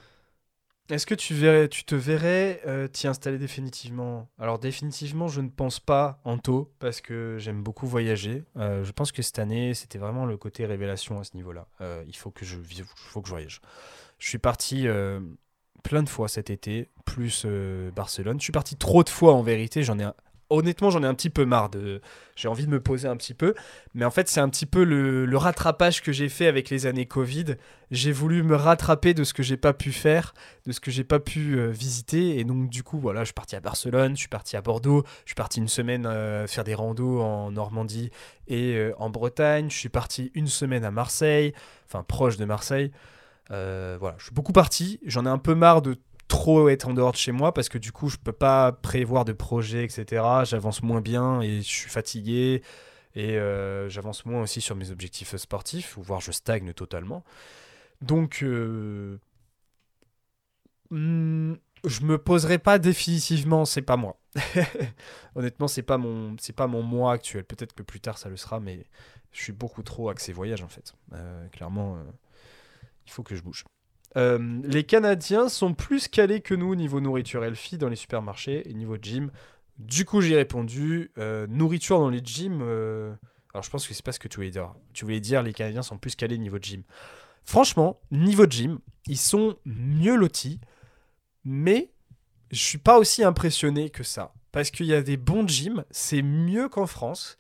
Est-ce 0.91 1.05
que 1.05 1.15
tu, 1.15 1.35
verrais, 1.35 1.69
tu 1.69 1.85
te 1.85 1.95
verrais 1.95 2.63
euh, 2.67 2.89
t'y 2.89 3.09
installer 3.09 3.37
définitivement? 3.37 4.31
Alors 4.39 4.59
définitivement, 4.59 5.29
je 5.29 5.43
ne 5.43 5.51
pense 5.51 5.81
pas 5.81 6.19
en 6.25 6.39
taux 6.39 6.73
parce 6.79 7.03
que 7.03 7.37
j'aime 7.39 7.63
beaucoup 7.63 7.87
voyager. 7.87 8.45
Euh, 8.57 8.85
je 8.85 8.93
pense 8.93 9.13
que 9.13 9.21
cette 9.21 9.39
année, 9.39 9.75
c'était 9.75 9.99
vraiment 9.99 10.25
le 10.25 10.39
côté 10.39 10.65
révélation 10.65 11.21
à 11.21 11.25
ce 11.25 11.37
niveau-là. 11.37 11.69
Euh, 11.83 12.03
il 12.09 12.17
faut 12.17 12.31
que 12.31 12.47
je 12.47 12.57
vive, 12.57 12.87
faut 12.97 13.21
que 13.21 13.29
je 13.29 13.35
voyage. 13.35 13.61
Je 14.19 14.29
suis 14.29 14.39
parti 14.39 14.87
plein 15.85 16.03
de 16.03 16.09
fois 16.09 16.27
cet 16.27 16.51
été, 16.51 16.89
plus 17.05 17.47
Barcelone. 17.95 18.41
Je 18.41 18.45
suis 18.45 18.53
parti 18.53 18.75
trop 18.75 19.05
de 19.05 19.11
fois 19.11 19.35
en 19.35 19.43
vérité. 19.43 19.83
J'en 19.85 19.99
ai 19.99 20.09
honnêtement, 20.51 20.91
j'en 20.91 21.03
ai 21.03 21.07
un 21.07 21.15
petit 21.15 21.31
peu 21.31 21.45
marre 21.45 21.71
de. 21.71 22.01
J'ai 22.37 22.49
envie 22.49 22.67
de 22.67 22.71
me 22.71 22.81
poser 22.81 23.09
un 23.09 23.17
petit 23.17 23.35
peu. 23.35 23.55
Mais 23.95 24.05
en 24.05 24.11
fait, 24.11 24.29
c'est 24.29 24.41
un 24.41 24.49
petit 24.49 24.67
peu 24.67 24.85
le, 24.85 25.37
rattrapage 25.37 26.03
que 26.03 26.13
j'ai 26.13 26.29
fait 26.29 26.47
avec 26.47 26.71
les 26.71 26.87
années 26.87 27.07
Covid. 27.07 27.57
J'ai 27.91 28.13
voulu 28.13 28.43
me 28.43 28.55
rattraper 28.55 29.15
de 29.15 29.25
ce 29.25 29.35
que 29.35 29.43
j'ai 29.43 29.57
pas 29.57 29.73
pu 29.73 29.93
faire, 29.93 30.35
de 30.67 30.73
ce 30.73 30.81
que 30.81 30.91
j'ai 30.91 31.05
pas 31.05 31.21
pu 31.21 31.59
euh, 31.59 31.69
visiter. 31.71 32.39
Et 32.39 32.45
donc, 32.45 32.69
du 32.69 32.83
coup, 32.83 32.99
voilà, 32.99 33.21
je 33.21 33.27
suis 33.27 33.35
parti 33.35 33.57
à 33.57 33.61
Barcelone, 33.61 34.13
je 34.13 34.21
suis 34.21 34.29
parti 34.29 34.57
à 34.57 34.63
Bordeaux, 34.63 35.05
je 35.25 35.31
suis 35.31 35.35
parti 35.35 35.59
une 35.59 35.69
semaine 35.69 36.07
euh, 36.07 36.47
faire 36.47 36.65
des 36.65 36.75
randos 36.75 37.21
en 37.21 37.51
Normandie 37.51 38.11
et 38.47 38.75
euh, 38.77 38.93
en 38.99 39.11
Bretagne. 39.11 39.71
Je 39.71 39.77
suis 39.77 39.89
parti 39.89 40.31
une 40.35 40.49
semaine 40.49 40.85
à 40.85 40.91
Marseille, 40.91 41.53
enfin 41.87 42.03
proche 42.03 42.37
de 42.37 42.45
Marseille. 42.45 42.93
voilà, 43.49 44.15
je 44.19 44.25
suis 44.25 44.35
beaucoup 44.35 44.53
parti. 44.53 45.01
J'en 45.05 45.27
ai 45.27 45.31
un 45.31 45.39
peu 45.39 45.55
marre 45.55 45.83
de 45.83 45.97
trop 46.29 46.69
être 46.69 46.89
en 46.89 46.95
dehors 46.95 47.13
de 47.13 47.17
chez 47.17 47.33
moi 47.33 47.53
parce 47.53 47.69
que 47.69 47.79
du 47.79 47.93
coup, 47.93 48.09
je 48.09 48.17
peux 48.17 48.33
pas 48.33 48.73
prévoir 48.73 49.25
de 49.25 49.33
projets, 49.33 49.85
etc. 49.85 50.25
J'avance 50.45 50.83
moins 50.83 51.01
bien 51.01 51.41
et 51.41 51.59
je 51.63 51.69
suis 51.69 51.91
fatigué. 51.91 52.63
Et 53.15 53.37
euh, 53.39 53.89
j'avance 53.89 54.27
moins 54.27 54.43
aussi 54.43 54.61
sur 54.61 54.77
mes 54.77 54.91
objectifs 54.91 55.35
sportifs, 55.37 55.97
ou 55.97 56.03
voire 56.03 56.21
je 56.21 56.31
stagne 56.31 56.73
totalement. 56.73 57.25
Donc, 58.01 58.43
euh, 58.43 59.19
hmm, 60.91 61.55
je 61.85 62.01
me 62.03 62.19
poserai 62.19 62.59
pas 62.59 62.79
définitivement, 62.79 63.65
c'est 63.65 63.83
pas 63.83 63.97
moi. 63.97 64.21
Honnêtement, 65.35 65.69
c'est 65.69 65.83
pas 65.83 65.99
mon, 65.99 66.37
c'est 66.39 66.53
pas 66.53 66.67
mon 66.67 66.83
moi 66.83 67.13
actuel. 67.13 67.45
Peut-être 67.45 67.73
que 67.75 67.83
plus 67.83 68.01
tard 68.01 68.19
ça 68.19 68.29
le 68.29 68.37
sera, 68.37 68.61
mais 68.61 68.87
je 69.33 69.43
suis 69.43 69.53
beaucoup 69.53 69.83
trop 69.83 70.09
axé 70.11 70.33
voyage 70.33 70.63
en 70.63 70.69
fait. 70.69 70.95
Euh, 71.13 71.49
clairement, 71.49 71.97
euh, 71.97 72.05
il 73.07 73.11
faut 73.11 73.23
que 73.23 73.35
je 73.35 73.43
bouge. 73.43 73.65
Euh, 74.17 74.61
les 74.65 74.85
Canadiens 74.85 75.49
sont 75.49 75.75
plus 75.75 76.09
calés 76.09 76.41
que 76.41 76.55
nous 76.55 76.71
au 76.71 76.75
niveau 76.75 77.01
nourriture 77.01 77.45
healthy 77.45 77.79
dans 77.79 77.89
les 77.89 77.97
supermarchés 77.97 78.69
et 78.69 78.75
niveau 78.75 78.97
gym. 79.01 79.31
Du 79.79 80.05
coup, 80.05 80.21
j'ai 80.21 80.35
répondu 80.35 81.13
nourriture 81.49 82.01
dans 82.01 82.11
les 82.11 82.21
gyms. 82.23 82.63
alors, 82.63 83.63
je 83.63 83.71
pense 83.71 83.87
que 83.87 83.95
c'est 83.95 84.05
pas 84.05 84.13
ce 84.13 84.19
que 84.19 84.27
tu 84.27 84.37
voulais 84.37 84.51
dire. 84.51 84.75
Tu 84.93 85.05
voulais 85.05 85.21
dire 85.21 85.43
les 85.43 85.53
Canadiens 85.53 85.83
sont 85.83 85.99
plus 85.99 86.17
calés 86.17 86.39
niveau 86.39 86.59
gym. 86.61 86.83
Franchement, 87.45 88.01
niveau 88.11 88.47
gym, 88.47 88.81
ils 89.07 89.17
sont 89.17 89.57
mieux 89.65 90.17
lotis. 90.17 90.61
Mais 91.45 91.93
je 92.51 92.63
suis 92.63 92.79
pas 92.79 92.99
aussi 92.99 93.23
impressionné 93.25 93.91
que 93.91 94.03
ça. 94.03 94.35
Parce 94.53 94.71
qu'il 94.71 94.87
y 94.87 94.95
a 94.95 95.03
des 95.03 95.17
bons 95.17 95.47
gyms, 95.47 95.85
c'est 95.91 96.23
mieux 96.23 96.69
qu'en 96.69 96.87
France. 96.87 97.37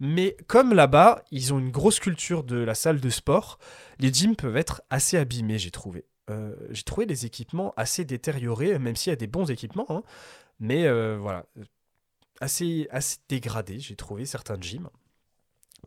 Mais 0.00 0.36
comme 0.48 0.74
là-bas, 0.74 1.22
ils 1.30 1.54
ont 1.54 1.58
une 1.58 1.70
grosse 1.70 2.00
culture 2.00 2.42
de 2.42 2.56
la 2.56 2.74
salle 2.74 3.00
de 3.00 3.10
sport, 3.10 3.58
les 4.00 4.12
gyms 4.12 4.34
peuvent 4.34 4.56
être 4.56 4.82
assez 4.90 5.16
abîmés, 5.16 5.58
j'ai 5.58 5.70
trouvé. 5.70 6.04
Euh, 6.30 6.54
j'ai 6.70 6.84
trouvé 6.84 7.06
les 7.06 7.26
équipements 7.26 7.74
assez 7.76 8.04
détériorés, 8.04 8.78
même 8.78 8.96
s'il 8.96 9.10
y 9.10 9.12
a 9.12 9.16
des 9.16 9.26
bons 9.26 9.50
équipements. 9.50 9.86
Hein. 9.88 10.02
mais 10.60 10.86
euh, 10.86 11.18
voilà, 11.18 11.46
assez, 12.40 12.86
assez 12.90 13.18
dégradés, 13.28 13.78
j'ai 13.78 13.96
trouvé 13.96 14.26
certains 14.26 14.60
gyms. 14.60 14.88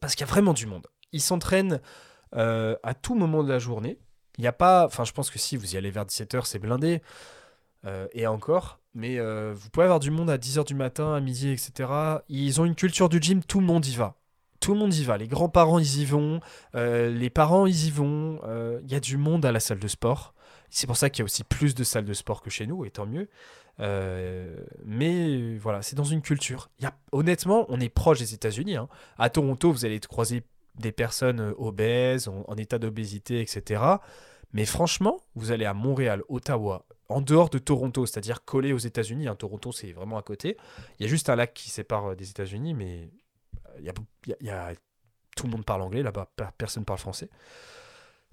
Parce 0.02 0.16
qu'il 0.16 0.26
y 0.26 0.30
a 0.30 0.32
vraiment 0.32 0.54
du 0.54 0.66
monde. 0.66 0.88
Ils 1.12 1.22
s'entraînent 1.22 1.80
euh, 2.36 2.76
à 2.84 2.94
tout 2.94 3.16
moment 3.16 3.44
de 3.44 3.50
la 3.50 3.60
journée. 3.60 3.98
Il 4.38 4.42
n'y 4.42 4.48
a 4.48 4.54
pas. 4.54 4.86
Enfin, 4.86 5.06
je 5.06 5.14
pense 5.14 5.30
que 5.30 5.40
si 5.40 5.56
vous 5.56 5.76
y 5.76 5.78
allez 5.78 5.92
vers 5.92 6.06
17h, 6.06 6.46
c'est 6.46 6.60
blindé. 6.60 7.02
Euh, 7.86 8.08
et 8.14 8.28
encore. 8.28 8.80
Mais 8.94 9.20
euh, 9.20 9.54
vous 9.56 9.70
pouvez 9.70 9.84
avoir 9.84 10.00
du 10.00 10.12
monde 10.12 10.30
à 10.30 10.38
10h 10.38 10.66
du 10.66 10.76
matin, 10.76 11.14
à 11.14 11.20
midi, 11.20 11.50
etc. 11.50 11.90
Ils 12.30 12.60
ont 12.62 12.66
une 12.66 12.76
culture 12.76 13.10
du 13.10 13.20
gym, 13.22 13.44
tout 13.44 13.60
le 13.60 13.66
monde 13.66 13.86
y 13.86 13.96
va. 13.96 14.16
Tout 14.66 14.74
le 14.74 14.80
monde 14.80 14.96
y 14.96 15.04
va. 15.04 15.20
Les 15.20 15.28
grands-parents, 15.28 15.78
ils 15.78 16.02
y 16.02 16.06
vont. 16.06 16.40
Euh, 16.74 17.12
les 17.12 17.30
parents, 17.30 17.68
ils 17.68 17.86
y 17.86 17.92
vont. 17.92 18.40
Il 18.84 18.92
y 18.92 18.96
a 18.96 19.00
du 19.00 19.16
monde 19.16 19.46
à 19.46 19.52
la 19.52 19.60
salle 19.60 19.78
de 19.78 19.88
sport. 19.88 20.34
C'est 20.72 20.88
pour 20.88 20.98
ça 20.98 21.12
qu'il 21.12 21.20
y 21.20 21.22
a 21.22 21.26
aussi 21.26 21.44
plus 21.44 21.76
de 21.76 21.84
salles 21.84 22.04
de 22.06 22.14
sport 22.14 22.42
que 22.42 22.50
chez 22.50 22.66
nous, 22.66 22.84
et 22.84 22.90
tant 22.90 23.06
mieux. 23.06 23.30
mais 24.84 25.58
voilà, 25.58 25.84
c'est 25.84 25.96
dans 25.96 26.04
une 26.04 26.24
culture. 26.24 26.72
Honnêtement, 27.12 27.68
on 27.70 27.80
est 27.80 27.90
proche 27.90 28.18
des 28.18 28.34
États-Unis. 28.34 28.76
Hein. 28.76 28.90
À 29.20 29.30
Toronto, 29.30 29.72
vous 29.72 29.86
allez 29.86 30.00
croiser 30.00 30.42
des 30.80 30.92
personnes 30.92 31.54
obèses, 31.60 32.28
en 32.28 32.56
état 32.56 32.80
d'obésité, 32.80 33.42
etc. 33.42 33.84
Mais 34.52 34.66
franchement, 34.66 35.20
vous 35.36 35.52
allez 35.52 35.66
à 35.66 35.76
Montréal, 35.76 36.24
Ottawa, 36.28 36.88
en 37.10 37.22
dehors 37.22 37.50
de 37.50 37.60
Toronto, 37.60 38.06
c'est-à-dire 38.06 38.44
collé 38.46 38.74
aux 38.74 38.80
États-Unis. 38.80 39.28
Hein, 39.28 39.36
Toronto, 39.36 39.72
c'est 39.72 39.92
vraiment 39.92 40.18
à 40.18 40.24
côté. 40.24 40.58
Il 40.98 41.04
y 41.04 41.06
a 41.06 41.10
juste 41.10 41.30
un 41.30 41.36
lac 41.36 41.54
qui 41.54 41.70
sépare 41.70 42.12
euh, 42.12 42.16
des 42.16 42.30
États-Unis, 42.30 42.74
mais 42.74 43.10
euh, 43.78 44.36
y, 44.42 44.50
a, 44.50 44.74
tout 45.36 45.46
le 45.46 45.52
monde 45.52 45.66
parle 45.66 45.82
anglais 45.82 46.04
là-bas, 46.04 46.32
personne 46.58 46.86
parle 46.86 47.00
français. 47.00 47.30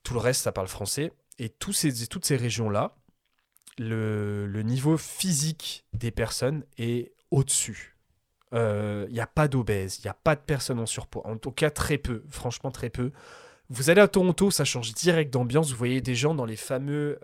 Tout 0.03 0.15
le 0.15 0.21
reste, 0.21 0.43
ça 0.43 0.53
parle 0.53 0.69
français. 0.69 1.13
Et 1.39 1.49
toutes 1.49 1.75
ces 1.75 2.37
régions-là, 2.37 2.95
le, 3.79 4.63
niveau 4.63 4.97
physique 4.97 5.85
des 5.93 6.11
personnes 6.11 6.65
est 6.79 7.13
au-dessus. 7.31 7.97
Euh, 8.53 9.07
il 9.09 9.15
n'y 9.15 9.21
a 9.21 9.27
pas 9.27 9.49
d'obèses, 9.49 9.99
il 9.99 10.03
n'y 10.07 10.11
a 10.11 10.15
pas 10.15 10.37
de 10.37 10.41
personnes 10.41 10.79
en 10.79 10.87
surpoids. 10.87 11.27
En 11.27 11.39
tout 11.39 11.53
cas, 11.53 11.71
très 11.71 11.97
peu, 11.99 12.23
franchement 12.29 12.71
très 12.71 12.91
peu. 12.91 13.13
Vous 13.71 13.89
allez 13.89 14.03
à 14.03 14.09
Toronto, 14.09 14.51
ça 14.51 14.67
change 14.67 14.93
direct 14.93 15.33
d'ambiance. 15.33 15.71
Vous 15.71 15.79
voyez 15.79 16.03
des 16.03 16.15
gens 16.15 16.35
dans 16.35 16.45
les 16.45 16.57
fameux 16.57 17.19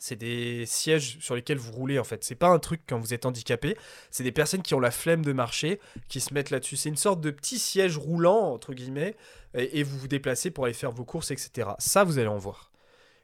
c'est 0.00 0.16
des 0.16 0.64
sièges 0.64 1.18
sur 1.20 1.36
lesquels 1.36 1.58
vous 1.58 1.72
roulez 1.72 1.98
en 1.98 2.04
fait. 2.04 2.24
C'est 2.24 2.34
pas 2.34 2.48
un 2.48 2.58
truc 2.58 2.80
quand 2.88 2.98
vous 2.98 3.12
êtes 3.12 3.26
handicapé. 3.26 3.76
C'est 4.10 4.24
des 4.24 4.32
personnes 4.32 4.62
qui 4.62 4.74
ont 4.74 4.80
la 4.80 4.90
flemme 4.90 5.22
de 5.22 5.32
marcher, 5.32 5.78
qui 6.08 6.20
se 6.20 6.32
mettent 6.32 6.48
là-dessus. 6.48 6.76
C'est 6.76 6.88
une 6.88 6.96
sorte 6.96 7.20
de 7.20 7.30
petit 7.30 7.58
siège 7.58 7.98
roulant 7.98 8.52
entre 8.52 8.72
guillemets, 8.72 9.14
et, 9.54 9.82
vous 9.82 9.98
vous 9.98 10.08
déplacez 10.08 10.50
pour 10.50 10.64
aller 10.64 10.74
faire 10.74 10.90
vos 10.90 11.04
courses, 11.04 11.30
etc. 11.30 11.70
Ça, 11.78 12.04
vous 12.04 12.18
allez 12.18 12.28
en 12.28 12.38
voir. 12.38 12.72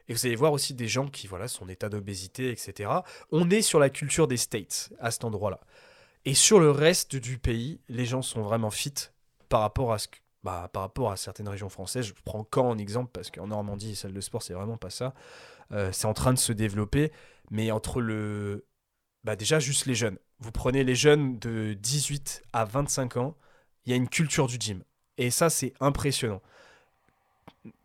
Et 0.08 0.12
vous 0.12 0.26
allez 0.26 0.36
voir 0.36 0.52
aussi 0.52 0.74
des 0.74 0.86
gens 0.86 1.08
qui, 1.08 1.26
voilà, 1.26 1.48
sont 1.48 1.64
en 1.64 1.68
état 1.68 1.88
d'obésité, 1.88 2.50
etc. 2.50 2.90
On 3.32 3.48
est 3.50 3.62
sur 3.62 3.80
la 3.80 3.88
culture 3.88 4.28
des 4.28 4.36
States 4.36 4.92
à 5.00 5.10
cet 5.10 5.24
endroit-là. 5.24 5.60
Et 6.26 6.34
sur 6.34 6.60
le 6.60 6.70
reste 6.70 7.16
du 7.16 7.38
pays, 7.38 7.80
les 7.88 8.04
gens 8.04 8.22
sont 8.22 8.42
vraiment 8.42 8.70
fit 8.70 8.94
par 9.48 9.60
rapport 9.60 9.92
à 9.92 9.98
ce 9.98 10.08
bah, 10.42 10.70
par 10.72 10.82
rapport 10.82 11.10
à 11.10 11.16
certaines 11.16 11.48
régions 11.48 11.68
françaises. 11.68 12.06
Je 12.06 12.12
prends 12.24 12.46
Caen 12.54 12.68
en 12.68 12.78
exemple 12.78 13.10
parce 13.12 13.32
qu'en 13.32 13.48
Normandie, 13.48 13.96
salle 13.96 14.12
de 14.12 14.20
sport, 14.20 14.42
c'est 14.42 14.54
vraiment 14.54 14.76
pas 14.76 14.90
ça. 14.90 15.12
Euh, 15.72 15.90
c'est 15.92 16.06
en 16.06 16.14
train 16.14 16.32
de 16.32 16.38
se 16.38 16.52
développer, 16.52 17.12
mais 17.50 17.70
entre 17.70 18.00
le. 18.00 18.66
Bah 19.24 19.36
déjà, 19.36 19.58
juste 19.58 19.86
les 19.86 19.94
jeunes. 19.94 20.18
Vous 20.38 20.52
prenez 20.52 20.84
les 20.84 20.94
jeunes 20.94 21.38
de 21.38 21.74
18 21.74 22.42
à 22.52 22.64
25 22.64 23.16
ans, 23.16 23.36
il 23.84 23.90
y 23.90 23.92
a 23.92 23.96
une 23.96 24.08
culture 24.08 24.46
du 24.46 24.56
gym. 24.60 24.82
Et 25.18 25.30
ça, 25.30 25.50
c'est 25.50 25.72
impressionnant. 25.80 26.42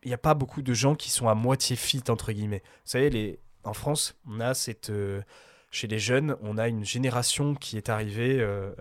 Il 0.02 0.08
n'y 0.08 0.14
a 0.14 0.18
pas 0.18 0.34
beaucoup 0.34 0.62
de 0.62 0.74
gens 0.74 0.94
qui 0.94 1.10
sont 1.10 1.28
à 1.28 1.34
moitié 1.34 1.76
fit, 1.76 2.04
entre 2.08 2.32
guillemets. 2.32 2.62
Vous 2.84 2.90
savez, 2.90 3.10
les... 3.10 3.40
en 3.64 3.72
France, 3.72 4.14
on 4.28 4.40
a 4.40 4.54
cette. 4.54 4.90
Euh, 4.90 5.22
chez 5.70 5.86
les 5.86 5.98
jeunes, 5.98 6.36
on 6.42 6.58
a 6.58 6.68
une 6.68 6.84
génération 6.84 7.54
qui 7.54 7.76
est 7.76 7.88
arrivée. 7.88 8.38
Euh... 8.40 8.72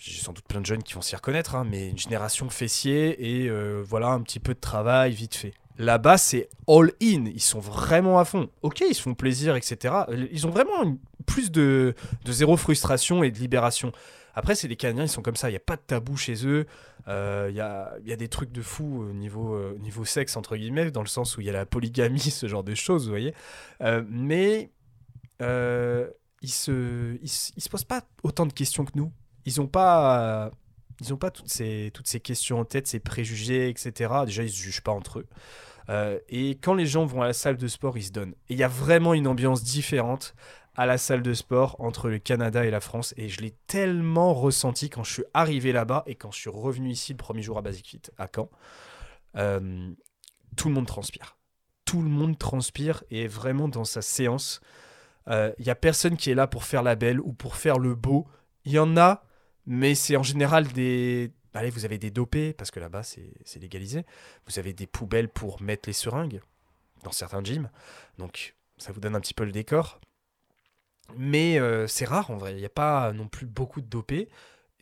J'ai 0.00 0.20
sans 0.20 0.34
doute 0.34 0.46
plein 0.46 0.60
de 0.60 0.66
jeunes 0.66 0.82
qui 0.82 0.92
vont 0.92 1.00
s'y 1.00 1.16
reconnaître, 1.16 1.54
hein, 1.54 1.64
mais 1.64 1.88
une 1.88 1.98
génération 1.98 2.50
fessier 2.50 3.42
et 3.42 3.50
voilà 3.80 4.08
un 4.08 4.20
petit 4.20 4.38
peu 4.38 4.52
de 4.52 4.60
travail 4.60 5.12
vite 5.12 5.34
fait. 5.34 5.54
Là-bas, 5.78 6.18
c'est 6.18 6.48
all 6.66 6.92
in. 7.00 7.26
Ils 7.26 7.40
sont 7.40 7.60
vraiment 7.60 8.18
à 8.18 8.24
fond. 8.24 8.50
Ok, 8.62 8.80
ils 8.80 8.94
se 8.94 9.02
font 9.02 9.14
plaisir, 9.14 9.54
etc. 9.54 9.94
Ils 10.32 10.46
ont 10.46 10.50
vraiment 10.50 10.98
plus 11.24 11.52
de, 11.52 11.94
zéro 12.26 12.56
frustration 12.56 13.22
et 13.22 13.30
de 13.30 13.38
libération. 13.38 13.92
Après, 14.34 14.54
c'est 14.54 14.68
les 14.68 14.76
Canadiens, 14.76 15.04
ils 15.04 15.08
sont 15.08 15.22
comme 15.22 15.36
ça. 15.36 15.48
Il 15.48 15.52
n'y 15.52 15.56
a 15.56 15.60
pas 15.60 15.76
de 15.76 15.82
tabou 15.86 16.16
chez 16.16 16.46
eux. 16.46 16.66
Euh, 17.06 17.46
il 17.50 17.56
y, 17.56 17.60
a, 17.60 18.16
des 18.16 18.28
trucs 18.28 18.52
de 18.52 18.60
fou 18.60 19.02
au 19.08 19.12
niveau, 19.12 19.54
euh, 19.54 19.78
niveau 19.80 20.04
sexe, 20.04 20.36
entre 20.36 20.56
guillemets, 20.56 20.90
dans 20.90 21.02
le 21.02 21.08
sens 21.08 21.36
où 21.36 21.40
il 21.40 21.46
y 21.46 21.50
a 21.50 21.52
la 21.52 21.64
polygamie, 21.64 22.18
ce 22.30 22.48
genre 22.48 22.64
de 22.64 22.74
choses, 22.74 23.04
vous 23.04 23.10
voyez. 23.10 23.34
Euh, 23.82 24.02
mais 24.08 24.70
ils 25.40 26.50
se, 26.50 27.16
ils, 27.22 27.28
se 27.28 27.68
posent 27.68 27.84
pas 27.84 28.02
autant 28.24 28.46
de 28.46 28.52
questions 28.52 28.84
que 28.84 28.92
nous. 28.96 29.12
Ils 29.44 29.60
n'ont 29.60 29.66
pas 29.68 30.50
ils 31.00 31.16
pas 31.16 31.30
toutes 31.30 31.48
ces, 31.48 31.90
toutes 31.94 32.08
ces 32.08 32.20
questions 32.20 32.60
en 32.60 32.64
tête, 32.64 32.86
ces 32.86 32.98
préjugés, 32.98 33.68
etc. 33.68 34.12
Déjà, 34.26 34.42
ils 34.42 34.50
se 34.50 34.56
jugent 34.56 34.80
pas 34.80 34.92
entre 34.92 35.20
eux. 35.20 35.26
Euh, 35.88 36.18
et 36.28 36.50
quand 36.50 36.74
les 36.74 36.86
gens 36.86 37.06
vont 37.06 37.22
à 37.22 37.26
la 37.26 37.32
salle 37.32 37.56
de 37.56 37.66
sport, 37.66 37.96
ils 37.96 38.04
se 38.04 38.12
donnent. 38.12 38.34
Et 38.48 38.54
il 38.54 38.58
y 38.58 38.62
a 38.62 38.68
vraiment 38.68 39.14
une 39.14 39.26
ambiance 39.26 39.62
différente 39.62 40.34
à 40.76 40.86
la 40.86 40.98
salle 40.98 41.22
de 41.22 41.34
sport 41.34 41.76
entre 41.80 42.08
le 42.08 42.18
Canada 42.18 42.64
et 42.64 42.70
la 42.70 42.80
France. 42.80 43.14
Et 43.16 43.28
je 43.28 43.40
l'ai 43.40 43.54
tellement 43.66 44.34
ressenti 44.34 44.90
quand 44.90 45.02
je 45.02 45.12
suis 45.12 45.24
arrivé 45.34 45.72
là-bas 45.72 46.04
et 46.06 46.14
quand 46.14 46.30
je 46.30 46.38
suis 46.38 46.50
revenu 46.50 46.90
ici 46.90 47.12
le 47.12 47.16
premier 47.16 47.42
jour 47.42 47.58
à 47.58 47.62
Basic 47.62 47.88
Fit, 47.88 48.02
à 48.18 48.28
Caen. 48.34 48.50
Euh, 49.36 49.90
tout 50.56 50.68
le 50.68 50.74
monde 50.74 50.86
transpire. 50.86 51.36
Tout 51.84 52.02
le 52.02 52.08
monde 52.08 52.38
transpire 52.38 53.02
et 53.10 53.26
vraiment 53.26 53.68
dans 53.68 53.84
sa 53.84 54.02
séance. 54.02 54.60
Il 55.26 55.32
euh, 55.32 55.52
n'y 55.58 55.70
a 55.70 55.74
personne 55.74 56.16
qui 56.16 56.30
est 56.30 56.34
là 56.34 56.46
pour 56.46 56.64
faire 56.64 56.82
la 56.82 56.96
belle 56.96 57.20
ou 57.20 57.32
pour 57.32 57.56
faire 57.56 57.78
le 57.78 57.94
beau. 57.94 58.26
Il 58.64 58.72
y 58.72 58.78
en 58.78 58.96
a, 58.96 59.24
mais 59.66 59.94
c'est 59.94 60.16
en 60.16 60.22
général 60.22 60.68
des, 60.68 61.32
allez, 61.58 61.70
vous 61.70 61.84
avez 61.84 61.98
des 61.98 62.10
dopés, 62.10 62.52
parce 62.52 62.70
que 62.70 62.80
là-bas, 62.80 63.02
c'est 63.02 63.58
légalisé. 63.60 64.04
Vous 64.46 64.58
avez 64.58 64.72
des 64.72 64.86
poubelles 64.86 65.28
pour 65.28 65.60
mettre 65.60 65.88
les 65.88 65.92
seringues, 65.92 66.40
dans 67.02 67.12
certains 67.12 67.42
gyms. 67.42 67.70
Donc, 68.18 68.54
ça 68.78 68.92
vous 68.92 69.00
donne 69.00 69.16
un 69.16 69.20
petit 69.20 69.34
peu 69.34 69.44
le 69.44 69.52
décor. 69.52 70.00
Mais 71.16 71.58
euh, 71.58 71.86
c'est 71.86 72.04
rare, 72.04 72.30
en 72.30 72.36
vrai. 72.36 72.52
Il 72.52 72.58
n'y 72.58 72.64
a 72.64 72.70
pas 72.70 73.12
non 73.12 73.28
plus 73.28 73.46
beaucoup 73.46 73.80
de 73.80 73.86
dopés. 73.86 74.28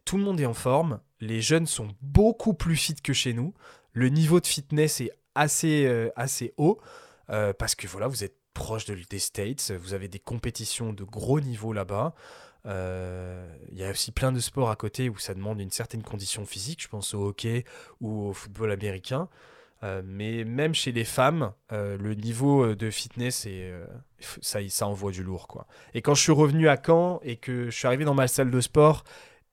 Tout 0.05 0.19
le 0.19 0.25
monde 0.25 0.41
est 0.41 0.47
en 0.47 0.55
forme. 0.55 1.01
Les 1.21 1.41
jeunes 1.41 1.67
sont 1.67 1.89
beaucoup 2.01 2.55
plus 2.55 2.77
fit 2.77 2.95
que 2.95 3.13
chez 3.13 3.33
nous. 3.33 3.55
Le 3.93 4.09
niveau 4.09 4.41
de 4.41 4.47
fitness 4.47 5.01
est 5.01 5.11
assez, 5.35 5.87
euh, 5.87 6.11
haut. 6.57 6.81
Euh, 7.31 7.53
parce 7.53 7.75
que 7.75 7.87
voilà, 7.87 8.07
vous 8.09 8.23
êtes 8.23 8.37
proche 8.55 8.85
de, 8.87 8.97
des 9.09 9.19
States. 9.19 9.73
Vous 9.73 9.95
avez 9.95 10.09
des 10.09 10.19
compétitions 10.19 10.93
de 10.93 11.05
gros 11.05 11.41
niveau 11.41 11.73
là-bas. 11.73 12.15
Euh, 12.67 13.47
il 13.71 13.79
y 13.79 13.85
a 13.85 13.91
aussi 13.91 14.13
plein 14.13 14.33
de 14.33 14.41
sports 14.41 14.71
à 14.71 14.77
côté 14.77 15.09
où 15.09 15.19
ça 15.19 15.35
demande 15.35 15.61
une 15.61 15.71
certaine 15.71 16.03
condition 16.03 16.45
physique. 16.45 16.83
Je 16.83 16.89
pense 16.89 17.15
au 17.15 17.29
hockey 17.29 17.65
ou 18.01 18.29
au 18.29 18.33
football 18.33 18.73
américain. 18.73 19.29
Euh, 19.83 20.03
mais 20.05 20.45
même 20.45 20.75
chez 20.75 20.91
les 20.91 21.05
femmes, 21.05 21.53
euh, 21.71 21.99
le 21.99 22.15
niveau 22.15 22.75
de 22.75 22.91
fitness, 22.91 23.47
ça, 24.41 24.61
ça 24.69 24.87
envoie 24.87 25.13
du 25.13 25.23
lourd. 25.23 25.67
Et 25.95 26.03
quand 26.03 26.15
je 26.15 26.23
suis 26.23 26.33
revenu 26.33 26.69
à 26.69 26.81
Caen 26.85 27.21
et 27.23 27.37
que 27.37 27.67
je 27.67 27.77
suis 27.77 27.87
arrivé 27.87 28.05
dans 28.05 28.15
ma 28.15 28.29
salle 28.29 28.51
de 28.51 28.61
sport 28.61 29.05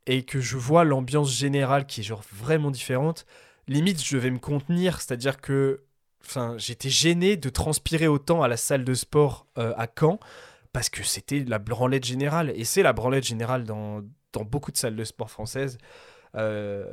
et 0.05 0.23
que 0.23 0.39
je 0.41 0.57
vois 0.57 0.83
l'ambiance 0.83 1.31
générale 1.31 1.85
qui 1.85 2.01
est 2.01 2.03
genre 2.03 2.23
vraiment 2.31 2.71
différente, 2.71 3.25
limite 3.67 4.03
je 4.03 4.17
vais 4.17 4.31
me 4.31 4.39
contenir, 4.39 5.01
c'est-à-dire 5.01 5.39
que 5.39 5.83
j'étais 6.57 6.89
gêné 6.89 7.35
de 7.35 7.49
transpirer 7.49 8.07
autant 8.07 8.41
à 8.41 8.47
la 8.47 8.55
salle 8.57 8.85
de 8.85 8.93
sport 8.93 9.45
à 9.55 9.87
Caen 9.99 10.19
parce 10.73 10.89
que 10.89 11.03
c'était 11.03 11.39
la 11.47 11.59
branlette 11.59 12.03
générale. 12.03 12.51
Et 12.55 12.65
c'est 12.65 12.83
la 12.83 12.93
branlette 12.93 13.23
générale 13.23 13.63
dans, 13.63 14.01
beaucoup 14.41 14.71
de 14.71 14.77
salles 14.77 14.95
de 14.95 15.03
sport 15.03 15.29
françaises. 15.29 15.77
Euh, 16.35 16.85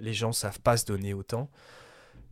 les 0.00 0.12
gens 0.12 0.32
savent 0.32 0.60
pas 0.60 0.76
se 0.76 0.84
donner 0.84 1.14
autant. 1.14 1.48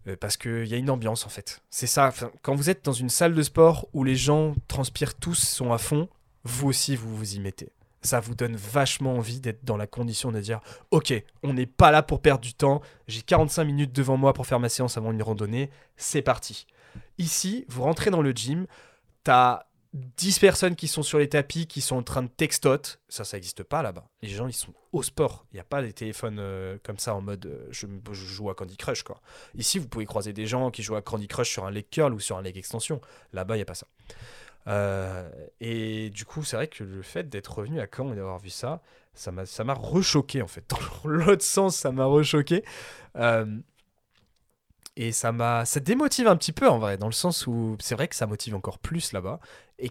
Euh, 0.08 0.16
parce 0.20 0.36
qu'il 0.36 0.66
y 0.66 0.74
a 0.74 0.76
une 0.76 0.90
ambiance 0.90 1.24
en 1.24 1.28
fait. 1.28 1.62
C'est 1.70 1.86
ça, 1.86 2.12
quand 2.42 2.54
vous 2.54 2.70
êtes 2.70 2.84
dans 2.84 2.92
une 2.92 3.08
salle 3.08 3.34
de 3.34 3.42
sport 3.42 3.88
où 3.92 4.04
les 4.04 4.16
gens 4.16 4.54
transpirent 4.68 5.14
tous, 5.14 5.34
sont 5.34 5.72
à 5.72 5.78
fond, 5.78 6.08
vous 6.44 6.68
aussi 6.68 6.96
vous 6.96 7.16
vous 7.16 7.34
y 7.34 7.40
mettez. 7.40 7.70
Ça 8.02 8.20
vous 8.20 8.36
donne 8.36 8.54
vachement 8.54 9.14
envie 9.14 9.40
d'être 9.40 9.64
dans 9.64 9.76
la 9.76 9.88
condition 9.88 10.30
de 10.30 10.40
dire 10.40 10.60
Ok, 10.92 11.12
on 11.42 11.54
n'est 11.54 11.66
pas 11.66 11.90
là 11.90 12.02
pour 12.02 12.20
perdre 12.20 12.42
du 12.42 12.54
temps, 12.54 12.82
j'ai 13.08 13.22
45 13.22 13.64
minutes 13.64 13.92
devant 13.92 14.16
moi 14.16 14.32
pour 14.32 14.46
faire 14.46 14.60
ma 14.60 14.68
séance 14.68 14.96
avant 14.96 15.10
une 15.10 15.22
randonnée, 15.22 15.70
c'est 15.96 16.22
parti. 16.22 16.66
Ici, 17.18 17.64
vous 17.68 17.82
rentrez 17.82 18.10
dans 18.10 18.22
le 18.22 18.30
gym, 18.30 18.66
t'as 19.24 19.66
10 19.96 20.38
personnes 20.38 20.76
qui 20.76 20.88
sont 20.88 21.02
sur 21.02 21.18
les 21.18 21.28
tapis, 21.28 21.66
qui 21.66 21.80
sont 21.80 21.96
en 21.96 22.02
train 22.02 22.22
de 22.22 22.28
textote. 22.28 23.00
Ça, 23.08 23.24
ça 23.24 23.36
n'existe 23.36 23.62
pas 23.62 23.82
là-bas. 23.82 24.08
Les 24.22 24.28
gens, 24.28 24.46
ils 24.46 24.52
sont 24.52 24.74
au 24.92 25.02
sport. 25.02 25.46
Il 25.52 25.56
n'y 25.56 25.60
a 25.60 25.64
pas 25.64 25.82
des 25.82 25.92
téléphones 25.92 26.38
euh, 26.38 26.78
comme 26.82 26.98
ça 26.98 27.14
en 27.14 27.20
mode 27.20 27.46
euh, 27.46 27.66
je, 27.70 27.86
joue 28.12 28.50
à 28.50 28.54
Candy 28.54 28.76
Crush. 28.76 29.02
Quoi. 29.02 29.20
Ici, 29.54 29.78
vous 29.78 29.88
pouvez 29.88 30.04
croiser 30.04 30.32
des 30.32 30.46
gens 30.46 30.70
qui 30.70 30.82
jouent 30.82 30.96
à 30.96 31.02
Candy 31.02 31.28
Crush 31.28 31.50
sur 31.50 31.64
un 31.64 31.70
leg 31.70 31.86
curl 31.90 32.12
ou 32.12 32.20
sur 32.20 32.36
un 32.36 32.42
leg 32.42 32.56
extension. 32.56 33.00
Là-bas, 33.32 33.54
il 33.54 33.58
n'y 33.58 33.62
a 33.62 33.66
pas 33.66 33.74
ça. 33.74 33.86
Euh, 34.68 35.30
et 35.60 36.10
du 36.10 36.24
coup, 36.24 36.44
c'est 36.44 36.56
vrai 36.56 36.68
que 36.68 36.84
le 36.84 37.02
fait 37.02 37.28
d'être 37.28 37.58
revenu 37.58 37.80
à 37.80 37.86
Caen 37.94 38.12
et 38.12 38.16
d'avoir 38.16 38.38
vu 38.38 38.50
ça, 38.50 38.82
ça 39.14 39.32
m'a, 39.32 39.46
ça 39.46 39.64
m'a 39.64 39.74
rechoqué 39.74 40.42
en 40.42 40.48
fait. 40.48 40.64
Dans 41.04 41.08
l'autre 41.08 41.44
sens, 41.44 41.76
ça 41.76 41.92
m'a 41.92 42.04
rechoqué. 42.04 42.64
Et 44.96 45.12
ça 45.12 45.30
m'a, 45.30 45.64
ça 45.64 45.78
démotive 45.80 46.26
un 46.26 46.36
petit 46.36 46.52
peu 46.52 46.68
en 46.68 46.78
vrai, 46.78 46.96
dans 46.96 47.06
le 47.06 47.12
sens 47.12 47.46
où 47.46 47.76
c'est 47.80 47.94
vrai 47.94 48.08
que 48.08 48.16
ça 48.16 48.26
motive 48.26 48.54
encore 48.54 48.78
plus 48.78 49.12
là-bas. 49.12 49.40
Et 49.78 49.90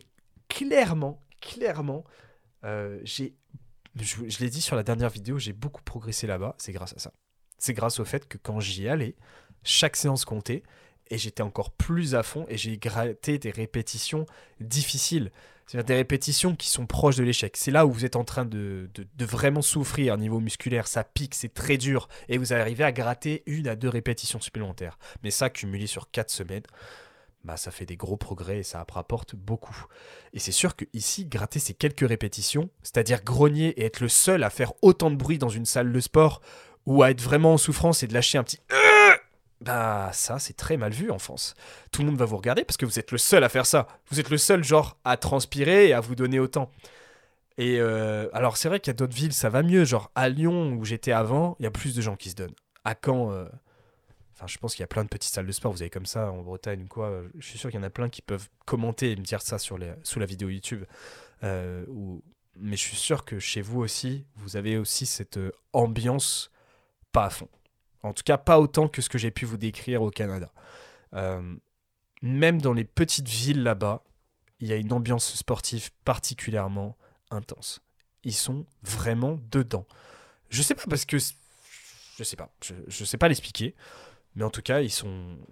clairement, 0.50 1.22
clairement, 1.42 2.04
euh, 2.64 3.00
j'ai, 3.04 3.36
je 3.96 4.40
l'ai 4.40 4.50
dit 4.50 4.62
sur 4.62 4.76
la 4.76 4.84
dernière 4.84 5.10
vidéo, 5.10 5.38
j'ai 5.38 5.54
beaucoup 5.54 5.84
progressé 5.84 6.26
là-bas. 6.26 6.56
C'est 6.58 6.72
grâce 6.72 6.94
à 6.94 7.00
ça. 7.00 7.14
C'est 7.60 7.74
grâce 7.74 8.00
au 8.00 8.06
fait 8.06 8.28
que 8.28 8.38
quand 8.38 8.60
j'y 8.60 8.88
allais, 8.88 9.16
chaque 9.64 9.96
séance 9.96 10.26
comptait 10.26 10.64
et 11.10 11.18
j'étais 11.18 11.44
encore 11.44 11.72
plus 11.72 12.16
à 12.16 12.24
fond 12.24 12.46
et 12.50 12.58
j'ai 12.58 12.78
gratté 12.78 13.38
des 13.38 13.52
répétitions 13.52 14.26
difficiles. 14.60 15.32
C'est-à-dire 15.66 15.86
des 15.86 15.96
répétitions 15.96 16.56
qui 16.56 16.70
sont 16.70 16.86
proches 16.86 17.16
de 17.16 17.24
l'échec. 17.24 17.58
C'est 17.58 17.72
là 17.72 17.86
où 17.86 17.92
vous 17.92 18.06
êtes 18.06 18.16
en 18.16 18.24
train 18.24 18.46
de, 18.46 18.90
vraiment 19.20 19.62
souffrir 19.62 20.14
au 20.14 20.18
niveau 20.18 20.40
musculaire. 20.40 20.88
Ça 20.88 21.04
pique, 21.04 21.34
c'est 21.34 21.54
très 21.54 21.78
dur. 21.78 22.08
Et 22.30 22.38
vous 22.38 22.54
arrivez 22.54 22.84
à 22.84 22.92
gratter 22.92 23.44
une 23.48 23.68
à 23.68 23.76
deux 23.76 23.90
répétitions 23.90 24.40
supplémentaires. 24.40 25.00
Mais 25.24 25.32
ça, 25.32 25.50
cumulé 25.50 25.88
sur 25.88 26.12
quatre 26.12 26.30
semaines, 26.30 26.64
bah, 27.44 27.58
ça 27.58 27.72
fait 27.72 27.86
des 27.86 27.98
gros 27.98 28.18
progrès 28.18 28.60
et 28.60 28.64
ça 28.64 28.86
rapporte 28.92 29.36
beaucoup. 29.36 29.86
Et 30.34 30.40
c'est 30.40 30.52
sûr 30.52 30.76
que 30.76 30.86
ici, 30.94 31.26
gratter 31.26 31.60
ces 31.60 31.74
quelques 31.74 32.08
répétitions, 32.08 32.70
c'est-à-dire 32.84 33.24
grogner 33.24 33.70
et 33.80 33.86
être 33.86 34.02
le 34.02 34.10
seul 34.10 34.44
à 34.44 34.50
faire 34.50 34.74
autant 34.82 35.10
de 35.10 35.16
bruit 35.16 35.38
dans 35.38 35.50
une 35.50 35.66
salle 35.66 35.92
de 35.92 36.00
sport 36.00 36.42
ou 36.86 37.02
à 37.02 37.12
être 37.12 37.22
vraiment 37.22 37.54
en 37.54 37.58
souffrance 37.58 38.04
et 38.04 38.08
de 38.08 38.14
lâcher 38.14 38.38
un 38.38 38.44
petit 38.44 38.60
bah 39.66 40.12
ça 40.14 40.40
c'est 40.40 40.56
très 40.56 40.78
mal 40.78 40.94
vu 40.94 41.12
en 41.12 41.20
France. 41.20 41.56
Tout 41.92 42.02
le 42.02 42.08
monde 42.08 42.18
va 42.18 42.26
vous 42.26 42.38
regarder 42.38 42.64
parce 42.64 42.78
que 42.78 42.86
vous 42.86 43.00
êtes 43.00 43.12
le 43.12 43.18
seul 43.18 43.44
à 43.44 43.50
faire 43.50 43.66
ça. 43.66 43.88
Vous 44.10 44.20
êtes 44.20 44.30
le 44.30 44.38
seul 44.38 44.64
genre 44.64 44.98
à 45.04 45.18
transpirer 45.18 45.88
et 45.88 45.94
à 45.94 46.00
vous 46.00 46.16
donner 46.16 46.40
autant. 46.40 46.72
Et 47.58 47.80
euh, 47.80 48.28
alors 48.34 48.58
c'est 48.58 48.70
vrai 48.70 48.80
qu'il 48.80 48.92
y 48.92 48.96
a 48.96 48.98
d'autres 48.98 49.16
villes 49.16 49.34
ça 49.34 49.50
va 49.50 49.64
mieux, 49.64 49.84
genre 49.84 50.12
à 50.16 50.30
Lyon 50.30 50.74
où 50.74 50.86
j'étais 50.86 51.12
avant, 51.12 51.56
il 51.60 51.64
y 51.64 51.68
a 51.68 51.72
plus 51.72 51.96
de 51.96 52.02
gens 52.02 52.16
qui 52.16 52.30
se 52.30 52.36
donnent. 52.36 52.56
À 52.84 52.96
Caen, 53.04 53.32
euh, 53.32 53.46
enfin 54.34 54.46
je 54.48 54.58
pense 54.58 54.76
qu'il 54.76 54.84
y 54.84 54.86
a 54.86 54.88
plein 54.88 55.04
de 55.04 55.10
petites 55.10 55.34
salles 55.34 55.48
de 55.48 55.52
sport, 55.52 55.72
vous 55.72 55.82
avez 55.82 55.90
comme 55.90 56.06
ça 56.06 56.32
en 56.32 56.42
Bretagne 56.44 56.84
ou 56.84 56.88
quoi. 56.88 57.24
Je 57.38 57.46
suis 57.48 57.58
sûr 57.58 57.72
qu'il 57.72 57.80
y 57.80 57.84
en 57.84 57.86
a 57.86 57.90
plein 57.90 58.10
qui 58.10 58.22
peuvent 58.22 58.48
commenter 58.66 59.12
et 59.12 59.16
me 59.16 59.24
dire 59.24 59.42
ça 59.42 59.58
sur 59.58 59.80
sous 60.04 60.20
la 60.20 60.26
vidéo 60.26 60.50
YouTube. 60.50 60.86
Euh, 61.44 61.86
ou... 61.88 62.22
Mais 62.58 62.78
je 62.78 62.82
suis 62.82 62.96
sûr 62.96 63.26
que 63.26 63.40
chez 63.40 63.62
vous 63.62 63.82
aussi, 63.82 64.26
vous 64.36 64.56
avez 64.56 64.78
aussi 64.78 65.06
cette 65.06 65.38
euh, 65.38 65.52
ambiance 65.74 66.52
pas 67.12 67.26
à 67.26 67.30
fond. 67.30 67.50
En 68.06 68.14
tout 68.14 68.24
cas, 68.24 68.38
pas 68.38 68.60
autant 68.60 68.88
que 68.88 69.02
ce 69.02 69.10
que 69.10 69.18
j'ai 69.18 69.32
pu 69.32 69.46
vous 69.46 69.58
décrire 69.58 70.02
au 70.02 70.12
Canada. 70.12 70.52
Euh, 71.14 71.56
même 72.22 72.62
dans 72.62 72.74
les 72.74 72.84
petites 72.84 73.28
villes 73.28 73.64
là-bas, 73.64 74.04
il 74.60 74.68
y 74.68 74.74
a 74.74 74.76
une 74.76 74.94
ambiance 74.94 75.36
sportive 75.36 75.90
particulièrement 76.04 76.98
intense. 77.32 77.82
Ils 78.24 78.34
sont 78.34 78.66
vraiment 78.84 79.40
dedans. 79.52 79.86
Je 80.50 80.62
sais 80.62 80.76
pas 80.76 80.84
parce 80.90 81.06
que 81.06 81.18
je 81.18 82.24
sais 82.24 82.36
pas, 82.36 82.50
je, 82.64 82.74
je 82.88 83.06
sais 83.06 83.18
pas 83.18 83.28
l'expliquer, 83.28 83.76
mais 84.36 84.44
en 84.44 84.50
tout 84.50 84.62
cas, 84.62 84.82
il 84.82 84.92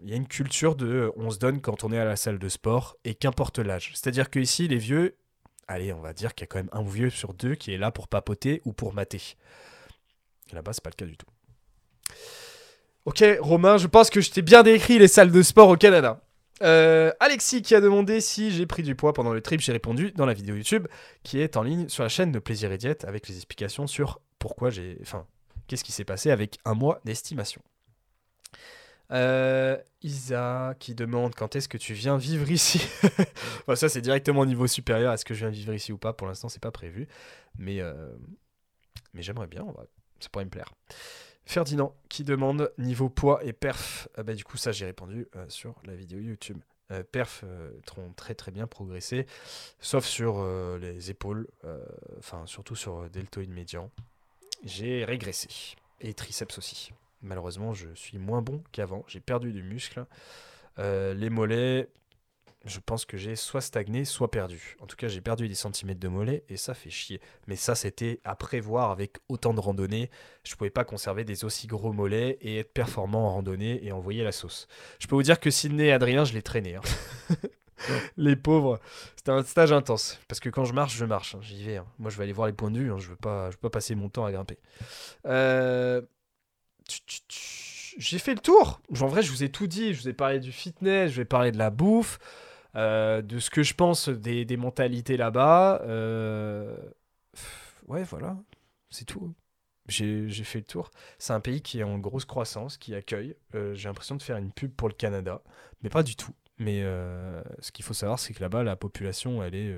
y 0.06 0.14
a 0.14 0.16
une 0.16 0.28
culture 0.28 0.76
de 0.76 1.12
on 1.16 1.30
se 1.30 1.40
donne 1.40 1.62
quand 1.62 1.84
on 1.84 1.92
est 1.92 1.98
à 1.98 2.06
la 2.06 2.16
salle 2.16 2.40
de 2.40 2.50
sport 2.50 2.98
et 3.04 3.16
qu'importe 3.16 3.60
l'âge. 3.60 3.92
C'est-à-dire 3.94 4.30
que 4.30 4.40
ici 4.40 4.68
les 4.68 4.78
vieux, 4.78 5.18
allez, 5.68 5.94
on 5.94 6.02
va 6.02 6.14
dire 6.14 6.36
qu'il 6.36 6.44
y 6.44 6.46
a 6.46 6.48
quand 6.48 6.60
même 6.60 6.70
un 6.72 6.84
vieux 6.84 7.10
sur 7.10 7.34
deux 7.34 7.56
qui 7.56 7.74
est 7.74 7.78
là 7.78 7.92
pour 7.92 8.08
papoter 8.08 8.62
ou 8.66 8.74
pour 8.74 8.94
mater. 8.94 9.22
Là-bas, 10.52 10.74
c'est 10.74 10.84
pas 10.84 10.90
le 10.90 10.96
cas 10.96 11.06
du 11.06 11.18
tout. 11.18 11.28
Ok, 13.06 13.24
Romain, 13.42 13.78
je 13.78 13.88
pense 13.88 14.10
que 14.10 14.22
je 14.22 14.32
t'ai 14.32 14.42
bien 14.42 14.64
décrit 14.64 14.98
les 14.98 15.10
salles 15.10 15.32
de 15.32 15.42
sport 15.42 15.68
au 15.68 15.76
Canada. 15.76 16.22
Euh, 16.62 17.12
Alexis 17.20 17.62
qui 17.62 17.76
a 17.76 17.82
demandé 17.82 18.22
si 18.22 18.52
j'ai 18.52 18.66
pris 18.66 18.82
du 18.82 18.96
poids 18.96 19.12
pendant 19.12 19.34
le 19.34 19.42
trip, 19.42 19.60
j'ai 19.60 19.74
répondu 19.74 20.12
dans 20.12 20.26
la 20.26 20.34
vidéo 20.34 20.56
YouTube 20.56 20.88
qui 21.24 21.40
est 21.40 21.58
en 21.58 21.64
ligne 21.64 21.90
sur 21.90 22.04
la 22.04 22.10
chaîne 22.10 22.32
de 22.32 22.40
Plaisir 22.40 22.72
et 22.72 22.78
Diète 22.78 23.04
avec 23.04 23.28
les 23.28 23.36
explications 23.36 23.88
sur 23.88 24.22
pourquoi 24.40 24.70
j'ai. 24.70 24.98
Enfin, 25.02 25.26
qu'est-ce 25.68 25.84
qui 25.84 25.92
s'est 25.92 26.06
passé 26.06 26.32
avec 26.32 26.60
un 26.64 26.76
mois 26.76 27.02
d'estimation. 27.04 27.62
Euh, 29.12 29.78
Isa 30.02 30.74
qui 30.80 30.96
demande 30.96 31.36
quand 31.36 31.58
est-ce 31.58 31.68
que 31.68 31.78
tu 31.78 31.94
viens 31.94 32.18
vivre 32.18 32.50
ici. 32.50 32.82
ça 33.76 33.90
c'est 33.90 34.02
directement 34.02 34.42
au 34.42 34.46
niveau 34.46 34.68
supérieur. 34.68 35.12
Est-ce 35.12 35.26
que 35.26 35.34
je 35.34 35.40
viens 35.40 35.50
vivre 35.50 35.74
ici 35.74 35.92
ou 35.92 35.98
pas 35.98 36.14
Pour 36.14 36.28
l'instant, 36.28 36.48
c'est 36.48 36.62
pas 36.62 36.72
prévu, 36.72 37.10
mais 37.58 37.82
euh, 37.82 38.14
mais 39.14 39.22
j'aimerais 39.22 39.48
bien. 39.48 39.66
Ça 40.22 40.30
pourrait 40.32 40.46
me 40.46 40.50
plaire. 40.50 40.74
Ferdinand 41.46 41.96
qui 42.10 42.24
demande 42.24 42.72
niveau 42.78 43.10
poids 43.10 43.44
et 43.44 43.54
perf. 43.54 44.08
Ah 44.16 44.24
bah, 44.24 44.34
du 44.34 44.44
coup, 44.44 44.58
ça 44.58 44.72
j'ai 44.72 44.86
répondu 44.86 45.28
euh, 45.36 45.46
sur 45.50 45.76
la 45.86 45.96
vidéo 45.96 46.20
YouTube. 46.20 46.60
Euh, 46.92 47.04
perf 47.04 47.42
euh, 47.44 47.72
ont 47.98 48.12
très 48.16 48.36
très 48.36 48.52
bien 48.52 48.68
progressé, 48.68 49.26
sauf 49.80 50.06
sur 50.06 50.46
les 50.80 51.10
épaules, 51.10 51.48
enfin 52.18 52.46
surtout 52.46 52.76
sur 52.76 53.10
deltoïde 53.10 53.52
médian. 53.52 53.90
J'ai 54.64 55.06
régressé. 55.06 55.50
Et 56.02 56.14
triceps 56.14 56.58
aussi. 56.58 56.92
Malheureusement, 57.22 57.74
je 57.74 57.88
suis 57.96 58.18
moins 58.18 58.42
bon 58.42 58.62
qu'avant. 58.72 59.06
J'ai 59.08 59.22
perdu 59.22 59.54
du 59.54 59.64
muscle. 59.64 60.06
Les 60.78 61.30
mollets, 61.30 61.90
je 62.66 62.80
pense 62.80 63.06
que 63.06 63.18
j'ai 63.18 63.36
soit 63.36 63.62
stagné, 63.62 64.06
soit 64.06 64.32
perdu. 64.32 64.78
En 64.80 64.86
tout 64.88 64.96
cas, 64.96 65.08
j'ai 65.10 65.20
perdu 65.22 65.48
des 65.48 65.56
centimètres 65.56 66.00
de 66.00 66.08
mollets 66.08 66.44
et 66.50 66.56
ça 66.58 66.74
fait 66.74 66.90
chier. 66.90 67.20
Mais 67.48 67.56
ça, 67.56 67.76
c'était 67.76 68.22
à 68.24 68.36
prévoir 68.36 68.92
avec 68.92 69.18
autant 69.28 69.54
de 69.54 69.60
randonnées. 69.60 70.10
Je 70.46 70.56
pouvais 70.56 70.70
pas 70.70 70.86
conserver 70.86 71.26
des 71.26 71.44
aussi 71.44 71.68
gros 71.68 71.92
mollets 71.92 72.38
et 72.42 72.60
être 72.60 72.74
performant 72.74 73.28
en 73.28 73.34
randonnée 73.34 73.86
et 73.86 73.92
envoyer 73.92 74.24
la 74.24 74.32
sauce. 74.32 74.68
Je 75.00 75.08
peux 75.08 75.16
vous 75.16 75.24
dire 75.24 75.40
que 75.40 75.52
Sydney 75.52 75.88
et 75.88 75.92
Adrien, 75.92 76.24
je 76.24 76.34
les 76.34 76.42
traînais. 76.42 76.76
hein. 76.76 76.82
les 78.18 78.36
pauvres, 78.38 78.80
c'était 79.18 79.32
un 79.32 79.44
stage 79.44 79.74
intense. 79.74 80.20
Parce 80.30 80.40
que 80.40 80.50
quand 80.50 80.64
je 80.64 80.74
marche, 80.74 80.96
je 80.96 81.06
marche. 81.06 81.36
hein. 81.36 81.40
J'y 81.42 81.64
vais. 81.64 81.78
hein. 81.78 81.86
Moi, 82.00 82.10
je 82.10 82.18
vais 82.18 82.24
aller 82.24 82.34
voir 82.34 82.48
les 82.48 82.54
points 82.54 82.72
de 82.72 82.80
vue. 82.80 82.92
Je 82.98 83.10
veux 83.10 83.16
pas, 83.18 83.50
je 83.52 83.56
veux 83.58 83.62
pas 83.62 83.70
passer 83.70 83.94
mon 83.96 84.08
temps 84.10 84.26
à 84.26 84.32
grimper. 84.32 84.58
Euh. 85.26 86.02
J'ai 87.98 88.20
fait 88.20 88.34
le 88.34 88.40
tour. 88.40 88.82
En 89.02 89.08
vrai, 89.08 89.22
je 89.22 89.32
vous 89.32 89.44
ai 89.44 89.50
tout 89.50 89.68
dit. 89.68 89.94
Je 89.94 90.02
vous 90.02 90.10
ai 90.10 90.14
parlé 90.14 90.40
du 90.40 90.52
fitness, 90.52 91.12
je 91.12 91.18
vais 91.18 91.26
parler 91.26 91.52
de 91.52 91.58
la 91.58 91.70
bouffe, 91.70 92.20
euh, 92.76 93.22
de 93.22 93.40
ce 93.40 93.50
que 93.50 93.64
je 93.64 93.74
pense 93.74 94.10
des, 94.10 94.58
mentalités 94.58 95.18
là-bas. 95.18 95.82
Euh, 95.84 96.76
Ouais, 97.88 98.04
voilà. 98.04 98.38
C'est 98.90 99.06
tout. 99.06 99.34
J'ai 99.88 100.30
fait 100.32 100.60
le 100.60 100.66
tour. 100.66 100.92
C'est 101.20 101.34
un 101.34 101.42
pays 101.42 101.62
qui 101.62 101.80
est 101.80 101.84
en 101.84 102.00
grosse 102.00 102.26
croissance, 102.26 102.78
qui 102.78 102.96
accueille. 102.96 103.36
Euh, 103.56 103.74
J'ai 103.76 103.90
l'impression 103.90 104.16
de 104.16 104.22
faire 104.22 104.38
une 104.38 104.52
pub 104.52 104.72
pour 104.74 104.88
le 104.88 104.94
Canada, 104.94 105.42
mais 105.82 105.90
pas 105.90 106.04
du 106.04 106.16
tout. 106.16 106.34
Mais 106.60 106.82
ce 107.60 107.72
qu'il 107.72 107.84
faut 107.84 107.94
savoir, 107.94 108.20
c'est 108.20 108.34
que 108.34 108.42
là-bas, 108.42 108.64
la 108.64 108.76
population, 108.76 109.44
elle 109.44 109.56
est 109.56 109.76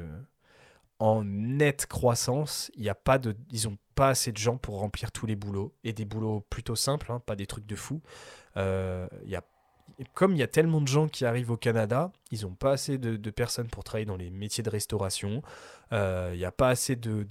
en 1.00 1.24
nette 1.24 1.88
croissance. 1.88 2.72
Il 2.76 2.84
y 2.84 2.90
a 2.90 2.96
pas 2.96 3.18
de, 3.18 3.36
ils 3.50 3.68
ont 3.68 3.78
pas 3.96 4.10
assez 4.10 4.32
de 4.32 4.38
gens 4.38 4.58
pour 4.58 4.80
remplir 4.80 5.12
tous 5.12 5.26
les 5.26 5.36
boulots 5.36 5.74
et 5.84 5.94
des 5.94 6.06
boulots 6.06 6.42
plutôt 6.50 6.76
simples, 6.76 7.12
hein, 7.12 7.20
pas 7.26 7.36
des 7.36 7.48
trucs 7.48 7.66
de 7.66 7.76
fou. 7.76 8.02
Il 8.56 8.62
y 9.26 9.36
a, 9.36 9.44
comme 10.14 10.34
il 10.34 10.40
y 10.40 10.44
a 10.44 10.48
tellement 10.48 10.82
de 10.82 10.88
gens 10.88 11.08
qui 11.08 11.26
arrivent 11.26 11.52
au 11.52 11.58
Canada, 11.58 12.12
ils 12.32 12.42
n'ont 12.42 12.54
pas 12.54 12.72
assez 12.72 12.98
de, 12.98 13.30
personnes 13.30 13.68
pour 13.68 13.84
travailler 13.84 14.06
dans 14.06 14.18
les 14.18 14.30
métiers 14.30 14.64
de 14.64 14.70
restauration. 14.70 15.42
Euh, 15.94 16.32
Il 16.34 16.38
n'y 16.38 16.46
a 16.46 16.52
pas 16.52 16.70
assez 16.70 16.96
de, 16.96 17.26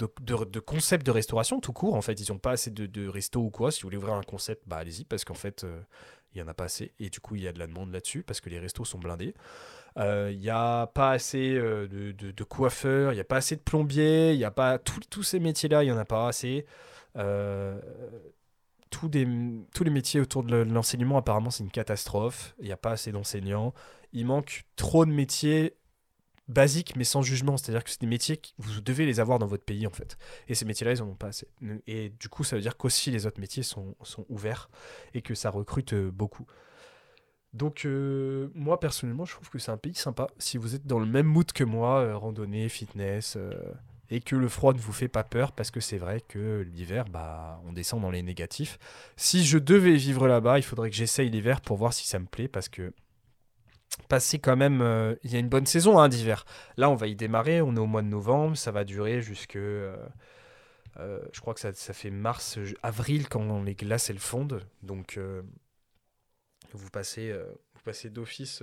concepts 0.60 1.04
de 1.04 1.10
restauration 1.10 1.60
tout 1.60 1.72
court. 1.72 1.94
En 1.94 2.02
fait, 2.02 2.20
ils 2.20 2.32
n'ont 2.32 2.38
pas 2.38 2.52
assez 2.52 2.70
de, 2.70 2.86
de 2.86 3.08
resto 3.08 3.40
ou 3.40 3.50
quoi. 3.50 3.70
Si 3.70 3.82
vous 3.82 3.86
voulez 3.86 3.96
ouvrir 3.96 4.14
un 4.14 4.22
concept, 4.22 4.62
bah 4.66 4.76
allez-y 4.76 5.04
parce 5.04 5.24
qu'en 5.24 5.34
fait, 5.34 5.64
euh, 5.64 5.80
il 6.34 6.40
y 6.40 6.42
en 6.42 6.48
a 6.48 6.54
pas 6.54 6.64
assez 6.64 6.92
et 6.98 7.10
du 7.10 7.20
coup, 7.20 7.36
il 7.36 7.42
y 7.42 7.48
a 7.48 7.52
de 7.52 7.58
la 7.58 7.66
demande 7.66 7.92
là-dessus 7.92 8.22
parce 8.22 8.40
que 8.40 8.48
les 8.48 8.58
restos 8.58 8.84
sont 8.84 8.98
blindés. 8.98 9.34
Euh, 9.98 10.30
Il 10.32 10.40
n'y 10.40 10.50
a 10.50 10.86
pas 10.88 11.12
assez 11.12 11.54
de, 11.54 12.44
coiffeurs, 12.44 13.12
il 13.12 13.16
n'y 13.16 13.20
a 13.20 13.24
pas 13.24 13.36
assez 13.36 13.56
de 13.56 13.60
plombiers, 13.60 14.32
il 14.32 14.38
n'y 14.38 14.44
a 14.44 14.50
pas 14.50 14.78
tous 14.78 15.22
ces 15.22 15.38
métiers-là, 15.38 15.82
il 15.82 15.86
n'y 15.86 15.92
en 15.92 15.98
a 15.98 16.04
pas 16.04 16.28
assez. 16.28 16.66
Tous, 18.94 19.84
les 19.84 19.90
métiers 19.90 20.20
autour 20.20 20.44
de 20.44 20.56
l'enseignement, 20.56 21.18
apparemment, 21.18 21.50
c'est 21.50 21.64
une 21.64 21.70
catastrophe. 21.70 22.54
Il 22.58 22.66
n'y 22.66 22.72
a 22.72 22.76
pas 22.76 22.92
assez 22.92 23.12
d'enseignants. 23.12 23.74
Il 24.12 24.26
manque 24.26 24.64
trop 24.76 25.04
de 25.04 25.10
métiers 25.10 25.76
basiques, 26.48 26.94
mais 26.96 27.04
sans 27.04 27.22
jugement. 27.22 27.56
C'est-à-dire 27.56 27.82
que 27.82 27.90
c'est 27.90 28.00
des 28.00 28.06
métiers 28.06 28.36
que 28.36 28.48
vous 28.58 28.80
devez 28.80 29.06
les 29.06 29.18
avoir 29.18 29.38
dans 29.38 29.46
votre 29.46 29.64
pays, 29.64 29.86
en 29.86 29.90
fait. 29.90 30.16
Et 30.48 30.54
ces 30.54 30.64
métiers-là, 30.64 30.92
ils 30.92 31.00
n'en 31.00 31.08
ont 31.08 31.16
pas 31.16 31.28
assez. 31.28 31.48
Et 31.86 32.10
du 32.10 32.28
coup, 32.28 32.44
ça 32.44 32.56
veut 32.56 32.62
dire 32.62 32.76
qu'aussi 32.76 33.10
les 33.10 33.26
autres 33.26 33.40
métiers 33.40 33.62
sont, 33.62 33.96
ouverts 34.28 34.70
et 35.12 35.22
que 35.22 35.34
ça 35.34 35.50
recrute 35.50 35.92
euh, 35.92 36.10
beaucoup. 36.10 36.46
Donc 37.52 37.84
euh, 37.84 38.48
moi 38.52 38.80
personnellement, 38.80 39.24
je 39.24 39.34
trouve 39.34 39.48
que 39.48 39.60
c'est 39.60 39.70
un 39.70 39.76
pays 39.76 39.94
sympa 39.94 40.26
si 40.38 40.58
vous 40.58 40.74
êtes 40.74 40.86
dans 40.86 40.98
le 40.98 41.06
même 41.06 41.26
mood 41.26 41.52
que 41.52 41.62
moi, 41.62 42.00
euh, 42.00 42.16
randonnée, 42.16 42.68
fitness, 42.68 43.38
et 44.10 44.20
que 44.20 44.36
le 44.36 44.48
froid 44.48 44.72
ne 44.72 44.78
vous 44.78 44.92
fait 44.92 45.08
pas 45.08 45.24
peur, 45.24 45.52
parce 45.52 45.70
que 45.70 45.80
c'est 45.80 45.98
vrai 45.98 46.20
que 46.20 46.66
l'hiver, 46.72 47.06
bah, 47.06 47.60
on 47.66 47.72
descend 47.72 48.02
dans 48.02 48.10
les 48.10 48.22
négatifs. 48.22 48.78
Si 49.16 49.44
je 49.44 49.58
devais 49.58 49.96
vivre 49.96 50.28
là-bas, 50.28 50.58
il 50.58 50.62
faudrait 50.62 50.90
que 50.90 50.96
j'essaye 50.96 51.30
l'hiver 51.30 51.60
pour 51.60 51.76
voir 51.76 51.92
si 51.92 52.06
ça 52.06 52.18
me 52.18 52.26
plaît, 52.26 52.48
parce 52.48 52.68
que 52.68 52.92
passer 54.08 54.38
quand 54.38 54.56
même, 54.56 54.80
euh, 54.82 55.14
il 55.22 55.32
y 55.32 55.36
a 55.36 55.38
une 55.38 55.48
bonne 55.48 55.66
saison 55.66 55.98
hein, 55.98 56.08
d'hiver. 56.08 56.44
Là, 56.76 56.90
on 56.90 56.94
va 56.94 57.06
y 57.06 57.16
démarrer, 57.16 57.62
on 57.62 57.76
est 57.76 57.80
au 57.80 57.86
mois 57.86 58.02
de 58.02 58.08
novembre, 58.08 58.56
ça 58.56 58.70
va 58.70 58.84
durer 58.84 59.22
jusque... 59.22 59.56
euh, 59.56 59.96
euh, 60.98 61.20
je 61.32 61.40
crois 61.40 61.54
que 61.54 61.60
ça, 61.60 61.72
ça 61.74 61.92
fait 61.92 62.10
mars, 62.10 62.58
avril 62.82 63.28
quand 63.28 63.62
les 63.62 63.74
glaces 63.74 64.10
elles 64.10 64.18
fondent. 64.20 64.60
Donc 64.82 65.18
vous 66.72 66.90
passez, 66.90 67.32
vous 67.74 67.82
passez 67.82 68.10
d'office 68.10 68.62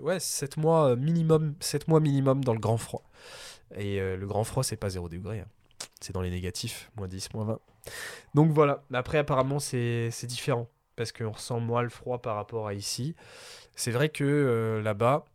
ouais, 0.00 0.20
7 0.20 0.56
mois 0.58 0.94
minimum, 0.94 1.54
7 1.58 1.88
mois 1.88 1.98
minimum 2.00 2.44
dans 2.44 2.54
le 2.54 2.60
grand 2.60 2.76
froid. 2.76 3.02
Et 3.74 4.00
euh, 4.00 4.16
le 4.16 4.26
grand 4.26 4.44
froid, 4.44 4.62
c'est 4.62 4.76
pas 4.76 4.90
0 4.90 5.08
degré. 5.08 5.40
hein. 5.40 5.46
C'est 6.00 6.12
dans 6.12 6.20
les 6.22 6.30
négatifs, 6.30 6.90
moins 6.96 7.08
10, 7.08 7.32
moins 7.34 7.44
20. 7.44 7.60
Donc 8.34 8.50
voilà. 8.50 8.84
Après, 8.92 9.18
apparemment, 9.18 9.58
c'est 9.58 10.10
différent. 10.24 10.68
Parce 10.94 11.12
qu'on 11.12 11.30
ressent 11.32 11.60
moins 11.60 11.82
le 11.82 11.90
froid 11.90 12.22
par 12.22 12.36
rapport 12.36 12.66
à 12.68 12.74
ici. 12.74 13.14
C'est 13.74 13.90
vrai 13.90 14.08
que 14.08 14.24
euh, 14.24 14.80
là-bas, 14.80 15.26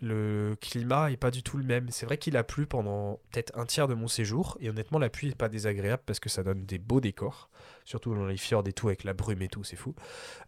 le 0.00 0.56
climat 0.60 1.10
est 1.10 1.18
pas 1.18 1.30
du 1.30 1.42
tout 1.42 1.58
le 1.58 1.64
même. 1.64 1.90
C'est 1.90 2.06
vrai 2.06 2.16
qu'il 2.16 2.36
a 2.38 2.44
plu 2.44 2.66
pendant 2.66 3.20
peut-être 3.30 3.52
un 3.58 3.66
tiers 3.66 3.86
de 3.86 3.94
mon 3.94 4.08
séjour. 4.08 4.56
Et 4.60 4.70
honnêtement, 4.70 4.98
la 4.98 5.10
pluie 5.10 5.28
est 5.28 5.34
pas 5.34 5.50
désagréable 5.50 6.02
parce 6.06 6.20
que 6.20 6.30
ça 6.30 6.42
donne 6.42 6.64
des 6.64 6.78
beaux 6.78 7.00
décors. 7.00 7.50
Surtout 7.84 8.14
dans 8.14 8.26
les 8.26 8.38
fjords 8.38 8.66
et 8.66 8.72
tout, 8.72 8.88
avec 8.88 9.04
la 9.04 9.12
brume 9.12 9.42
et 9.42 9.48
tout, 9.48 9.64
c'est 9.64 9.76
fou. 9.76 9.94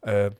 Euh, 0.06 0.30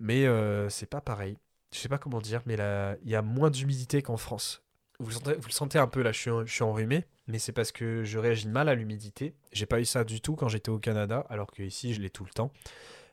mais 0.00 0.26
c'est 0.70 0.88
pas 0.88 1.00
pareil. 1.00 1.36
Je 1.72 1.78
sais 1.78 1.88
pas 1.88 1.98
comment 1.98 2.20
dire, 2.20 2.42
mais 2.46 2.56
il 3.02 3.10
y 3.10 3.14
a 3.14 3.22
moins 3.22 3.50
d'humidité 3.50 4.02
qu'en 4.02 4.16
France. 4.16 4.62
Vous 5.02 5.10
le, 5.26 5.50
sentez, 5.50 5.78
un 5.78 5.88
peu 5.88 6.00
là, 6.00 6.12
je 6.12 6.18
suis, 6.18 6.30
je 6.44 6.52
suis 6.52 6.62
enrhumé, 6.62 7.04
mais 7.26 7.40
c'est 7.40 7.52
parce 7.52 7.72
que 7.72 8.04
je 8.04 8.18
réagis 8.18 8.46
mal 8.46 8.68
à 8.68 8.74
l'humidité. 8.74 9.34
J'ai 9.52 9.66
pas 9.66 9.80
eu 9.80 9.84
ça 9.84 10.04
du 10.04 10.20
tout 10.20 10.36
quand 10.36 10.48
j'étais 10.48 10.70
au 10.70 10.78
Canada, 10.78 11.26
alors 11.28 11.50
que 11.50 11.62
ici 11.62 11.92
je 11.92 12.00
l'ai 12.00 12.10
tout 12.10 12.24
le 12.24 12.30
temps. 12.30 12.52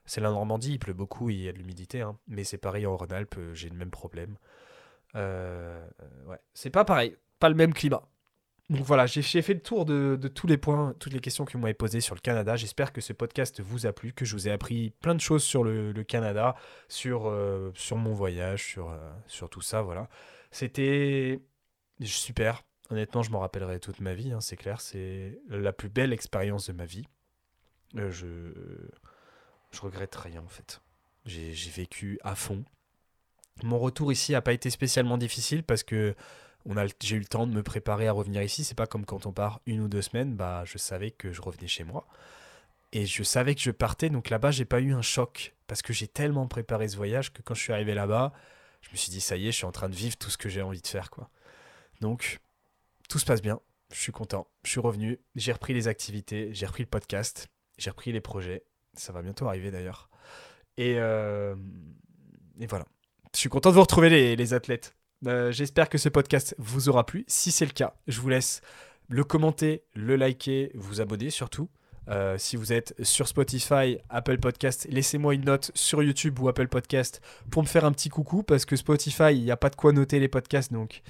C'est 0.05 0.21
la 0.21 0.29
Normandie, 0.29 0.73
il 0.73 0.79
pleut 0.79 0.93
beaucoup, 0.93 1.29
il 1.31 1.41
y 1.41 1.49
a 1.49 1.51
de 1.51 1.57
l'humidité, 1.57 2.01
hein. 2.01 2.17
mais 2.27 2.43
c'est 2.43 2.59
pareil 2.59 2.85
en 2.85 2.95
Rhône-Alpes, 2.95 3.35
euh, 3.37 3.53
j'ai 3.55 3.69
le 3.69 3.75
même 3.75 3.89
problème. 3.89 4.37
Euh, 5.15 5.83
ouais, 6.27 6.37
c'est 6.53 6.69
pas 6.69 6.85
pareil, 6.85 7.15
pas 7.39 7.49
le 7.49 7.55
même 7.55 7.73
climat. 7.73 8.03
Donc 8.69 8.83
voilà, 8.83 9.07
j'ai 9.07 9.41
fait 9.41 9.55
le 9.55 9.61
tour 9.61 9.85
de, 9.85 10.15
tous 10.35 10.45
les 10.45 10.57
points, 10.57 10.93
toutes 10.99 11.13
les 11.13 11.19
questions 11.19 11.43
que 11.43 11.53
vous 11.53 11.59
m'avez 11.59 11.73
posées 11.73 12.01
sur 12.01 12.13
le 12.13 12.21
Canada. 12.21 12.55
J'espère 12.55 12.93
que 12.93 13.01
ce 13.01 13.13
podcast 13.13 13.61
vous 13.61 13.87
a 13.87 13.93
plu, 13.93 14.13
que 14.13 14.25
je 14.25 14.35
vous 14.35 14.47
ai 14.47 14.51
appris 14.51 14.91
plein 15.01 15.15
de 15.15 15.21
choses 15.21 15.41
sur 15.41 15.63
le, 15.63 15.91
Canada, 16.03 16.55
sur, 16.87 17.27
euh, 17.27 17.71
sur 17.73 17.97
mon 17.97 18.13
voyage, 18.13 18.63
sur, 18.63 18.95
sur 19.25 19.49
tout 19.49 19.61
ça. 19.61 19.81
Voilà. 19.81 20.07
C'était 20.51 21.41
super. 22.07 22.63
Honnêtement, 22.89 23.21
je 23.21 23.31
m'en 23.31 23.39
rappellerai 23.39 23.79
toute 23.79 23.99
ma 23.99 24.13
vie, 24.13 24.31
hein, 24.31 24.41
c'est 24.41 24.55
clair. 24.55 24.81
C'est 24.81 25.39
la 25.49 25.73
plus 25.73 25.89
belle 25.89 26.13
expérience 26.13 26.67
de 26.67 26.73
ma 26.73 26.85
vie. 26.85 27.05
Euh, 27.95 28.11
je, 28.11 28.27
je 29.71 29.81
regrette 29.81 30.15
rien 30.15 30.41
en 30.41 30.47
fait. 30.47 30.81
J'ai 31.25 31.69
vécu 31.69 32.19
à 32.23 32.35
fond. 32.35 32.63
Mon 33.63 33.77
retour 33.77 34.11
ici 34.11 34.31
n'a 34.31 34.41
pas 34.41 34.53
été 34.53 34.69
spécialement 34.69 35.17
difficile 35.17 35.63
parce 35.63 35.83
que 35.83 36.15
j'ai 37.01 37.15
eu 37.15 37.19
le 37.19 37.25
temps 37.25 37.45
de 37.45 37.53
me 37.53 37.61
préparer 37.61 38.07
à 38.07 38.11
revenir 38.11 38.41
ici. 38.41 38.63
C'est 38.63 38.75
pas 38.75 38.87
comme 38.87 39.05
quand 39.05 39.25
on 39.25 39.31
part 39.31 39.59
une 39.65 39.81
ou 39.81 39.87
deux 39.87 40.01
semaines. 40.01 40.35
Bah, 40.35 40.63
je 40.65 40.77
savais 40.77 41.11
que 41.11 41.31
je 41.31 41.41
revenais 41.41 41.67
chez 41.67 41.83
moi 41.83 42.07
et 42.91 43.05
je 43.05 43.23
savais 43.23 43.55
que 43.55 43.61
je 43.61 43.71
partais. 43.71 44.09
Donc 44.09 44.29
là-bas, 44.29 44.51
j'ai 44.51 44.65
pas 44.65 44.79
eu 44.79 44.93
un 44.93 45.01
choc 45.01 45.55
parce 45.67 45.81
que 45.81 45.93
j'ai 45.93 46.07
tellement 46.07 46.47
préparé 46.47 46.87
ce 46.87 46.97
voyage 46.97 47.31
que 47.33 47.41
quand 47.41 47.53
je 47.53 47.61
suis 47.61 47.73
arrivé 47.73 47.93
là-bas, 47.93 48.33
je 48.81 48.89
me 48.91 48.95
suis 48.95 49.11
dit 49.11 49.21
ça 49.21 49.35
y 49.35 49.47
est, 49.47 49.51
je 49.51 49.57
suis 49.57 49.65
en 49.65 49.71
train 49.71 49.89
de 49.89 49.95
vivre 49.95 50.17
tout 50.17 50.29
ce 50.29 50.37
que 50.37 50.49
j'ai 50.49 50.61
envie 50.61 50.81
de 50.81 50.87
faire, 50.87 51.09
quoi. 51.09 51.29
Donc 52.01 52.39
tout 53.09 53.19
se 53.19 53.25
passe 53.25 53.41
bien. 53.41 53.59
Je 53.91 53.99
suis 53.99 54.11
content. 54.11 54.47
Je 54.63 54.69
suis 54.69 54.79
revenu. 54.79 55.19
J'ai 55.35 55.51
repris 55.51 55.73
les 55.73 55.87
activités. 55.87 56.49
J'ai 56.53 56.65
repris 56.65 56.83
le 56.83 56.89
podcast. 56.89 57.47
J'ai 57.77 57.89
repris 57.89 58.11
les 58.11 58.21
projets. 58.21 58.63
Ça 58.93 59.11
va 59.13 59.21
bientôt 59.21 59.47
arriver 59.47 59.71
d'ailleurs. 59.71 60.09
Et, 60.77 60.95
euh, 60.97 61.55
et 62.59 62.67
voilà. 62.67 62.85
Je 63.33 63.39
suis 63.39 63.49
content 63.49 63.69
de 63.69 63.75
vous 63.75 63.81
retrouver 63.81 64.35
les, 64.35 64.53
athlètes. 64.53 64.95
Euh, 65.27 65.51
J'espère 65.51 65.89
que 65.89 65.97
ce 65.97 66.09
podcast 66.09 66.55
vous 66.57 66.89
aura 66.89 67.05
plu. 67.05 67.25
Si 67.27 67.51
c'est 67.51 67.65
le 67.65 67.71
cas, 67.71 67.95
je 68.07 68.21
vous 68.21 68.29
laisse 68.29 68.61
le 69.07 69.23
commenter, 69.23 69.83
le 69.93 70.15
liker, 70.15 70.71
vous 70.75 71.01
abonner 71.01 71.29
surtout. 71.29 71.69
Euh, 72.09 72.37
si 72.39 72.55
vous 72.55 72.73
êtes 72.73 72.95
sur 73.03 73.27
Spotify, 73.27 73.99
Apple 74.09 74.39
Podcast, 74.39 74.87
laissez-moi 74.89 75.35
une 75.35 75.45
note 75.45 75.71
sur 75.75 76.01
YouTube 76.01 76.39
ou 76.39 76.47
Apple 76.47 76.67
Podcast 76.67 77.21
pour 77.51 77.61
me 77.61 77.67
faire 77.67 77.85
un 77.85 77.91
petit 77.91 78.09
coucou 78.09 78.41
parce 78.41 78.65
que 78.65 78.75
Spotify, 78.75 79.31
il 79.31 79.43
n'y 79.43 79.51
a 79.51 79.57
pas 79.57 79.69
de 79.69 79.75
quoi 79.75 79.91
noter 79.91 80.19
les 80.19 80.27
podcasts 80.27 80.73
donc 80.73 81.01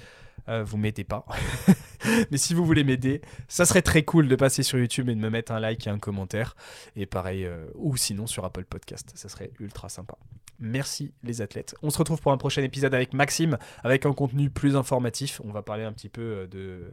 euh, 0.50 0.64
vous 0.64 0.76
m'aidez 0.76 1.04
pas. 1.04 1.24
Mais 2.30 2.38
si 2.38 2.54
vous 2.54 2.64
voulez 2.64 2.84
m'aider, 2.84 3.20
ça 3.48 3.64
serait 3.64 3.82
très 3.82 4.02
cool 4.02 4.28
de 4.28 4.36
passer 4.36 4.62
sur 4.62 4.78
YouTube 4.78 5.08
et 5.08 5.14
de 5.14 5.20
me 5.20 5.30
mettre 5.30 5.52
un 5.52 5.60
like 5.60 5.86
et 5.86 5.90
un 5.90 5.98
commentaire. 5.98 6.56
Et 6.96 7.06
pareil, 7.06 7.44
euh, 7.44 7.66
ou 7.74 7.96
sinon 7.96 8.26
sur 8.26 8.44
Apple 8.44 8.64
Podcast, 8.64 9.12
ça 9.14 9.28
serait 9.28 9.52
ultra 9.60 9.88
sympa. 9.88 10.16
Merci 10.58 11.12
les 11.22 11.40
athlètes. 11.40 11.74
On 11.82 11.90
se 11.90 11.98
retrouve 11.98 12.20
pour 12.20 12.32
un 12.32 12.36
prochain 12.36 12.62
épisode 12.62 12.94
avec 12.94 13.14
Maxime, 13.14 13.58
avec 13.82 14.04
un 14.04 14.12
contenu 14.12 14.50
plus 14.50 14.76
informatif. 14.76 15.40
On 15.44 15.52
va 15.52 15.62
parler 15.62 15.84
un 15.84 15.92
petit 15.92 16.08
peu 16.08 16.20
euh, 16.20 16.46
de, 16.46 16.92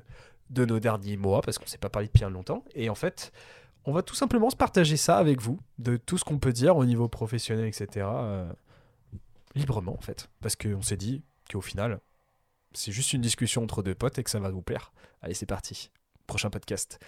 de 0.49 0.65
nos 0.65 0.79
derniers 0.79 1.17
mois, 1.17 1.41
parce 1.41 1.57
qu'on 1.57 1.65
ne 1.65 1.69
s'est 1.69 1.77
pas 1.77 1.89
parlé 1.89 2.07
depuis 2.07 2.23
un 2.23 2.29
longtemps. 2.29 2.63
Et 2.75 2.89
en 2.89 2.95
fait, 2.95 3.31
on 3.85 3.91
va 3.91 4.01
tout 4.01 4.15
simplement 4.15 4.49
se 4.49 4.55
partager 4.55 4.97
ça 4.97 5.17
avec 5.17 5.41
vous, 5.41 5.59
de 5.79 5.97
tout 5.97 6.17
ce 6.17 6.23
qu'on 6.23 6.39
peut 6.39 6.53
dire 6.53 6.75
au 6.77 6.85
niveau 6.85 7.07
professionnel, 7.07 7.65
etc. 7.65 8.05
euh, 8.05 8.51
librement, 9.55 9.93
en 9.93 10.01
fait. 10.01 10.29
Parce 10.41 10.55
qu'on 10.55 10.81
s'est 10.81 10.97
dit 10.97 11.23
qu'au 11.49 11.61
final, 11.61 11.99
c'est 12.73 12.91
juste 12.91 13.13
une 13.13 13.21
discussion 13.21 13.63
entre 13.63 13.83
deux 13.83 13.95
potes 13.95 14.19
et 14.19 14.23
que 14.23 14.29
ça 14.29 14.39
va 14.39 14.49
vous 14.49 14.61
plaire. 14.61 14.91
Allez, 15.21 15.33
c'est 15.33 15.45
parti. 15.45 15.89
Prochain 16.25 16.49
podcast. 16.49 16.99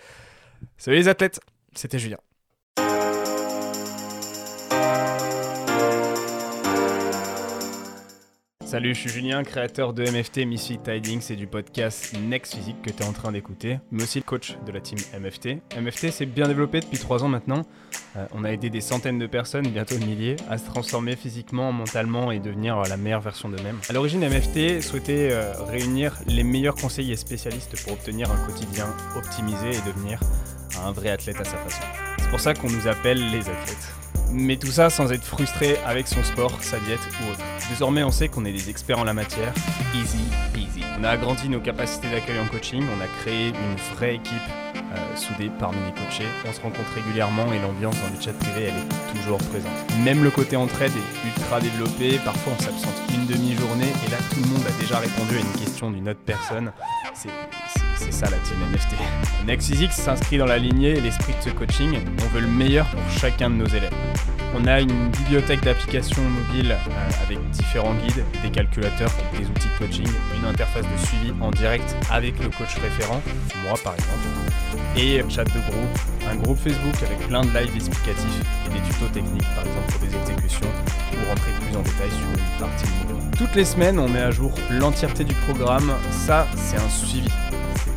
Salut 0.77 0.97
les 0.97 1.07
athlètes, 1.07 1.39
c'était 1.75 1.99
Julien. 1.99 2.19
Salut, 8.69 8.93
je 8.93 8.99
suis 8.99 9.09
Julien, 9.09 9.41
créateur 9.41 9.93
de 9.93 10.03
MFT 10.03 10.45
Misfit 10.45 10.77
Tidings 10.77 11.31
et 11.31 11.35
du 11.35 11.47
podcast 11.47 12.15
Next 12.21 12.53
Physique 12.53 12.79
que 12.83 12.91
tu 12.91 13.01
es 13.01 13.05
en 13.07 13.13
train 13.13 13.31
d'écouter, 13.31 13.79
mais 13.89 14.03
aussi 14.03 14.19
le 14.19 14.23
coach 14.23 14.57
de 14.63 14.71
la 14.71 14.79
team 14.79 14.99
MFT. 15.19 15.57
MFT 15.75 16.11
s'est 16.11 16.27
bien 16.27 16.47
développé 16.47 16.79
depuis 16.79 16.99
3 16.99 17.23
ans 17.23 17.29
maintenant. 17.29 17.63
Euh, 18.15 18.27
on 18.31 18.43
a 18.43 18.51
aidé 18.51 18.69
des 18.69 18.81
centaines 18.81 19.17
de 19.17 19.25
personnes, 19.25 19.67
bientôt 19.69 19.97
milliers, 19.97 20.35
à 20.51 20.59
se 20.59 20.65
transformer 20.65 21.15
physiquement, 21.15 21.71
mentalement 21.71 22.31
et 22.31 22.37
devenir 22.37 22.77
euh, 22.77 22.83
la 22.87 22.97
meilleure 22.97 23.21
version 23.21 23.49
d'eux-mêmes. 23.49 23.79
À 23.89 23.93
l'origine, 23.93 24.19
MFT 24.19 24.83
souhaitait 24.83 25.29
euh, 25.31 25.51
réunir 25.63 26.19
les 26.27 26.43
meilleurs 26.43 26.75
conseillers 26.75 27.15
spécialistes 27.15 27.75
pour 27.83 27.93
obtenir 27.93 28.29
un 28.31 28.37
quotidien 28.45 28.85
optimisé 29.15 29.69
et 29.69 29.81
devenir 29.91 30.19
un 30.85 30.91
vrai 30.91 31.09
athlète 31.09 31.41
à 31.41 31.43
sa 31.43 31.57
façon. 31.57 31.81
C'est 32.19 32.29
pour 32.29 32.39
ça 32.39 32.53
qu'on 32.53 32.69
nous 32.69 32.87
appelle 32.87 33.31
les 33.31 33.49
athlètes. 33.49 34.08
Mais 34.31 34.57
tout 34.57 34.67
ça 34.67 34.89
sans 34.89 35.11
être 35.11 35.23
frustré 35.23 35.77
avec 35.85 36.07
son 36.07 36.23
sport, 36.23 36.51
sa 36.61 36.79
diète 36.79 36.99
ou 36.99 37.31
autre. 37.31 37.43
Désormais, 37.69 38.03
on 38.03 38.11
sait 38.11 38.27
qu'on 38.27 38.45
est 38.45 38.51
des 38.51 38.69
experts 38.69 38.99
en 38.99 39.03
la 39.03 39.13
matière. 39.13 39.53
Easy 39.95 40.19
peasy. 40.53 40.83
On 40.99 41.03
a 41.03 41.09
agrandi 41.09 41.49
nos 41.49 41.59
capacités 41.59 42.09
d'accueil 42.09 42.39
en 42.39 42.47
coaching, 42.47 42.83
on 42.97 43.01
a 43.01 43.07
créé 43.21 43.49
une 43.49 43.95
vraie 43.95 44.15
équipe 44.15 44.35
euh, 44.75 45.15
soudée 45.15 45.51
parmi 45.59 45.77
les 45.85 45.91
coachés. 45.91 46.27
On 46.47 46.53
se 46.53 46.61
rencontre 46.61 46.93
régulièrement 46.93 47.51
et 47.53 47.59
l'ambiance 47.59 47.95
dans 48.01 48.15
les 48.15 48.21
chats 48.21 48.33
privés, 48.33 48.69
elle 48.69 48.77
est 48.77 49.19
toujours 49.19 49.37
présente. 49.37 49.71
Même 50.03 50.23
le 50.23 50.31
côté 50.31 50.55
entraide 50.55 50.91
est 50.91 51.27
ultra 51.27 51.59
développé. 51.59 52.19
Parfois, 52.25 52.53
on 52.57 52.61
s'absente 52.61 52.95
une 53.13 53.25
demi-journée 53.25 53.91
et 54.05 54.11
là, 54.11 54.17
tout 54.33 54.41
le 54.41 54.47
monde 54.47 54.63
a 54.67 54.81
déjà 54.81 54.99
répondu 54.99 55.37
à 55.37 55.39
une 55.39 55.59
question 55.59 55.91
d'une 55.91 56.09
autre 56.09 56.21
personne. 56.25 56.71
C'est 57.13 57.29
c'est- 57.99 58.11
ça 58.11 58.25
la 58.29 58.37
team 58.37 58.57
NFT. 58.71 58.95
Next 59.45 59.67
Physics 59.69 59.91
s'inscrit 59.93 60.37
dans 60.37 60.45
la 60.45 60.57
lignée 60.57 60.97
et 60.97 61.01
l'esprit 61.01 61.33
de 61.33 61.49
ce 61.49 61.53
coaching. 61.55 61.99
On 62.23 62.27
veut 62.33 62.41
le 62.41 62.47
meilleur 62.47 62.87
pour 62.87 63.01
chacun 63.19 63.49
de 63.49 63.55
nos 63.55 63.65
élèves. 63.67 63.93
On 64.55 64.65
a 64.65 64.79
une 64.79 65.09
bibliothèque 65.09 65.61
d'applications 65.61 66.23
mobiles 66.23 66.71
euh, 66.71 67.11
avec 67.23 67.37
différents 67.51 67.93
guides, 67.93 68.23
des 68.41 68.49
calculateurs, 68.49 69.11
des 69.37 69.45
outils 69.45 69.67
de 69.67 69.85
coaching, 69.85 70.07
une 70.39 70.45
interface 70.47 70.85
de 70.85 71.05
suivi 71.05 71.33
en 71.39 71.51
direct 71.51 71.95
avec 72.09 72.39
le 72.41 72.49
coach 72.49 72.75
référent, 72.81 73.21
moi 73.63 73.75
par 73.83 73.93
exemple, 73.93 74.27
et 74.97 75.23
chat 75.29 75.43
de 75.43 75.51
groupe, 75.51 75.99
un 76.31 76.35
groupe 76.35 76.57
Facebook 76.57 76.95
avec 77.05 77.19
plein 77.27 77.41
de 77.41 77.49
lives 77.59 77.75
explicatifs 77.75 78.41
et 78.65 78.73
des 78.73 78.79
tutos 78.81 79.05
techniques 79.13 79.47
par 79.55 79.65
exemple 79.65 79.91
pour 79.91 79.99
des 80.07 80.15
exécutions 80.15 80.67
ou 81.13 81.29
rentrer 81.29 81.51
plus 81.67 81.77
en 81.77 81.81
détail 81.81 82.09
sur 82.09 82.27
une 82.29 82.59
partie. 82.59 82.85
Toutes 83.37 83.55
les 83.55 83.65
semaines, 83.65 83.99
on 83.99 84.09
met 84.09 84.19
à 84.21 84.31
jour 84.31 84.51
l'entièreté 84.71 85.23
du 85.23 85.33
programme. 85.47 85.93
Ça, 86.11 86.47
c'est 86.57 86.77
un 86.77 86.89
suivi. 86.89 87.29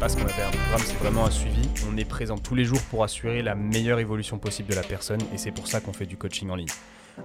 Ce 0.08 0.16
qu'on 0.16 0.24
appelle 0.24 0.46
un 0.46 0.50
programme, 0.50 0.80
c'est 0.84 0.98
vraiment 0.98 1.26
un 1.26 1.30
suivi. 1.30 1.68
On 1.88 1.96
est 1.96 2.04
présent 2.04 2.36
tous 2.36 2.56
les 2.56 2.64
jours 2.64 2.80
pour 2.90 3.04
assurer 3.04 3.40
la 3.40 3.54
meilleure 3.54 4.00
évolution 4.00 4.36
possible 4.36 4.68
de 4.68 4.74
la 4.74 4.82
personne 4.82 5.20
et 5.32 5.38
c'est 5.38 5.52
pour 5.52 5.68
ça 5.68 5.80
qu'on 5.80 5.92
fait 5.92 6.06
du 6.06 6.16
coaching 6.16 6.50
en 6.50 6.56
ligne. 6.56 6.66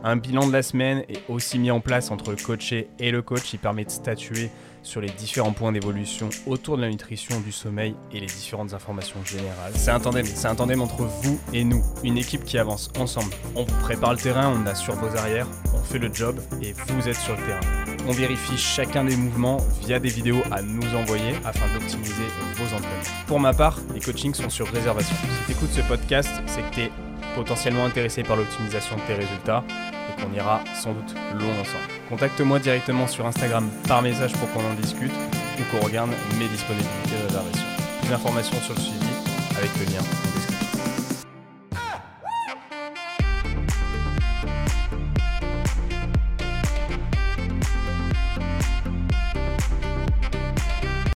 Un 0.04 0.16
bilan 0.16 0.48
de 0.48 0.54
la 0.54 0.62
semaine 0.62 1.04
est 1.10 1.22
aussi 1.30 1.60
mis 1.60 1.72
en 1.72 1.80
place 1.80 2.12
entre 2.12 2.32
le 2.32 2.38
coaché 2.38 2.90
et 3.00 3.12
le 3.12 3.22
coach. 3.22 3.54
Il 3.54 3.60
permet 3.60 3.86
de 3.86 3.90
statuer 3.90 4.50
sur 4.84 5.02
les 5.02 5.10
différents 5.10 5.52
points 5.52 5.72
d'évolution 5.72 6.30
autour 6.46 6.78
de 6.78 6.84
la 6.84 6.90
nutrition, 6.90 7.40
du 7.42 7.52
sommeil 7.52 7.96
et 8.12 8.20
les 8.20 8.26
différentes 8.26 8.74
informations 8.74 9.24
générales. 9.26 9.74
C'est 9.76 9.92
un 9.92 10.00
tandem, 10.00 10.26
c'est 10.26 10.48
un 10.48 10.56
tandem 10.56 10.82
entre 10.82 11.04
vous 11.04 11.40
et 11.54 11.64
nous, 11.64 11.84
une 12.04 12.18
équipe 12.18 12.46
qui 12.46 12.58
avance 12.58 12.90
ensemble. 12.98 13.34
On 13.56 13.64
vous 13.64 13.82
prépare 13.82 14.14
le 14.14 14.18
terrain, 14.18 14.50
on 14.50 14.66
assure 14.66 14.96
vos 14.96 15.16
arrières, 15.18 15.48
on 15.74 15.84
fait 15.84 16.00
le 16.00 16.14
job 16.14 16.40
et 16.62 16.74
vous 16.74 17.08
êtes 17.08 17.18
sur 17.18 17.36
le 17.36 17.44
terrain. 17.46 17.96
On 18.08 18.14
vérifie 18.14 18.58
chacun 18.58 19.04
des 19.04 19.18
mouvements 19.18 19.58
via 19.82 20.00
des 20.00 20.10
vidéos 20.10 20.42
à 20.52 20.62
nous 20.62 20.96
envoyer 20.96 21.36
afin 21.44 21.68
d'optimiser 21.74 22.14
vos 22.56 22.66
entraînements. 22.66 23.26
Pour 23.28 23.42
ma 23.42 23.54
part, 23.54 23.80
les 23.94 24.00
coachings 24.00 24.34
sont 24.34 24.50
sur 24.50 24.68
réservation. 24.68 25.16
Si 25.16 25.46
tu 25.48 25.52
écoutes 25.52 25.72
ce 25.72 25.82
podcast, 25.82 26.30
c'est 26.46 26.62
que 26.62 26.76
tu 26.76 27.07
potentiellement 27.38 27.86
intéressé 27.86 28.24
par 28.24 28.36
l'optimisation 28.36 28.96
de 28.96 29.02
tes 29.02 29.14
résultats 29.14 29.64
et 30.10 30.22
qu'on 30.22 30.34
ira 30.34 30.60
sans 30.74 30.94
doute 30.94 31.14
loin 31.40 31.54
ensemble. 31.62 31.88
Contacte-moi 32.10 32.60
directement 32.60 33.08
sur 33.08 33.26
Instagram 33.28 33.70
par 33.88 34.02
message 34.02 34.34
pour 34.34 34.52
qu'on 34.52 34.68
en 34.68 34.74
discute 34.74 35.14
ou 35.60 35.64
qu'on 35.72 35.86
regarde 35.86 36.10
mes 36.40 36.48
disponibilités 36.48 37.16
de 37.22 37.28
réservation. 37.28 37.66
Plus 38.02 38.10
d'informations 38.10 38.60
sur 38.62 38.74
le 38.74 38.82
suivi 38.82 39.06
avec 39.58 39.70
le 39.80 39.86
lien 39.86 40.37